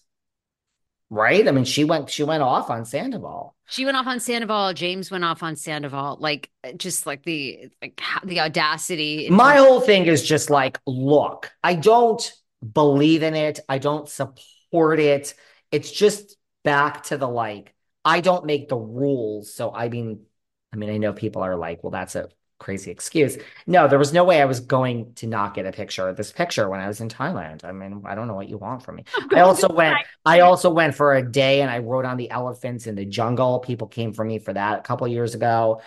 Right? 1.11 1.47
I 1.47 1.51
mean, 1.51 1.65
she 1.65 1.83
went 1.83 2.09
she 2.09 2.23
went 2.23 2.41
off 2.41 2.71
on 2.71 2.83
Sandoval. 2.83 3.55
She 3.67 3.85
went 3.85 3.95
off 3.95 4.07
on 4.07 4.19
Sandoval. 4.19 4.73
James 4.73 5.11
went 5.11 5.23
off 5.23 5.43
on 5.43 5.55
Sandoval. 5.55 6.17
Like 6.19 6.49
uh, 6.63 6.71
just 6.71 7.05
like 7.05 7.23
the 7.23 7.69
like 7.79 8.01
the 8.23 8.39
audacity. 8.39 9.29
My 9.29 9.57
whole 9.57 9.81
thing 9.81 10.07
is 10.07 10.27
just 10.27 10.49
like, 10.49 10.79
look, 10.87 11.51
I 11.63 11.75
don't 11.75 12.33
believe 12.73 13.21
in 13.21 13.35
it. 13.35 13.59
I 13.69 13.77
don't 13.77 14.09
support 14.09 14.99
it. 14.99 15.35
It's 15.71 15.91
just 15.91 16.37
back 16.63 17.03
to 17.03 17.17
the 17.17 17.27
like, 17.27 17.73
I 18.03 18.21
don't 18.21 18.45
make 18.45 18.69
the 18.69 18.77
rules. 18.77 19.53
So 19.53 19.73
I 19.73 19.89
mean, 19.89 20.25
I 20.73 20.77
mean, 20.77 20.89
I 20.89 20.97
know 20.97 21.13
people 21.13 21.41
are 21.43 21.55
like, 21.55 21.83
well, 21.83 21.91
that's 21.91 22.15
a 22.15 22.29
crazy 22.59 22.91
excuse. 22.91 23.37
No, 23.65 23.87
there 23.87 23.99
was 23.99 24.13
no 24.13 24.23
way 24.23 24.41
I 24.41 24.45
was 24.45 24.59
going 24.59 25.13
to 25.15 25.27
not 25.27 25.53
get 25.55 25.65
a 25.65 25.71
picture 25.71 26.07
of 26.07 26.15
this 26.15 26.31
picture 26.31 26.69
when 26.69 26.79
I 26.79 26.87
was 26.87 27.01
in 27.01 27.09
Thailand. 27.09 27.65
I 27.65 27.71
mean, 27.71 28.03
I 28.05 28.15
don't 28.15 28.27
know 28.27 28.35
what 28.35 28.49
you 28.49 28.57
want 28.57 28.83
from 28.83 28.97
me. 28.97 29.05
I 29.33 29.39
also 29.41 29.67
went, 29.67 29.97
I 30.25 30.41
also 30.41 30.69
went 30.69 30.95
for 30.95 31.15
a 31.15 31.29
day 31.29 31.61
and 31.61 31.71
I 31.71 31.79
rode 31.79 32.05
on 32.05 32.17
the 32.17 32.29
elephants 32.29 32.85
in 32.87 32.95
the 32.95 33.05
jungle. 33.05 33.59
People 33.59 33.87
came 33.87 34.13
for 34.13 34.23
me 34.23 34.39
for 34.39 34.53
that 34.53 34.79
a 34.79 34.81
couple 34.83 35.07
years 35.07 35.33
ago. 35.33 35.81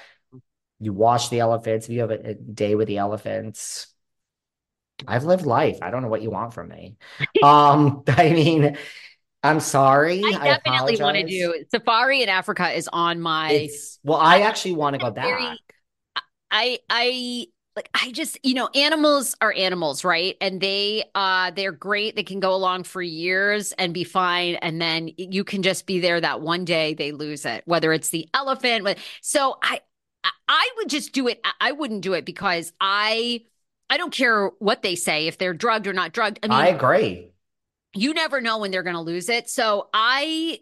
You 0.81 0.93
watch 0.93 1.31
the 1.31 1.41
elephants. 1.41 1.89
You 1.89 2.01
have 2.01 2.11
a, 2.11 2.31
a 2.31 2.35
day 2.35 2.75
with 2.75 2.89
the 2.89 2.99
elephants, 2.99 3.95
I've 5.07 5.25
lived 5.25 5.47
life. 5.47 5.79
I 5.83 5.91
don't 5.91 6.03
know 6.03 6.09
what 6.09 6.22
you 6.22 6.31
want 6.31 6.55
from 6.55 6.68
me. 6.68 6.97
um, 7.43 8.05
I 8.09 8.31
mean, 8.31 8.77
I'm 9.45 9.61
sorry. 9.61 10.22
I 10.24 10.57
definitely 10.57 10.97
want 11.03 11.16
to 11.18 11.26
do 11.26 11.64
safari 11.70 12.22
in 12.22 12.28
Africa 12.30 12.70
is 12.70 12.88
on 12.92 13.20
my. 13.20 13.53
It's, 13.53 13.99
well, 14.03 14.18
I 14.18 14.40
actually 14.40 14.72
want 14.72 14.95
to 14.95 14.99
go 15.01 15.11
back. 15.11 15.26
Very, 15.26 15.61
I 16.51 16.78
I 16.88 17.47
like 17.76 17.90
I 17.92 18.11
just 18.12 18.38
you 18.42 18.55
know 18.55 18.68
animals 18.74 19.36
are 19.42 19.53
animals, 19.53 20.03
right? 20.03 20.36
And 20.40 20.61
they 20.61 21.05
uh 21.14 21.51
they're 21.51 21.72
great. 21.72 22.16
They 22.16 22.22
can 22.22 22.40
go 22.40 22.55
along 22.55 22.84
for 22.84 23.03
years 23.03 23.72
and 23.72 23.92
be 23.92 24.05
fine, 24.05 24.55
and 24.57 24.80
then 24.80 25.11
you 25.18 25.45
can 25.45 25.62
just 25.62 25.84
be 25.86 26.01
there 26.01 26.20
that 26.20 26.40
one 26.40 26.64
day 26.64 26.95
they 26.95 27.12
lose 27.12 27.45
it. 27.45 27.64
Whether 27.66 27.92
it's 27.92 28.09
the 28.09 28.26
elephant, 28.32 28.99
so 29.20 29.59
I 29.62 29.80
I 30.49 30.70
would 30.78 30.88
just 30.88 31.12
do 31.12 31.28
it. 31.28 31.45
I 31.61 31.72
wouldn't 31.72 32.01
do 32.01 32.14
it 32.14 32.24
because 32.24 32.72
I 32.80 33.42
I 33.90 33.99
don't 33.99 34.12
care 34.12 34.49
what 34.59 34.80
they 34.80 34.95
say 34.95 35.26
if 35.26 35.36
they're 35.36 35.53
drugged 35.53 35.86
or 35.86 35.92
not 35.92 36.12
drugged. 36.12 36.38
I 36.42 36.49
mean, 36.49 36.59
I 36.59 36.68
agree 36.68 37.34
you 37.95 38.14
never 38.14 38.40
know 38.40 38.59
when 38.59 38.70
they're 38.70 38.82
going 38.82 38.97
to 38.97 39.01
lose 39.01 39.28
it. 39.28 39.49
So 39.49 39.88
I 39.92 40.61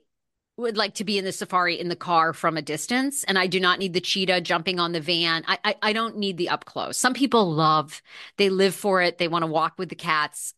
would 0.57 0.77
like 0.77 0.95
to 0.95 1.05
be 1.05 1.19
in 1.19 1.25
the 1.25 1.33
safari 1.33 1.81
in 1.81 1.89
the 1.89 1.97
car 1.97 2.33
from 2.33 2.59
a 2.59 2.63
distance 2.63 3.25
and 3.25 3.39
i 3.39 3.47
do 3.47 3.59
not 3.59 3.79
need 3.79 3.95
the 3.95 4.01
cheetah 4.01 4.41
jumping 4.43 4.79
on 4.79 4.93
the 4.93 5.01
van. 5.01 5.43
I, 5.49 5.59
I 5.65 5.75
i, 5.83 5.93
don't 5.93 6.19
need 6.19 6.37
the 6.37 6.51
up 6.51 6.65
close. 6.67 6.99
Some 6.99 7.15
people 7.15 7.51
love 7.51 8.03
they 8.37 8.51
live 8.51 8.75
for 8.75 9.01
it 9.03 9.19
they 9.19 9.29
want 9.29 9.45
to 9.45 9.51
walk 9.51 9.75
with 9.79 9.89
the 9.89 9.95
cats. 9.95 10.55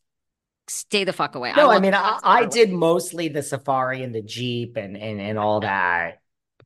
Stay 0.67 1.03
the 1.03 1.13
fuck 1.13 1.35
away. 1.35 1.53
No 1.55 1.69
i, 1.69 1.77
I 1.77 1.79
mean 1.79 1.93
I, 1.93 2.19
I 2.23 2.45
did 2.45 2.71
mostly 2.71 3.29
the 3.29 3.41
safari 3.41 4.03
and 4.03 4.13
the 4.13 4.21
jeep 4.21 4.77
and 4.77 4.97
and, 4.97 5.21
and 5.21 5.39
all 5.39 5.61
that 5.61 6.21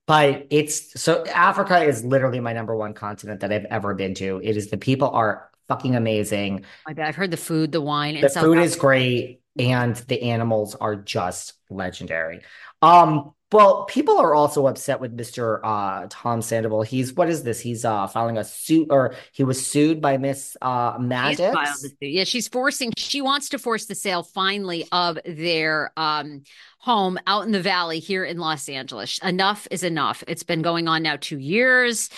but 0.08 0.48
it's 0.50 1.00
so 1.00 1.24
africa 1.28 1.84
is 1.84 2.04
literally 2.04 2.40
my 2.40 2.54
number 2.54 2.76
one 2.76 2.96
continent 2.96 3.42
that 3.42 3.52
i've 3.52 3.66
ever 3.66 3.94
been 3.94 4.16
to. 4.16 4.42
It 4.44 4.58
is 4.58 4.70
the 4.70 4.78
people 4.78 5.10
are 5.10 5.52
fucking 5.68 5.96
amazing. 5.96 6.66
I've 6.88 7.16
heard 7.16 7.30
the 7.30 7.38
food 7.38 7.72
the 7.72 7.82
wine 7.82 8.20
the 8.20 8.30
food 8.30 8.58
is 8.58 8.76
great 8.76 9.42
and 9.60 9.96
the 9.96 10.22
animals 10.24 10.76
are 10.76 10.96
just 10.96 11.54
legendary. 11.70 12.42
Um, 12.82 13.34
well, 13.52 13.86
people 13.86 14.20
are 14.20 14.36
also 14.36 14.68
upset 14.68 15.02
with 15.02 15.18
Mr. 15.18 15.60
Uh, 15.64 16.06
Tom 16.10 16.42
Sandoval. 16.42 16.84
He's 16.84 17.14
what 17.14 17.30
is 17.30 17.42
this? 17.44 17.60
He's 17.60 17.84
uh, 17.84 18.06
filing 18.06 18.38
a 18.38 18.44
suit, 18.44 18.88
or 18.92 19.16
he 19.32 19.44
was 19.44 19.66
sued 19.66 20.02
by 20.02 20.18
Miss 20.18 20.56
uh, 20.62 21.00
Madix. 21.00 21.86
Yeah, 22.00 22.26
she's 22.26 22.48
forcing. 22.48 22.94
She 22.96 23.22
wants 23.22 23.50
to 23.50 23.60
force 23.60 23.86
the 23.86 23.96
sale 23.96 24.22
finally 24.22 24.86
of 24.92 25.18
their 25.26 25.92
um, 25.98 26.44
home 26.78 27.18
out 27.26 27.46
in 27.46 27.52
the 27.52 27.62
valley 27.62 28.00
here 28.00 28.24
in 28.24 28.38
Los 28.38 28.70
Angeles. 28.70 29.18
Enough 29.24 29.68
is 29.72 29.84
enough. 29.84 30.24
It's 30.28 30.44
been 30.44 30.62
going 30.62 30.88
on 30.88 31.02
now 31.02 31.18
two 31.20 31.40
years. 31.40 32.10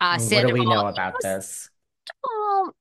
Uh, 0.00 0.18
what 0.18 0.46
do 0.46 0.54
we 0.54 0.64
know 0.64 0.86
about 0.86 1.14
this? 1.22 1.68
Oh, 2.24 2.72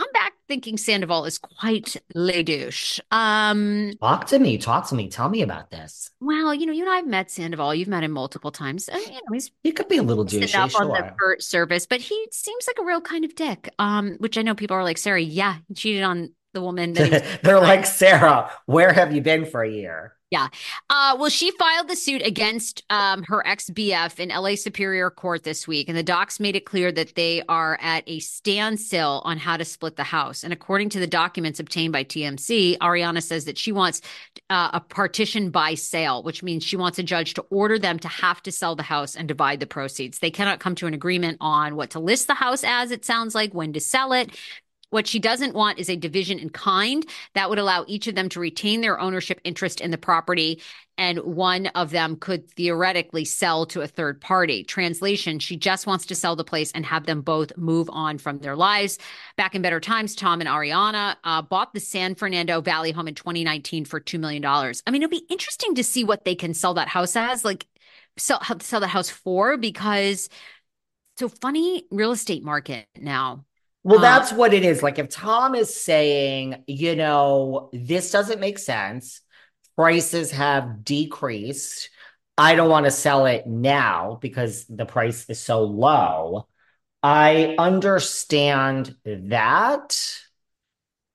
I'm 0.00 0.12
back 0.12 0.32
thinking 0.48 0.78
Sandoval 0.78 1.26
is 1.26 1.38
quite 1.38 1.96
le 2.14 2.42
douche. 2.42 3.00
Um, 3.10 3.92
talk 4.00 4.26
to 4.28 4.38
me. 4.38 4.56
Talk 4.56 4.88
to 4.88 4.94
me. 4.94 5.08
Tell 5.08 5.28
me 5.28 5.42
about 5.42 5.70
this. 5.70 6.10
Well, 6.20 6.54
you 6.54 6.64
know, 6.64 6.72
you 6.72 6.84
and 6.84 6.92
I've 6.92 7.06
met 7.06 7.30
Sandoval. 7.30 7.74
You've 7.74 7.88
met 7.88 8.02
him 8.02 8.12
multiple 8.12 8.50
times. 8.50 8.88
And, 8.88 9.02
you 9.02 9.12
know, 9.12 9.32
he's 9.32 9.50
he 9.62 9.72
could 9.72 9.88
be 9.88 9.98
a 9.98 10.02
little 10.02 10.24
douchey 10.24 10.54
up 10.54 10.70
sure. 10.70 10.82
on 10.82 10.88
the 10.88 11.36
service, 11.38 11.86
but 11.86 12.00
he 12.00 12.28
seems 12.32 12.66
like 12.66 12.78
a 12.78 12.84
real 12.84 13.00
kind 13.00 13.24
of 13.24 13.34
dick. 13.34 13.72
Um, 13.78 14.16
which 14.18 14.38
I 14.38 14.42
know 14.42 14.54
people 14.54 14.76
are 14.76 14.84
like, 14.84 14.98
Sarah, 14.98 15.20
yeah, 15.20 15.56
he 15.68 15.74
cheated 15.74 16.02
on 16.02 16.30
the 16.54 16.62
woman. 16.62 16.92
They're 17.42 17.60
like, 17.60 17.84
Sarah, 17.86 18.50
where 18.66 18.92
have 18.92 19.14
you 19.14 19.20
been 19.20 19.44
for 19.44 19.62
a 19.62 19.70
year? 19.70 20.14
Yeah. 20.30 20.46
Uh, 20.88 21.16
well, 21.18 21.28
she 21.28 21.50
filed 21.50 21.88
the 21.88 21.96
suit 21.96 22.24
against 22.24 22.84
um, 22.88 23.24
her 23.24 23.44
ex 23.44 23.68
BF 23.68 24.20
in 24.20 24.28
LA 24.28 24.54
Superior 24.54 25.10
Court 25.10 25.42
this 25.42 25.66
week, 25.66 25.88
and 25.88 25.98
the 25.98 26.04
docs 26.04 26.38
made 26.38 26.54
it 26.54 26.64
clear 26.64 26.92
that 26.92 27.16
they 27.16 27.42
are 27.48 27.76
at 27.82 28.04
a 28.06 28.20
standstill 28.20 29.22
on 29.24 29.38
how 29.38 29.56
to 29.56 29.64
split 29.64 29.96
the 29.96 30.04
house. 30.04 30.44
And 30.44 30.52
according 30.52 30.90
to 30.90 31.00
the 31.00 31.08
documents 31.08 31.58
obtained 31.58 31.92
by 31.92 32.04
TMZ, 32.04 32.78
Ariana 32.78 33.20
says 33.20 33.44
that 33.46 33.58
she 33.58 33.72
wants 33.72 34.02
uh, 34.50 34.70
a 34.72 34.80
partition 34.80 35.50
by 35.50 35.74
sale, 35.74 36.22
which 36.22 36.44
means 36.44 36.62
she 36.62 36.76
wants 36.76 37.00
a 37.00 37.02
judge 37.02 37.34
to 37.34 37.42
order 37.50 37.76
them 37.76 37.98
to 37.98 38.08
have 38.08 38.40
to 38.44 38.52
sell 38.52 38.76
the 38.76 38.84
house 38.84 39.16
and 39.16 39.26
divide 39.26 39.58
the 39.58 39.66
proceeds. 39.66 40.20
They 40.20 40.30
cannot 40.30 40.60
come 40.60 40.76
to 40.76 40.86
an 40.86 40.94
agreement 40.94 41.38
on 41.40 41.74
what 41.74 41.90
to 41.90 41.98
list 41.98 42.28
the 42.28 42.34
house 42.34 42.62
as, 42.62 42.92
it 42.92 43.04
sounds 43.04 43.34
like, 43.34 43.52
when 43.52 43.72
to 43.72 43.80
sell 43.80 44.12
it. 44.12 44.30
What 44.90 45.06
she 45.06 45.18
doesn't 45.18 45.54
want 45.54 45.78
is 45.78 45.88
a 45.88 45.96
division 45.96 46.38
in 46.38 46.50
kind 46.50 47.06
that 47.34 47.48
would 47.48 47.58
allow 47.58 47.84
each 47.86 48.06
of 48.06 48.14
them 48.14 48.28
to 48.30 48.40
retain 48.40 48.80
their 48.80 49.00
ownership 49.00 49.40
interest 49.44 49.80
in 49.80 49.90
the 49.90 49.98
property. 49.98 50.60
And 50.98 51.20
one 51.20 51.68
of 51.68 51.90
them 51.90 52.16
could 52.16 52.50
theoretically 52.50 53.24
sell 53.24 53.64
to 53.66 53.80
a 53.80 53.86
third 53.86 54.20
party. 54.20 54.64
Translation, 54.64 55.38
she 55.38 55.56
just 55.56 55.86
wants 55.86 56.06
to 56.06 56.14
sell 56.14 56.36
the 56.36 56.44
place 56.44 56.72
and 56.72 56.84
have 56.84 57.06
them 57.06 57.22
both 57.22 57.56
move 57.56 57.88
on 57.90 58.18
from 58.18 58.38
their 58.38 58.56
lives. 58.56 58.98
Back 59.36 59.54
in 59.54 59.62
better 59.62 59.80
times, 59.80 60.14
Tom 60.14 60.40
and 60.40 60.50
Ariana 60.50 61.16
uh, 61.24 61.40
bought 61.40 61.72
the 61.72 61.80
San 61.80 62.14
Fernando 62.14 62.60
Valley 62.60 62.90
home 62.90 63.08
in 63.08 63.14
2019 63.14 63.86
for 63.86 64.00
$2 64.00 64.20
million. 64.20 64.44
I 64.44 64.90
mean, 64.90 65.02
it'll 65.02 65.10
be 65.10 65.24
interesting 65.30 65.74
to 65.76 65.84
see 65.84 66.04
what 66.04 66.24
they 66.24 66.34
can 66.34 66.52
sell 66.52 66.74
that 66.74 66.88
house 66.88 67.16
as. 67.16 67.44
Like, 67.44 67.66
sell 68.16 68.42
sell 68.60 68.80
the 68.80 68.88
house 68.88 69.08
for 69.08 69.56
because 69.56 70.28
so 71.16 71.28
funny 71.28 71.84
real 71.90 72.12
estate 72.12 72.42
market 72.42 72.86
now. 72.98 73.44
Well, 73.82 73.98
Um, 73.98 74.02
that's 74.02 74.32
what 74.32 74.52
it 74.54 74.64
is. 74.64 74.82
Like 74.82 74.98
if 74.98 75.08
Tom 75.08 75.54
is 75.54 75.74
saying, 75.74 76.64
you 76.66 76.96
know, 76.96 77.70
this 77.72 78.10
doesn't 78.10 78.40
make 78.40 78.58
sense, 78.58 79.20
prices 79.76 80.32
have 80.32 80.84
decreased. 80.84 81.90
I 82.36 82.54
don't 82.54 82.70
want 82.70 82.84
to 82.84 82.90
sell 82.90 83.26
it 83.26 83.46
now 83.46 84.18
because 84.20 84.64
the 84.66 84.86
price 84.86 85.28
is 85.28 85.40
so 85.40 85.62
low. 85.64 86.46
I 87.02 87.54
understand 87.58 88.94
that, 89.04 90.20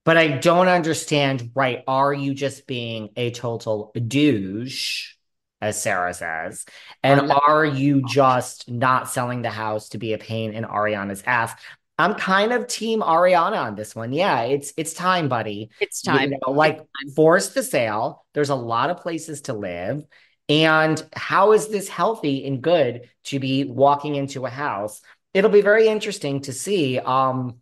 but 0.03 0.17
I 0.17 0.27
don't 0.37 0.67
understand, 0.67 1.51
right? 1.55 1.83
Are 1.87 2.13
you 2.13 2.33
just 2.33 2.67
being 2.67 3.09
a 3.15 3.31
total 3.31 3.91
douche, 3.95 5.13
as 5.61 5.81
Sarah 5.81 6.13
says? 6.13 6.65
And 7.01 7.31
are 7.31 7.65
you 7.65 8.03
just 8.03 8.69
not 8.69 9.09
selling 9.09 9.41
the 9.41 9.49
house 9.49 9.89
to 9.89 9.97
be 9.97 10.13
a 10.13 10.17
pain 10.19 10.53
in 10.53 10.63
Ariana's 10.63 11.23
ass? 11.25 11.53
I'm 11.97 12.15
kind 12.15 12.51
of 12.51 12.67
team 12.67 13.01
Ariana 13.01 13.57
on 13.57 13.75
this 13.75 13.95
one. 13.95 14.11
Yeah, 14.13 14.41
it's 14.43 14.73
it's 14.77 14.93
time, 14.93 15.29
buddy. 15.29 15.69
it's 15.79 16.01
You 16.03 16.11
time. 16.11 16.31
know, 16.31 16.51
like 16.51 16.77
time. 16.77 17.15
force 17.15 17.49
the 17.49 17.63
sale. 17.63 18.25
There's 18.33 18.49
a 18.49 18.55
lot 18.55 18.89
of 18.89 18.97
places 18.97 19.41
to 19.43 19.53
live. 19.53 20.05
And 20.47 21.01
how 21.15 21.53
is 21.53 21.69
this 21.69 21.87
healthy 21.89 22.45
and 22.45 22.61
good 22.61 23.09
to 23.25 23.39
be 23.39 23.63
walking 23.63 24.15
into 24.15 24.45
a 24.45 24.49
house? 24.49 25.01
It'll 25.33 25.49
be 25.49 25.61
very 25.61 25.87
interesting 25.87 26.41
to 26.41 26.53
see. 26.53 26.99
Um, 26.99 27.61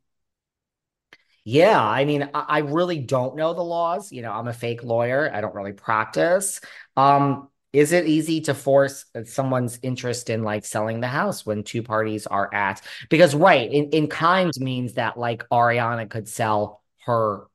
yeah, 1.45 1.81
I 1.81 2.05
mean, 2.05 2.29
I, 2.33 2.45
I 2.47 2.57
really 2.59 2.99
don't 2.99 3.35
know 3.35 3.53
the 3.53 3.63
laws. 3.63 4.11
You 4.11 4.21
know, 4.21 4.31
I'm 4.31 4.47
a 4.47 4.53
fake 4.53 4.83
lawyer. 4.83 5.29
I 5.33 5.41
don't 5.41 5.55
really 5.55 5.73
practice. 5.73 6.61
Um, 6.95 7.49
is 7.73 7.91
it 7.91 8.05
easy 8.05 8.41
to 8.41 8.53
force 8.53 9.05
someone's 9.25 9.79
interest 9.81 10.29
in 10.29 10.43
like 10.43 10.63
selling 10.63 11.01
the 11.01 11.07
house 11.07 11.45
when 11.45 11.63
two 11.63 11.81
parties 11.81 12.27
are 12.27 12.53
at? 12.53 12.81
Because 13.09 13.33
right, 13.33 13.69
in, 13.71 13.89
in 13.89 14.07
kind 14.07 14.51
means 14.59 14.93
that 14.93 15.17
like 15.17 15.43
Ariana 15.49 16.07
could 16.09 16.29
sell 16.29 16.83
her 17.05 17.47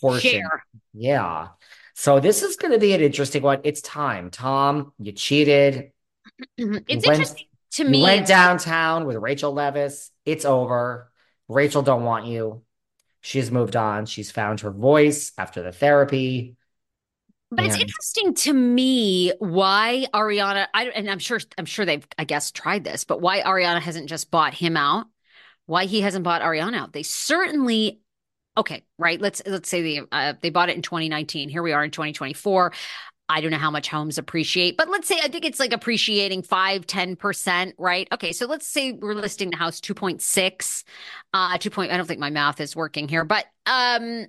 portion. 0.00 0.30
Share. 0.42 0.64
Yeah. 0.92 1.48
So 1.94 2.18
this 2.18 2.42
is 2.42 2.56
going 2.56 2.72
to 2.72 2.78
be 2.80 2.92
an 2.94 3.00
interesting 3.00 3.42
one. 3.42 3.60
It's 3.62 3.80
time. 3.80 4.30
Tom, 4.30 4.92
you 4.98 5.12
cheated. 5.12 5.92
It's 6.58 7.06
went- 7.06 7.20
interesting 7.20 7.46
to 7.72 7.84
You 7.84 7.88
me. 7.90 8.02
went 8.02 8.26
downtown 8.26 9.06
with 9.06 9.16
Rachel 9.16 9.54
Leviss. 9.54 10.10
It's 10.26 10.44
over. 10.44 11.10
Rachel 11.48 11.82
don't 11.82 12.04
want 12.04 12.26
you. 12.26 12.62
She's 13.20 13.50
moved 13.50 13.76
on. 13.76 14.06
She's 14.06 14.30
found 14.30 14.60
her 14.60 14.70
voice 14.70 15.32
after 15.38 15.62
the 15.62 15.72
therapy. 15.72 16.56
But 17.50 17.64
it's 17.66 17.78
interesting 17.78 18.34
to 18.34 18.52
me 18.52 19.32
why 19.40 20.06
Ariana, 20.14 20.68
I, 20.72 20.86
and 20.86 21.10
I'm 21.10 21.18
sure, 21.18 21.40
I'm 21.58 21.64
sure 21.64 21.84
they've, 21.84 22.06
I 22.16 22.24
guess, 22.24 22.52
tried 22.52 22.84
this, 22.84 23.02
but 23.04 23.20
why 23.20 23.42
Ariana 23.42 23.80
hasn't 23.80 24.08
just 24.08 24.30
bought 24.30 24.54
him 24.54 24.76
out, 24.76 25.06
why 25.66 25.86
he 25.86 26.00
hasn't 26.00 26.22
bought 26.22 26.42
Ariana 26.42 26.76
out. 26.76 26.92
They 26.92 27.02
certainly, 27.02 28.00
okay, 28.56 28.84
right. 28.98 29.20
Let's 29.20 29.42
let's 29.46 29.68
say 29.68 29.82
they 29.82 30.00
uh, 30.12 30.34
they 30.40 30.50
bought 30.50 30.68
it 30.68 30.76
in 30.76 30.82
2019. 30.82 31.48
Here 31.48 31.62
we 31.62 31.72
are 31.72 31.82
in 31.82 31.90
2024. 31.90 32.72
I 33.28 33.40
don't 33.40 33.52
know 33.52 33.58
how 33.58 33.70
much 33.70 33.88
homes 33.88 34.18
appreciate, 34.18 34.76
but 34.76 34.88
let's 34.88 35.06
say 35.06 35.18
I 35.22 35.28
think 35.28 35.44
it's 35.44 35.60
like 35.60 35.72
appreciating 35.72 36.42
five, 36.42 36.84
10%, 36.84 37.74
right? 37.78 38.08
Okay, 38.10 38.32
so 38.32 38.46
let's 38.46 38.66
say 38.66 38.90
we're 38.92 39.14
listing 39.14 39.50
the 39.50 39.56
house 39.56 39.80
2.6, 39.80 40.84
uh, 41.32 41.56
2. 41.56 41.70
Point, 41.70 41.92
I 41.92 41.96
don't 41.96 42.06
think 42.06 42.18
my 42.18 42.30
math 42.30 42.60
is 42.60 42.74
working 42.74 43.06
here, 43.06 43.24
but 43.24 43.46
um, 43.66 44.26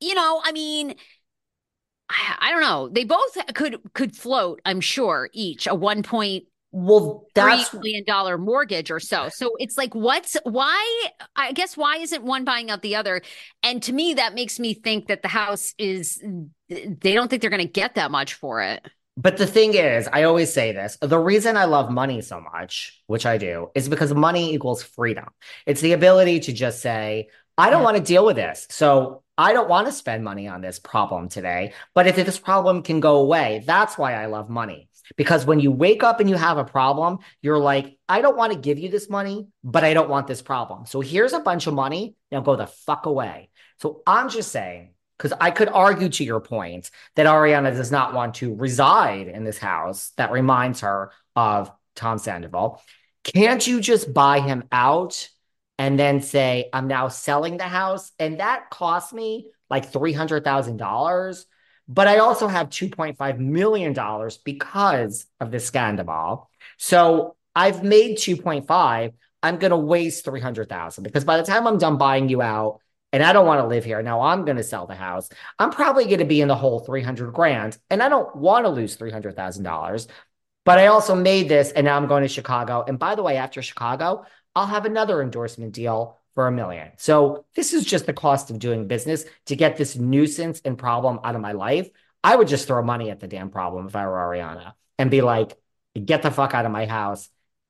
you 0.00 0.14
know, 0.14 0.40
I 0.42 0.50
mean, 0.50 0.96
I, 2.10 2.36
I 2.38 2.50
don't 2.50 2.60
know. 2.60 2.88
They 2.88 3.04
both 3.04 3.36
could 3.54 3.78
could 3.94 4.16
float, 4.16 4.60
I'm 4.64 4.80
sure, 4.80 5.30
each 5.32 5.66
a 5.66 5.74
one 5.74 6.02
point 6.02 6.44
Well, 6.72 7.30
three 7.36 7.66
that's 7.66 7.72
million 7.74 8.04
dollar 8.06 8.38
mortgage 8.38 8.90
or 8.90 9.00
so. 9.00 9.28
So 9.30 9.52
it's 9.58 9.78
like, 9.78 9.94
what's 9.94 10.36
why? 10.44 11.08
I 11.36 11.52
guess 11.52 11.76
why 11.76 11.98
isn't 11.98 12.24
one 12.24 12.44
buying 12.44 12.70
out 12.70 12.82
the 12.82 12.96
other? 12.96 13.22
And 13.64 13.82
to 13.84 13.92
me, 13.94 14.14
that 14.14 14.34
makes 14.34 14.60
me 14.60 14.74
think 14.74 15.08
that 15.08 15.22
the 15.22 15.28
house 15.28 15.74
is. 15.78 16.22
They 16.68 17.14
don't 17.14 17.28
think 17.28 17.42
they're 17.42 17.50
going 17.50 17.66
to 17.66 17.72
get 17.72 17.96
that 17.96 18.10
much 18.10 18.34
for 18.34 18.62
it. 18.62 18.84
But 19.16 19.36
the 19.36 19.46
thing 19.46 19.74
is, 19.74 20.08
I 20.12 20.24
always 20.24 20.52
say 20.52 20.72
this 20.72 20.98
the 21.00 21.18
reason 21.18 21.56
I 21.56 21.66
love 21.66 21.90
money 21.90 22.20
so 22.20 22.40
much, 22.40 23.00
which 23.06 23.26
I 23.26 23.38
do, 23.38 23.70
is 23.74 23.88
because 23.88 24.12
money 24.12 24.54
equals 24.54 24.82
freedom. 24.82 25.26
It's 25.66 25.80
the 25.80 25.92
ability 25.92 26.40
to 26.40 26.52
just 26.52 26.82
say, 26.82 27.28
I 27.56 27.70
don't 27.70 27.82
Yeah. 27.82 27.84
want 27.84 27.96
to 27.96 28.02
deal 28.02 28.26
with 28.26 28.34
this. 28.36 28.66
So 28.70 29.22
I 29.36 29.52
don't 29.52 29.68
want 29.68 29.86
to 29.86 29.92
spend 29.92 30.22
money 30.22 30.46
on 30.46 30.60
this 30.60 30.78
problem 30.78 31.28
today. 31.28 31.72
But 31.94 32.06
if 32.06 32.16
this 32.16 32.38
problem 32.38 32.82
can 32.82 33.00
go 33.00 33.16
away, 33.16 33.62
that's 33.66 33.98
why 33.98 34.14
I 34.14 34.26
love 34.26 34.48
money. 34.48 34.88
Because 35.16 35.44
when 35.44 35.60
you 35.60 35.70
wake 35.70 36.02
up 36.02 36.20
and 36.20 36.30
you 36.30 36.36
have 36.36 36.56
a 36.56 36.64
problem, 36.64 37.18
you're 37.42 37.58
like, 37.58 37.98
I 38.08 38.20
don't 38.20 38.36
want 38.36 38.52
to 38.52 38.58
give 38.58 38.78
you 38.78 38.88
this 38.88 39.10
money, 39.10 39.48
but 39.62 39.84
I 39.84 39.92
don't 39.92 40.08
want 40.08 40.26
this 40.26 40.40
problem. 40.40 40.86
So 40.86 41.00
here's 41.00 41.32
a 41.32 41.40
bunch 41.40 41.66
of 41.66 41.74
money. 41.74 42.14
Now 42.30 42.40
go 42.40 42.56
the 42.56 42.66
fuck 42.66 43.06
away. 43.06 43.50
So 43.80 44.02
I'm 44.06 44.30
just 44.30 44.50
saying, 44.50 44.94
because 45.18 45.36
I 45.40 45.50
could 45.50 45.68
argue 45.68 46.08
to 46.08 46.24
your 46.24 46.40
point 46.40 46.90
that 47.16 47.26
Ariana 47.26 47.74
does 47.74 47.90
not 47.90 48.14
want 48.14 48.36
to 48.36 48.54
reside 48.54 49.28
in 49.28 49.44
this 49.44 49.58
house 49.58 50.12
that 50.16 50.32
reminds 50.32 50.80
her 50.80 51.12
of 51.36 51.70
Tom 51.94 52.18
Sandoval. 52.18 52.82
Can't 53.24 53.66
you 53.66 53.80
just 53.80 54.12
buy 54.12 54.40
him 54.40 54.64
out 54.70 55.28
and 55.78 55.98
then 55.98 56.20
say, 56.20 56.68
I'm 56.72 56.86
now 56.86 57.08
selling 57.08 57.56
the 57.56 57.64
house? 57.64 58.12
And 58.18 58.40
that 58.40 58.70
cost 58.70 59.12
me 59.12 59.50
like 59.70 59.92
$300,000. 59.92 61.44
But 61.86 62.08
I 62.08 62.18
also 62.18 62.48
have 62.48 62.70
$2.5 62.70 63.38
million 63.38 64.30
because 64.44 65.26
of 65.40 65.50
the 65.50 65.60
scandal. 65.60 66.50
So 66.78 67.36
I've 67.54 67.82
made 67.82 68.16
2.5. 68.16 69.12
I'm 69.42 69.58
going 69.58 69.70
to 69.70 69.76
waste 69.76 70.24
300,000 70.24 71.04
because 71.04 71.24
by 71.24 71.36
the 71.36 71.42
time 71.42 71.66
I'm 71.66 71.78
done 71.78 71.98
buying 71.98 72.28
you 72.28 72.40
out, 72.40 72.80
and 73.14 73.22
I 73.22 73.32
don't 73.32 73.46
want 73.46 73.60
to 73.60 73.68
live 73.68 73.84
here. 73.84 74.02
Now 74.02 74.22
I'm 74.22 74.44
going 74.44 74.56
to 74.56 74.64
sell 74.64 74.88
the 74.88 74.96
house. 74.96 75.28
I'm 75.60 75.70
probably 75.70 76.06
going 76.06 76.18
to 76.18 76.24
be 76.24 76.40
in 76.40 76.48
the 76.48 76.56
whole 76.56 76.80
300 76.80 77.32
grand 77.32 77.78
and 77.88 78.02
I 78.02 78.08
don't 78.08 78.34
want 78.34 78.64
to 78.64 78.70
lose 78.70 78.96
$300,000. 78.96 80.06
But 80.64 80.78
I 80.80 80.88
also 80.88 81.14
made 81.14 81.48
this 81.48 81.70
and 81.70 81.84
now 81.84 81.96
I'm 81.96 82.08
going 82.08 82.22
to 82.24 82.28
Chicago. 82.28 82.84
And 82.88 82.98
by 82.98 83.14
the 83.14 83.22
way, 83.22 83.36
after 83.36 83.62
Chicago, 83.62 84.24
I'll 84.54 84.66
have 84.66 84.84
another 84.84 85.20
endorsement 85.20 85.72
deal 85.72 86.18
for 86.34 86.46
a 86.46 86.52
million. 86.52 86.90
So 86.96 87.44
this 87.54 87.72
is 87.72 87.84
just 87.84 88.06
the 88.06 88.12
cost 88.12 88.50
of 88.50 88.58
doing 88.58 88.86
business 88.86 89.24
to 89.46 89.56
get 89.56 89.76
this 89.76 89.96
nuisance 89.96 90.60
and 90.64 90.76
problem 90.76 91.20
out 91.24 91.34
of 91.34 91.40
my 91.40 91.52
life. 91.52 91.88
I 92.22 92.34
would 92.34 92.48
just 92.48 92.66
throw 92.66 92.82
money 92.82 93.10
at 93.10 93.20
the 93.20 93.28
damn 93.28 93.50
problem 93.50 93.86
if 93.86 93.94
I 93.94 94.06
were 94.06 94.12
Ariana 94.12 94.72
and 94.98 95.10
be 95.10 95.20
like, 95.20 95.56
get 96.02 96.22
the 96.22 96.30
fuck 96.30 96.54
out 96.54 96.66
of 96.66 96.72
my 96.72 96.86
house. 96.86 97.28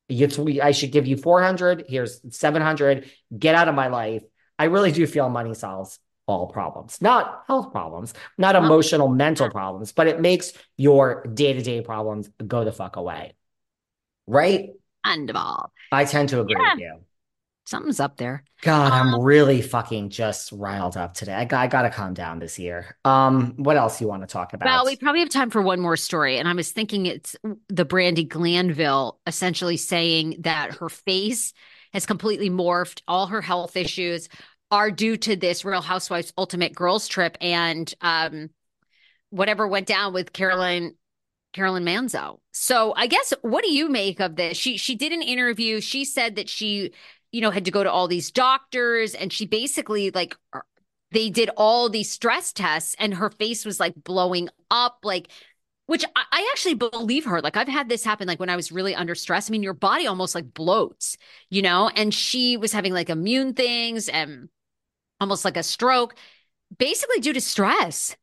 It's, 0.09 0.39
I 0.39 0.73
should 0.73 0.93
give 0.93 1.07
you 1.07 1.17
400. 1.17 1.85
Here's 1.89 2.21
700. 2.37 3.11
Get 3.37 3.55
out 3.55 3.69
of 3.69 3.75
my 3.75 3.89
life. 3.89 4.23
I 4.59 4.65
really 4.65 4.93
do 4.93 5.07
feel 5.07 5.29
money 5.29 5.55
solves 5.55 5.99
all 6.27 6.47
problems, 6.47 7.03
not 7.03 7.45
health 7.47 7.71
problems, 7.71 8.15
not 8.39 8.57
emotional, 8.57 9.09
mental 9.09 9.51
problems, 9.51 9.93
but 9.93 10.07
it 10.07 10.21
makes 10.21 10.53
your 10.77 11.27
day 11.35 11.53
to 11.53 11.61
day 11.61 11.83
problems 11.83 12.31
go 12.47 12.65
the 12.65 12.73
fuck 12.73 12.97
away. 12.97 13.35
Right? 14.27 14.71
And 15.05 15.29
of 15.31 15.37
all, 15.37 15.73
I 15.93 16.05
tend 16.05 16.31
to 16.31 16.41
agree 16.41 16.57
Yeah. 16.59 16.75
with 16.75 16.81
you. 16.81 17.01
something's 17.67 17.99
up 17.99 18.19
there. 18.19 18.45
God, 18.61 18.93
I'm 18.93 19.15
Um, 19.15 19.23
really 19.23 19.63
fucking 19.63 20.11
just 20.11 20.53
riled 20.53 20.99
up 20.99 21.15
today. 21.15 21.33
I, 21.33 21.47
got- 21.47 21.61
I 21.63 21.67
gotta 21.67 21.89
calm 21.89 22.13
down 22.13 22.39
this 22.39 22.59
year. 22.59 22.99
Um, 23.07 23.55
what 23.57 23.79
else 23.79 24.03
you 24.03 24.07
want 24.07 24.21
to 24.23 24.27
talk 24.27 24.53
about? 24.53 24.67
Well, 24.67 24.85
we 24.85 24.97
probably 24.97 25.21
have 25.21 25.31
time 25.31 25.49
for 25.49 25.63
one 25.63 25.81
more 25.81 25.97
story. 25.97 26.37
And 26.37 26.47
I 26.47 26.53
was 26.53 26.73
thinking 26.73 27.07
it's 27.07 27.35
the 27.71 27.87
Brandi 27.87 28.29
Glanville 28.29 29.19
essentially 29.27 29.79
saying 29.79 30.37
that 30.41 30.73
her 30.75 30.91
face 30.91 31.55
has 31.95 32.05
completely 32.05 32.51
morphed. 32.51 33.01
All 33.09 33.29
her 33.29 33.41
health 33.41 33.79
issues 33.79 34.29
are 34.71 34.91
due 34.91 35.17
to 35.17 35.35
this 35.35 35.65
Real 35.65 35.81
Housewives 35.81 36.35
Ultimate 36.37 36.75
Girls 36.75 37.09
Trip 37.09 37.39
and 37.41 37.93
um, 38.03 38.51
whatever 39.31 39.67
went 39.67 39.87
down 39.87 40.13
with 40.13 40.35
Carolyn 40.35 40.97
Carolyn 41.55 41.85
Manzo. 41.85 42.41
So 42.53 42.93
I 42.97 43.07
guess 43.07 43.33
what 43.41 43.65
do 43.65 43.73
you 43.73 43.89
make 43.89 44.21
of 44.21 44.37
this? 44.37 44.59
She 44.59 44.77
she 44.77 44.95
did 44.95 45.13
an 45.13 45.23
interview. 45.23 45.81
She 45.81 46.05
said 46.05 46.37
that 46.37 46.49
she, 46.49 46.91
you 47.33 47.41
know, 47.41 47.51
had 47.51 47.65
to 47.65 47.71
go 47.71 47.83
to 47.83 47.91
all 47.91 48.09
these 48.09 48.31
doctors 48.31 49.15
and 49.15 49.33
she 49.33 49.47
basically 49.47 50.11
like 50.11 50.37
uh, 50.53 50.61
they 51.13 51.31
did 51.31 51.49
all 51.57 51.89
these 51.89 52.11
stress 52.11 52.53
tests 52.53 52.95
and 52.99 53.15
her 53.15 53.31
face 53.31 53.65
was 53.65 53.81
like 53.81 53.95
blowing 53.97 54.49
up 54.71 54.99
like 55.05 55.29
which 55.87 56.05
I, 56.17 56.25
I 56.33 56.51
actually 56.53 56.75
believe 56.75 57.25
her 57.27 57.41
like 57.41 57.57
i've 57.57 57.69
had 57.69 57.89
this 57.89 58.05
happen 58.05 58.27
like 58.27 58.41
when 58.41 58.51
i 58.51 58.57
was 58.57 58.73
really 58.73 58.95
under 58.95 59.15
stress 59.15 59.49
i 59.49 59.53
mean 59.53 59.63
your 59.63 59.75
body 59.75 60.07
almost 60.07 60.35
like 60.35 60.47
bloats 60.47 61.17
you 61.51 61.63
know 61.63 61.91
and 61.95 62.13
she 62.13 62.57
was 62.57 62.73
having 62.73 62.93
like 62.93 63.11
immune 63.11 63.55
things 63.55 64.09
and 64.09 64.49
almost 65.21 65.45
like 65.45 65.57
a 65.57 65.63
stroke 65.63 66.17
basically 66.77 67.21
due 67.21 67.33
to 67.33 67.41
stress 67.41 68.17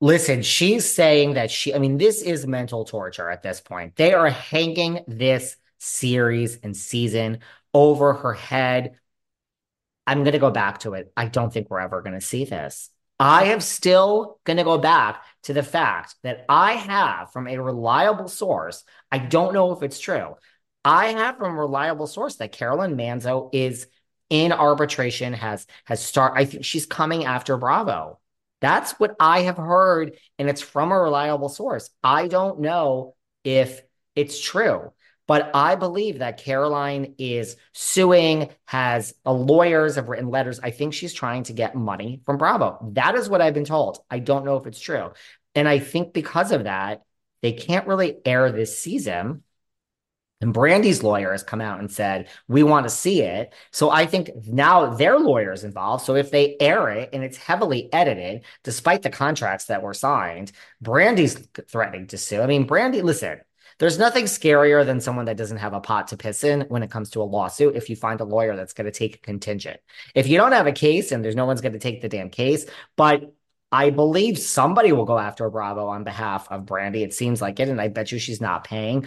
Listen, 0.00 0.42
she's 0.42 0.92
saying 0.92 1.34
that 1.34 1.50
she, 1.50 1.74
I 1.74 1.78
mean, 1.78 1.96
this 1.96 2.20
is 2.20 2.46
mental 2.46 2.84
torture 2.84 3.30
at 3.30 3.42
this 3.42 3.60
point. 3.60 3.96
They 3.96 4.12
are 4.12 4.28
hanging 4.28 5.00
this 5.06 5.56
series 5.78 6.58
and 6.62 6.76
season 6.76 7.38
over 7.72 8.12
her 8.12 8.34
head. 8.34 8.98
I'm 10.06 10.22
going 10.22 10.32
to 10.32 10.38
go 10.38 10.50
back 10.50 10.80
to 10.80 10.94
it. 10.94 11.12
I 11.16 11.26
don't 11.26 11.52
think 11.52 11.70
we're 11.70 11.80
ever 11.80 12.02
going 12.02 12.14
to 12.14 12.20
see 12.20 12.44
this. 12.44 12.90
I 13.18 13.44
am 13.46 13.60
still 13.60 14.38
going 14.44 14.58
to 14.58 14.64
go 14.64 14.76
back 14.76 15.24
to 15.44 15.54
the 15.54 15.62
fact 15.62 16.16
that 16.22 16.44
I 16.48 16.72
have 16.72 17.32
from 17.32 17.48
a 17.48 17.58
reliable 17.58 18.28
source. 18.28 18.84
I 19.10 19.18
don't 19.18 19.54
know 19.54 19.72
if 19.72 19.82
it's 19.82 19.98
true. 19.98 20.36
I 20.84 21.06
have 21.08 21.38
from 21.38 21.56
a 21.56 21.60
reliable 21.60 22.06
source 22.06 22.36
that 22.36 22.52
Carolyn 22.52 22.96
Manzo 22.96 23.48
is 23.54 23.86
in 24.28 24.52
arbitration, 24.52 25.32
has 25.32 25.66
has 25.86 26.04
start. 26.04 26.34
I 26.36 26.44
think 26.44 26.64
she's 26.64 26.84
coming 26.84 27.24
after 27.24 27.56
Bravo. 27.56 28.18
That's 28.60 28.92
what 28.92 29.16
I 29.20 29.42
have 29.42 29.58
heard, 29.58 30.16
and 30.38 30.48
it's 30.48 30.62
from 30.62 30.92
a 30.92 30.98
reliable 30.98 31.48
source. 31.48 31.90
I 32.02 32.28
don't 32.28 32.60
know 32.60 33.14
if 33.44 33.82
it's 34.14 34.40
true. 34.40 34.92
But 35.26 35.50
I 35.54 35.74
believe 35.74 36.20
that 36.20 36.38
Carolyn 36.38 37.16
is 37.18 37.56
suing, 37.72 38.50
has 38.66 39.12
a 39.24 39.32
lawyers 39.32 39.96
have 39.96 40.08
written 40.08 40.30
letters. 40.30 40.60
I 40.60 40.70
think 40.70 40.94
she's 40.94 41.12
trying 41.12 41.42
to 41.44 41.52
get 41.52 41.74
money 41.74 42.20
from 42.24 42.38
Bravo. 42.38 42.90
That 42.92 43.16
is 43.16 43.28
what 43.28 43.40
I've 43.40 43.54
been 43.54 43.64
told. 43.64 43.98
I 44.08 44.20
don't 44.20 44.44
know 44.44 44.56
if 44.56 44.66
it's 44.66 44.80
true. 44.80 45.10
And 45.54 45.68
I 45.68 45.80
think 45.80 46.12
because 46.12 46.52
of 46.52 46.64
that, 46.64 47.02
they 47.42 47.52
can't 47.52 47.88
really 47.88 48.16
air 48.24 48.52
this 48.52 48.78
season. 48.78 49.42
And 50.40 50.54
Brandi's 50.54 51.02
lawyer 51.02 51.32
has 51.32 51.42
come 51.42 51.62
out 51.62 51.80
and 51.80 51.90
said, 51.90 52.28
we 52.46 52.62
want 52.62 52.84
to 52.84 52.90
see 52.90 53.22
it. 53.22 53.54
So 53.72 53.90
I 53.90 54.04
think 54.04 54.30
now 54.46 54.94
their 54.94 55.18
lawyer 55.18 55.52
is 55.52 55.64
involved. 55.64 56.04
So 56.04 56.14
if 56.14 56.30
they 56.30 56.56
air 56.60 56.90
it 56.90 57.10
and 57.14 57.24
it's 57.24 57.38
heavily 57.38 57.90
edited, 57.92 58.44
despite 58.62 59.02
the 59.02 59.10
contracts 59.10 59.66
that 59.66 59.82
were 59.82 59.94
signed, 59.94 60.52
Brandi's 60.82 61.48
threatening 61.68 62.06
to 62.08 62.18
sue. 62.18 62.42
I 62.42 62.46
mean, 62.46 62.66
Brandi, 62.66 63.02
listen, 63.02 63.40
there's 63.78 63.98
nothing 63.98 64.24
scarier 64.24 64.84
than 64.84 65.00
someone 65.00 65.24
that 65.24 65.38
doesn't 65.38 65.56
have 65.56 65.72
a 65.72 65.80
pot 65.80 66.08
to 66.08 66.16
piss 66.16 66.44
in 66.44 66.62
when 66.68 66.82
it 66.82 66.90
comes 66.90 67.10
to 67.10 67.22
a 67.22 67.24
lawsuit 67.24 67.76
if 67.76 67.88
you 67.88 67.96
find 67.96 68.20
a 68.20 68.24
lawyer 68.24 68.56
that's 68.56 68.74
going 68.74 68.84
to 68.84 68.90
take 68.90 69.16
a 69.16 69.18
contingent. 69.20 69.80
If 70.14 70.28
you 70.28 70.36
don't 70.36 70.52
have 70.52 70.66
a 70.66 70.72
case 70.72 71.12
and 71.12 71.24
there's 71.24 71.36
no 71.36 71.46
one's 71.46 71.62
going 71.62 71.72
to 71.72 71.78
take 71.78 72.02
the 72.02 72.08
damn 72.08 72.30
case, 72.30 72.66
but 72.96 73.34
I 73.72 73.90
believe 73.90 74.38
somebody 74.38 74.92
will 74.92 75.04
go 75.04 75.18
after 75.18 75.48
Bravo 75.50 75.88
on 75.88 76.04
behalf 76.04 76.46
of 76.50 76.62
Brandi. 76.66 77.02
It 77.02 77.12
seems 77.12 77.42
like 77.42 77.58
it, 77.58 77.68
and 77.68 77.80
I 77.80 77.88
bet 77.88 78.12
you 78.12 78.18
she's 78.18 78.40
not 78.40 78.64
paying. 78.64 79.06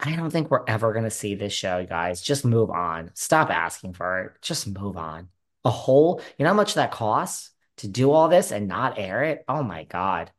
I 0.00 0.14
don't 0.14 0.30
think 0.30 0.50
we're 0.50 0.64
ever 0.66 0.92
going 0.92 1.04
to 1.04 1.10
see 1.10 1.34
this 1.34 1.52
show, 1.52 1.78
you 1.78 1.86
guys. 1.86 2.22
Just 2.22 2.44
move 2.44 2.70
on. 2.70 3.10
Stop 3.14 3.50
asking 3.50 3.94
for 3.94 4.22
it. 4.22 4.32
Just 4.42 4.68
move 4.68 4.96
on. 4.96 5.28
A 5.64 5.70
whole, 5.70 6.20
you 6.38 6.44
know 6.44 6.50
how 6.50 6.56
much 6.56 6.74
that 6.74 6.92
costs 6.92 7.50
to 7.78 7.88
do 7.88 8.12
all 8.12 8.28
this 8.28 8.52
and 8.52 8.68
not 8.68 8.98
air 8.98 9.24
it? 9.24 9.44
Oh 9.48 9.62
my 9.62 9.84
God. 9.84 10.30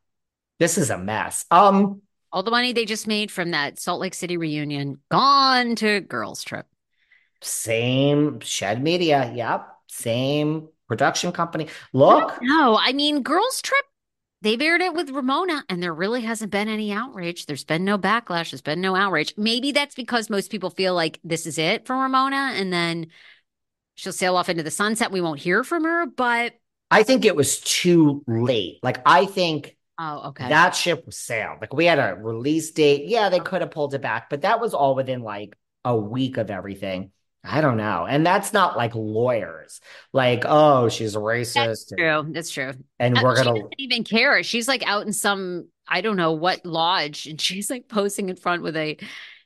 This 0.59 0.77
is 0.77 0.89
a 0.89 0.97
mess. 0.97 1.45
Um, 1.51 2.01
all 2.31 2.43
the 2.43 2.51
money 2.51 2.73
they 2.73 2.85
just 2.85 3.07
made 3.07 3.31
from 3.31 3.51
that 3.51 3.79
Salt 3.79 3.99
Lake 3.99 4.13
City 4.13 4.37
reunion 4.37 4.99
gone 5.09 5.75
to 5.77 6.01
girls 6.01 6.43
trip. 6.43 6.65
Same 7.41 8.39
Shed 8.39 8.81
Media. 8.81 9.31
Yep. 9.35 9.67
Same 9.87 10.69
production 10.87 11.31
company. 11.31 11.67
Look. 11.93 12.39
No, 12.41 12.77
I 12.77 12.93
mean, 12.93 13.23
girls 13.23 13.61
trip. 13.61 13.85
They've 14.41 14.61
aired 14.61 14.81
it 14.81 14.93
with 14.93 15.09
Ramona, 15.09 15.65
and 15.67 15.83
there 15.83 15.93
really 15.93 16.21
hasn't 16.21 16.51
been 16.51 16.69
any 16.69 16.93
outrage. 16.93 17.45
There's 17.45 17.65
been 17.65 17.83
no 17.83 17.97
backlash. 17.97 18.51
There's 18.51 18.61
been 18.61 18.79
no 18.79 18.95
outrage. 18.95 19.33
Maybe 19.35 19.73
that's 19.73 19.95
because 19.95 20.29
most 20.29 20.49
people 20.49 20.69
feel 20.69 20.95
like 20.95 21.19
this 21.23 21.45
is 21.45 21.57
it 21.57 21.85
for 21.85 21.97
Ramona, 21.97 22.53
and 22.55 22.71
then 22.71 23.07
she'll 23.95 24.13
sail 24.13 24.37
off 24.37 24.47
into 24.47 24.63
the 24.63 24.71
sunset. 24.71 25.11
We 25.11 25.21
won't 25.21 25.41
hear 25.41 25.63
from 25.63 25.83
her, 25.83 26.05
but 26.05 26.53
I 26.89 27.03
think 27.03 27.25
it 27.25 27.35
was 27.35 27.59
too 27.59 28.23
late. 28.27 28.79
Like, 28.81 29.01
I 29.05 29.25
think 29.25 29.75
Oh, 30.01 30.29
okay. 30.29 30.47
That 30.47 30.75
ship 30.75 31.05
was 31.05 31.17
sailed. 31.17 31.57
Like 31.59 31.73
we 31.73 31.83
had 31.83 31.99
a 31.99 32.15
release 32.15 32.71
date. 32.71 33.07
Yeah, 33.07 33.27
they 33.27 33.41
oh. 33.41 33.43
could 33.43 33.59
have 33.59 33.71
pulled 33.71 33.93
it 33.93 34.01
back, 34.01 34.29
but 34.29 34.41
that 34.41 34.61
was 34.61 34.73
all 34.73 34.95
within 34.95 35.21
like 35.21 35.57
a 35.83 35.95
week 35.95 36.37
of 36.37 36.49
everything. 36.49 37.11
I 37.49 37.61
don't 37.61 37.77
know. 37.77 38.05
And 38.07 38.25
that's 38.25 38.53
not 38.53 38.77
like 38.77 38.93
lawyers. 38.93 39.81
Like, 40.13 40.43
oh, 40.45 40.89
she's 40.89 41.15
racist. 41.15 41.53
That's 41.53 41.85
true. 41.85 42.25
That's 42.29 42.51
true. 42.51 42.73
And 42.99 43.17
uh, 43.17 43.21
we're 43.23 43.35
gonna 43.35 43.53
doesn't 43.53 43.75
even 43.77 44.03
care. 44.03 44.43
She's 44.43 44.67
like 44.67 44.83
out 44.85 45.05
in 45.05 45.13
some 45.13 45.67
I 45.87 46.01
don't 46.01 46.17
know 46.17 46.33
what 46.33 46.65
lodge, 46.65 47.25
and 47.25 47.41
she's 47.41 47.69
like 47.69 47.87
posing 47.87 48.29
in 48.29 48.35
front 48.35 48.61
with 48.61 48.77
a 48.77 48.97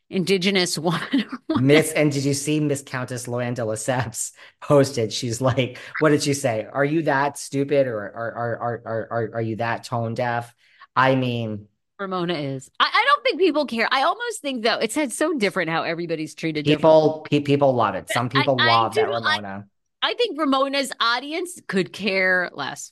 indigenous 0.09 0.77
woman. 0.77 1.29
Miss, 1.49 1.91
and 1.93 2.11
did 2.11 2.25
you 2.25 2.33
see 2.33 2.59
Miss 2.59 2.81
Countess 2.81 3.27
Luann 3.27 3.55
de 3.55 3.61
Lesseps 3.61 4.31
posted? 4.61 5.13
She's 5.13 5.39
like, 5.39 5.77
what 5.99 6.09
did 6.09 6.23
she 6.23 6.33
say? 6.33 6.67
Are 6.71 6.85
you 6.85 7.03
that 7.03 7.37
stupid 7.37 7.87
or 7.87 7.99
are 7.99 8.31
are 8.31 8.57
are 8.57 8.81
are 8.85 9.07
are, 9.11 9.31
are 9.35 9.41
you 9.41 9.55
that 9.57 9.85
tone 9.85 10.13
deaf? 10.13 10.53
I 10.95 11.15
mean, 11.15 11.67
Ramona 11.99 12.33
is. 12.33 12.69
I, 12.79 12.85
I, 12.85 13.05
don't 13.05 13.12
think 13.23 13.39
people 13.39 13.65
care. 13.65 13.87
I 13.91 14.03
almost 14.03 14.41
think 14.41 14.63
though 14.63 14.77
it's 14.77 14.95
had 14.95 15.11
so 15.11 15.33
different 15.33 15.69
how 15.69 15.83
everybody's 15.83 16.35
treated. 16.35 16.65
People 16.65 17.25
pe- 17.29 17.39
people 17.39 17.73
love 17.73 17.95
it. 17.95 18.09
Some 18.09 18.29
people 18.29 18.55
I, 18.59 18.67
love 18.67 18.91
I 18.91 19.01
that 19.01 19.07
Ramona. 19.09 19.67
I 20.01 20.13
think 20.15 20.37
Ramona's 20.37 20.91
audience 20.99 21.59
could 21.67 21.93
care 21.93 22.49
less. 22.53 22.91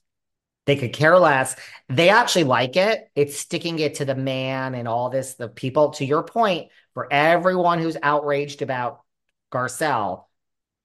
They 0.66 0.76
could 0.76 0.94
care 0.94 1.18
less. 1.20 1.56
They 1.90 2.10
actually 2.10 2.46
like 2.46 2.78
it. 2.78 3.10
It's 3.16 3.38
sticking 3.38 3.80
it 3.80 3.96
to 3.96 4.06
the 4.06 4.16
man 4.16 4.76
and 4.76 4.88
all 4.88 5.10
this. 5.10 5.34
The 5.34 5.50
people, 5.50 5.90
to 5.92 6.06
your 6.06 6.24
point, 6.24 6.70
for 6.94 7.12
everyone 7.12 7.80
who's 7.80 7.98
outraged 8.02 8.62
about 8.62 9.02
Garcelle, 9.52 10.26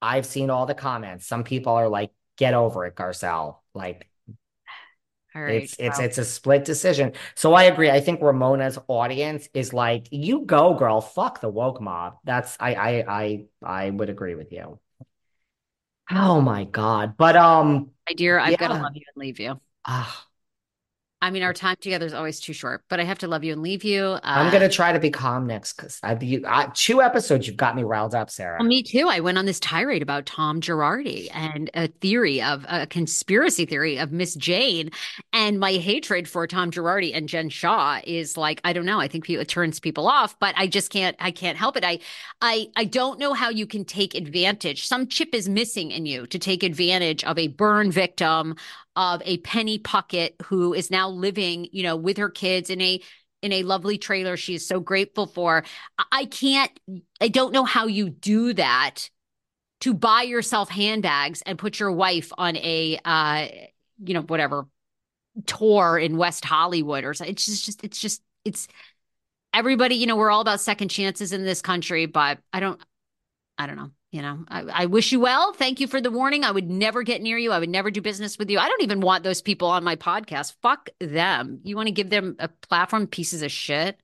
I've 0.00 0.26
seen 0.26 0.50
all 0.50 0.66
the 0.66 0.74
comments. 0.74 1.26
Some 1.26 1.44
people 1.44 1.74
are 1.74 1.88
like, 1.88 2.10
get 2.36 2.54
over 2.54 2.86
it, 2.86 2.96
Garcelle. 2.96 3.58
Like, 3.74 4.08
it's 5.44 5.76
it's 5.78 5.98
it's 5.98 6.18
a 6.18 6.24
split 6.24 6.64
decision. 6.64 7.12
So 7.34 7.54
I 7.54 7.64
agree. 7.64 7.90
I 7.90 8.00
think 8.00 8.20
Ramona's 8.20 8.78
audience 8.88 9.48
is 9.54 9.72
like, 9.72 10.08
you 10.10 10.42
go, 10.46 10.74
girl. 10.74 11.00
Fuck 11.00 11.40
the 11.40 11.48
woke 11.48 11.80
mob. 11.80 12.18
That's 12.24 12.56
I 12.60 12.74
I 12.74 13.04
I 13.08 13.44
I 13.62 13.90
would 13.90 14.10
agree 14.10 14.34
with 14.34 14.52
you. 14.52 14.78
Oh 16.10 16.40
my 16.40 16.64
god. 16.64 17.16
But 17.16 17.36
um 17.36 17.90
my 18.08 18.14
dear, 18.14 18.38
I've 18.38 18.52
yeah. 18.52 18.56
got 18.58 18.68
to 18.68 18.74
love 18.74 18.94
you 18.94 19.02
and 19.14 19.20
leave 19.20 19.40
you. 19.40 19.60
Ah, 19.84 20.26
I 21.26 21.30
mean, 21.30 21.42
our 21.42 21.52
time 21.52 21.74
together 21.80 22.06
is 22.06 22.14
always 22.14 22.38
too 22.38 22.52
short, 22.52 22.84
but 22.88 23.00
I 23.00 23.02
have 23.02 23.18
to 23.18 23.26
love 23.26 23.42
you 23.42 23.52
and 23.52 23.60
leave 23.60 23.82
you. 23.82 24.00
Uh, 24.04 24.20
I'm 24.22 24.52
gonna 24.52 24.68
try 24.68 24.92
to 24.92 25.00
be 25.00 25.10
calm 25.10 25.44
next 25.44 25.72
because 25.72 25.98
I, 26.04 26.12
I 26.46 26.70
two 26.72 27.02
episodes 27.02 27.48
you've 27.48 27.56
got 27.56 27.74
me 27.74 27.82
riled 27.82 28.14
up, 28.14 28.30
Sarah. 28.30 28.58
Well, 28.60 28.68
me 28.68 28.84
too. 28.84 29.08
I 29.08 29.18
went 29.18 29.36
on 29.36 29.44
this 29.44 29.58
tirade 29.58 30.02
about 30.02 30.24
Tom 30.26 30.60
Girardi 30.60 31.28
and 31.34 31.68
a 31.74 31.88
theory 31.88 32.40
of 32.40 32.64
a 32.68 32.86
conspiracy 32.86 33.66
theory 33.66 33.98
of 33.98 34.12
Miss 34.12 34.36
Jayne, 34.36 34.90
and 35.32 35.58
my 35.58 35.72
hatred 35.72 36.28
for 36.28 36.46
Tom 36.46 36.70
Girardi 36.70 37.10
and 37.12 37.28
Jen 37.28 37.48
Shah 37.48 38.00
is 38.04 38.36
like 38.36 38.60
I 38.62 38.72
don't 38.72 38.86
know. 38.86 39.00
I 39.00 39.08
think 39.08 39.28
it 39.28 39.48
turns 39.48 39.80
people 39.80 40.06
off, 40.06 40.38
but 40.38 40.54
I 40.56 40.68
just 40.68 40.90
can't. 40.90 41.16
I 41.18 41.32
can't 41.32 41.58
help 41.58 41.76
it. 41.76 41.82
I 41.82 41.98
I 42.40 42.68
I 42.76 42.84
don't 42.84 43.18
know 43.18 43.32
how 43.32 43.48
you 43.48 43.66
can 43.66 43.84
take 43.84 44.14
advantage. 44.14 44.86
Some 44.86 45.08
chip 45.08 45.34
is 45.34 45.48
missing 45.48 45.90
in 45.90 46.06
you 46.06 46.28
to 46.28 46.38
take 46.38 46.62
advantage 46.62 47.24
of 47.24 47.36
a 47.36 47.48
burn 47.48 47.90
victim 47.90 48.54
of 48.96 49.22
a 49.24 49.38
Penny 49.38 49.78
Puckett 49.78 50.32
who 50.46 50.74
is 50.74 50.90
now 50.90 51.08
living, 51.08 51.68
you 51.72 51.82
know, 51.82 51.96
with 51.96 52.16
her 52.16 52.30
kids 52.30 52.70
in 52.70 52.80
a 52.80 53.00
in 53.42 53.52
a 53.52 53.62
lovely 53.62 53.98
trailer 53.98 54.36
she 54.36 54.54
is 54.54 54.66
so 54.66 54.80
grateful 54.80 55.26
for. 55.26 55.64
I 56.10 56.24
can't 56.24 56.72
I 57.20 57.28
don't 57.28 57.52
know 57.52 57.64
how 57.64 57.86
you 57.86 58.08
do 58.08 58.54
that 58.54 59.10
to 59.80 59.92
buy 59.92 60.22
yourself 60.22 60.70
handbags 60.70 61.42
and 61.42 61.58
put 61.58 61.78
your 61.78 61.92
wife 61.92 62.32
on 62.38 62.56
a 62.56 62.98
uh 63.04 63.48
you 64.02 64.14
know 64.14 64.22
whatever 64.22 64.66
tour 65.44 65.98
in 65.98 66.16
West 66.16 66.44
Hollywood 66.44 67.04
or 67.04 67.12
something. 67.12 67.32
It's 67.32 67.44
just, 67.44 67.64
just 67.66 67.84
it's 67.84 67.98
just 67.98 68.22
it's 68.44 68.68
everybody, 69.52 69.96
you 69.96 70.06
know, 70.06 70.16
we're 70.16 70.30
all 70.30 70.40
about 70.40 70.60
second 70.60 70.88
chances 70.88 71.32
in 71.32 71.44
this 71.44 71.60
country, 71.60 72.06
but 72.06 72.38
I 72.52 72.60
don't 72.60 72.80
I 73.58 73.66
don't 73.66 73.76
know 73.76 73.90
you 74.16 74.22
know, 74.22 74.38
I, 74.48 74.62
I, 74.62 74.86
wish 74.86 75.12
you 75.12 75.20
well. 75.20 75.52
Thank 75.52 75.78
you 75.78 75.86
for 75.86 76.00
the 76.00 76.10
warning. 76.10 76.42
I 76.42 76.50
would 76.50 76.70
never 76.70 77.02
get 77.02 77.20
near 77.20 77.36
you. 77.36 77.52
I 77.52 77.58
would 77.58 77.68
never 77.68 77.90
do 77.90 78.00
business 78.00 78.38
with 78.38 78.48
you. 78.48 78.58
I 78.58 78.66
don't 78.66 78.80
even 78.82 79.02
want 79.02 79.24
those 79.24 79.42
people 79.42 79.68
on 79.68 79.84
my 79.84 79.94
podcast. 79.94 80.54
Fuck 80.62 80.88
them. 81.00 81.60
You 81.64 81.76
want 81.76 81.88
to 81.88 81.92
give 81.92 82.08
them 82.08 82.34
a 82.38 82.48
platform, 82.48 83.08
pieces 83.08 83.42
of 83.42 83.52
shit. 83.52 84.00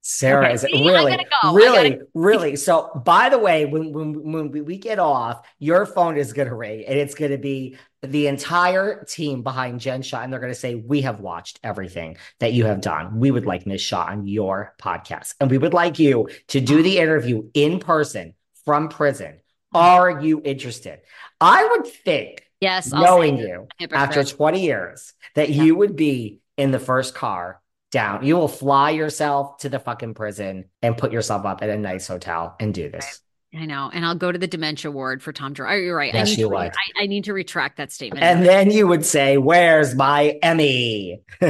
Sarah, 0.00 0.46
okay, 0.46 0.54
is 0.54 0.64
it 0.64 0.72
really, 0.72 1.16
go. 1.42 1.54
really, 1.54 1.90
gotta... 1.90 2.06
really? 2.12 2.56
So, 2.56 2.90
by 3.04 3.28
the 3.28 3.38
way, 3.38 3.66
when 3.66 3.92
when 3.92 4.32
when 4.32 4.64
we 4.64 4.78
get 4.78 4.98
off, 4.98 5.46
your 5.60 5.86
phone 5.86 6.16
is 6.16 6.32
going 6.32 6.48
to 6.48 6.54
ring, 6.56 6.84
and 6.84 6.98
it's 6.98 7.14
going 7.14 7.30
to 7.30 7.38
be 7.38 7.76
the 8.02 8.26
entire 8.26 9.04
team 9.04 9.42
behind 9.42 9.78
Jen 9.78 10.02
Shah, 10.02 10.22
and 10.22 10.32
they're 10.32 10.40
going 10.40 10.52
to 10.52 10.58
say, 10.58 10.74
"We 10.74 11.02
have 11.02 11.20
watched 11.20 11.60
everything 11.62 12.16
that 12.40 12.52
you 12.52 12.64
have 12.64 12.80
done. 12.80 13.20
We 13.20 13.30
would 13.30 13.46
like 13.46 13.64
Miss 13.64 13.92
on 13.92 14.26
your 14.26 14.74
podcast, 14.82 15.34
and 15.40 15.50
we 15.50 15.58
would 15.58 15.74
like 15.74 16.00
you 16.00 16.28
to 16.48 16.60
do 16.60 16.82
the 16.82 16.98
interview 16.98 17.48
in 17.54 17.78
person 17.78 18.34
from 18.68 18.90
prison. 18.90 19.40
Are 19.72 20.20
you 20.20 20.42
interested? 20.44 21.00
I 21.40 21.64
would 21.64 21.86
think, 21.86 22.42
yes, 22.60 22.92
knowing 22.92 23.38
you 23.38 23.66
after 23.92 24.22
20 24.22 24.60
years, 24.60 25.14
that 25.36 25.48
yeah. 25.48 25.62
you 25.62 25.74
would 25.74 25.96
be 25.96 26.40
in 26.58 26.70
the 26.70 26.78
first 26.78 27.14
car 27.14 27.62
down. 27.90 28.26
You 28.26 28.36
will 28.36 28.46
fly 28.46 28.90
yourself 28.90 29.56
to 29.60 29.70
the 29.70 29.78
fucking 29.78 30.12
prison 30.12 30.66
and 30.82 30.98
put 30.98 31.12
yourself 31.12 31.46
up 31.46 31.62
at 31.62 31.70
a 31.70 31.78
nice 31.78 32.06
hotel 32.06 32.56
and 32.60 32.74
do 32.74 32.90
this. 32.90 33.22
I 33.56 33.64
know. 33.64 33.90
And 33.90 34.04
I'll 34.04 34.14
go 34.14 34.30
to 34.30 34.38
the 34.38 34.46
dementia 34.46 34.90
ward 34.90 35.22
for 35.22 35.32
Tom 35.32 35.54
Gerard. 35.54 35.82
You're 35.82 35.96
right. 35.96 36.12
Yes, 36.12 36.28
I, 36.28 36.30
need 36.30 36.38
you 36.38 36.48
to, 36.50 36.54
would. 36.54 36.72
I, 36.72 37.04
I, 37.04 37.06
need 37.06 37.24
to 37.24 37.32
retract 37.32 37.78
that 37.78 37.90
statement. 37.90 38.22
And 38.22 38.44
then 38.44 38.70
you 38.70 38.86
would 38.86 39.06
say, 39.06 39.38
Where's 39.38 39.94
my 39.94 40.38
Emmy? 40.42 41.22
you 41.40 41.48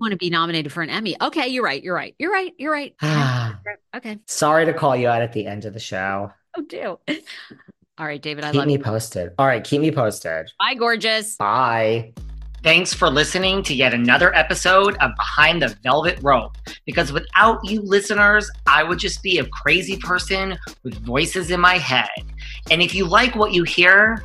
want 0.00 0.12
to 0.12 0.16
be 0.16 0.30
nominated 0.30 0.70
for 0.70 0.84
an 0.84 0.90
Emmy. 0.90 1.16
Okay, 1.20 1.48
you're 1.48 1.64
right. 1.64 1.82
You're 1.82 1.96
right. 1.96 2.14
You're 2.20 2.30
right. 2.30 2.52
You're 2.56 2.70
right. 2.70 2.94
okay. 3.96 4.20
Sorry 4.26 4.66
to 4.66 4.72
call 4.72 4.94
you 4.94 5.08
out 5.08 5.22
at 5.22 5.32
the 5.32 5.46
end 5.46 5.64
of 5.64 5.74
the 5.74 5.80
show. 5.80 6.30
Oh, 6.58 6.62
do. 6.62 6.98
All 7.98 8.06
right, 8.06 8.22
David. 8.22 8.44
I 8.44 8.52
keep 8.52 8.64
me 8.66 8.74
you. 8.74 8.78
posted. 8.78 9.32
All 9.38 9.46
right, 9.46 9.62
keep 9.62 9.80
me 9.80 9.90
posted. 9.90 10.50
Bye, 10.58 10.74
gorgeous. 10.74 11.36
Bye. 11.36 12.12
Thanks 12.62 12.94
for 12.94 13.10
listening 13.10 13.62
to 13.64 13.74
yet 13.74 13.92
another 13.92 14.34
episode 14.34 14.96
of 14.96 15.10
Behind 15.16 15.60
the 15.60 15.76
Velvet 15.82 16.18
Rope. 16.22 16.56
Because 16.86 17.12
without 17.12 17.62
you 17.64 17.82
listeners, 17.82 18.50
I 18.66 18.82
would 18.82 18.98
just 18.98 19.22
be 19.22 19.38
a 19.38 19.44
crazy 19.46 19.96
person 19.96 20.56
with 20.82 20.94
voices 21.04 21.50
in 21.50 21.60
my 21.60 21.76
head. 21.76 22.08
And 22.70 22.80
if 22.80 22.94
you 22.94 23.04
like 23.04 23.36
what 23.36 23.52
you 23.52 23.64
hear, 23.64 24.24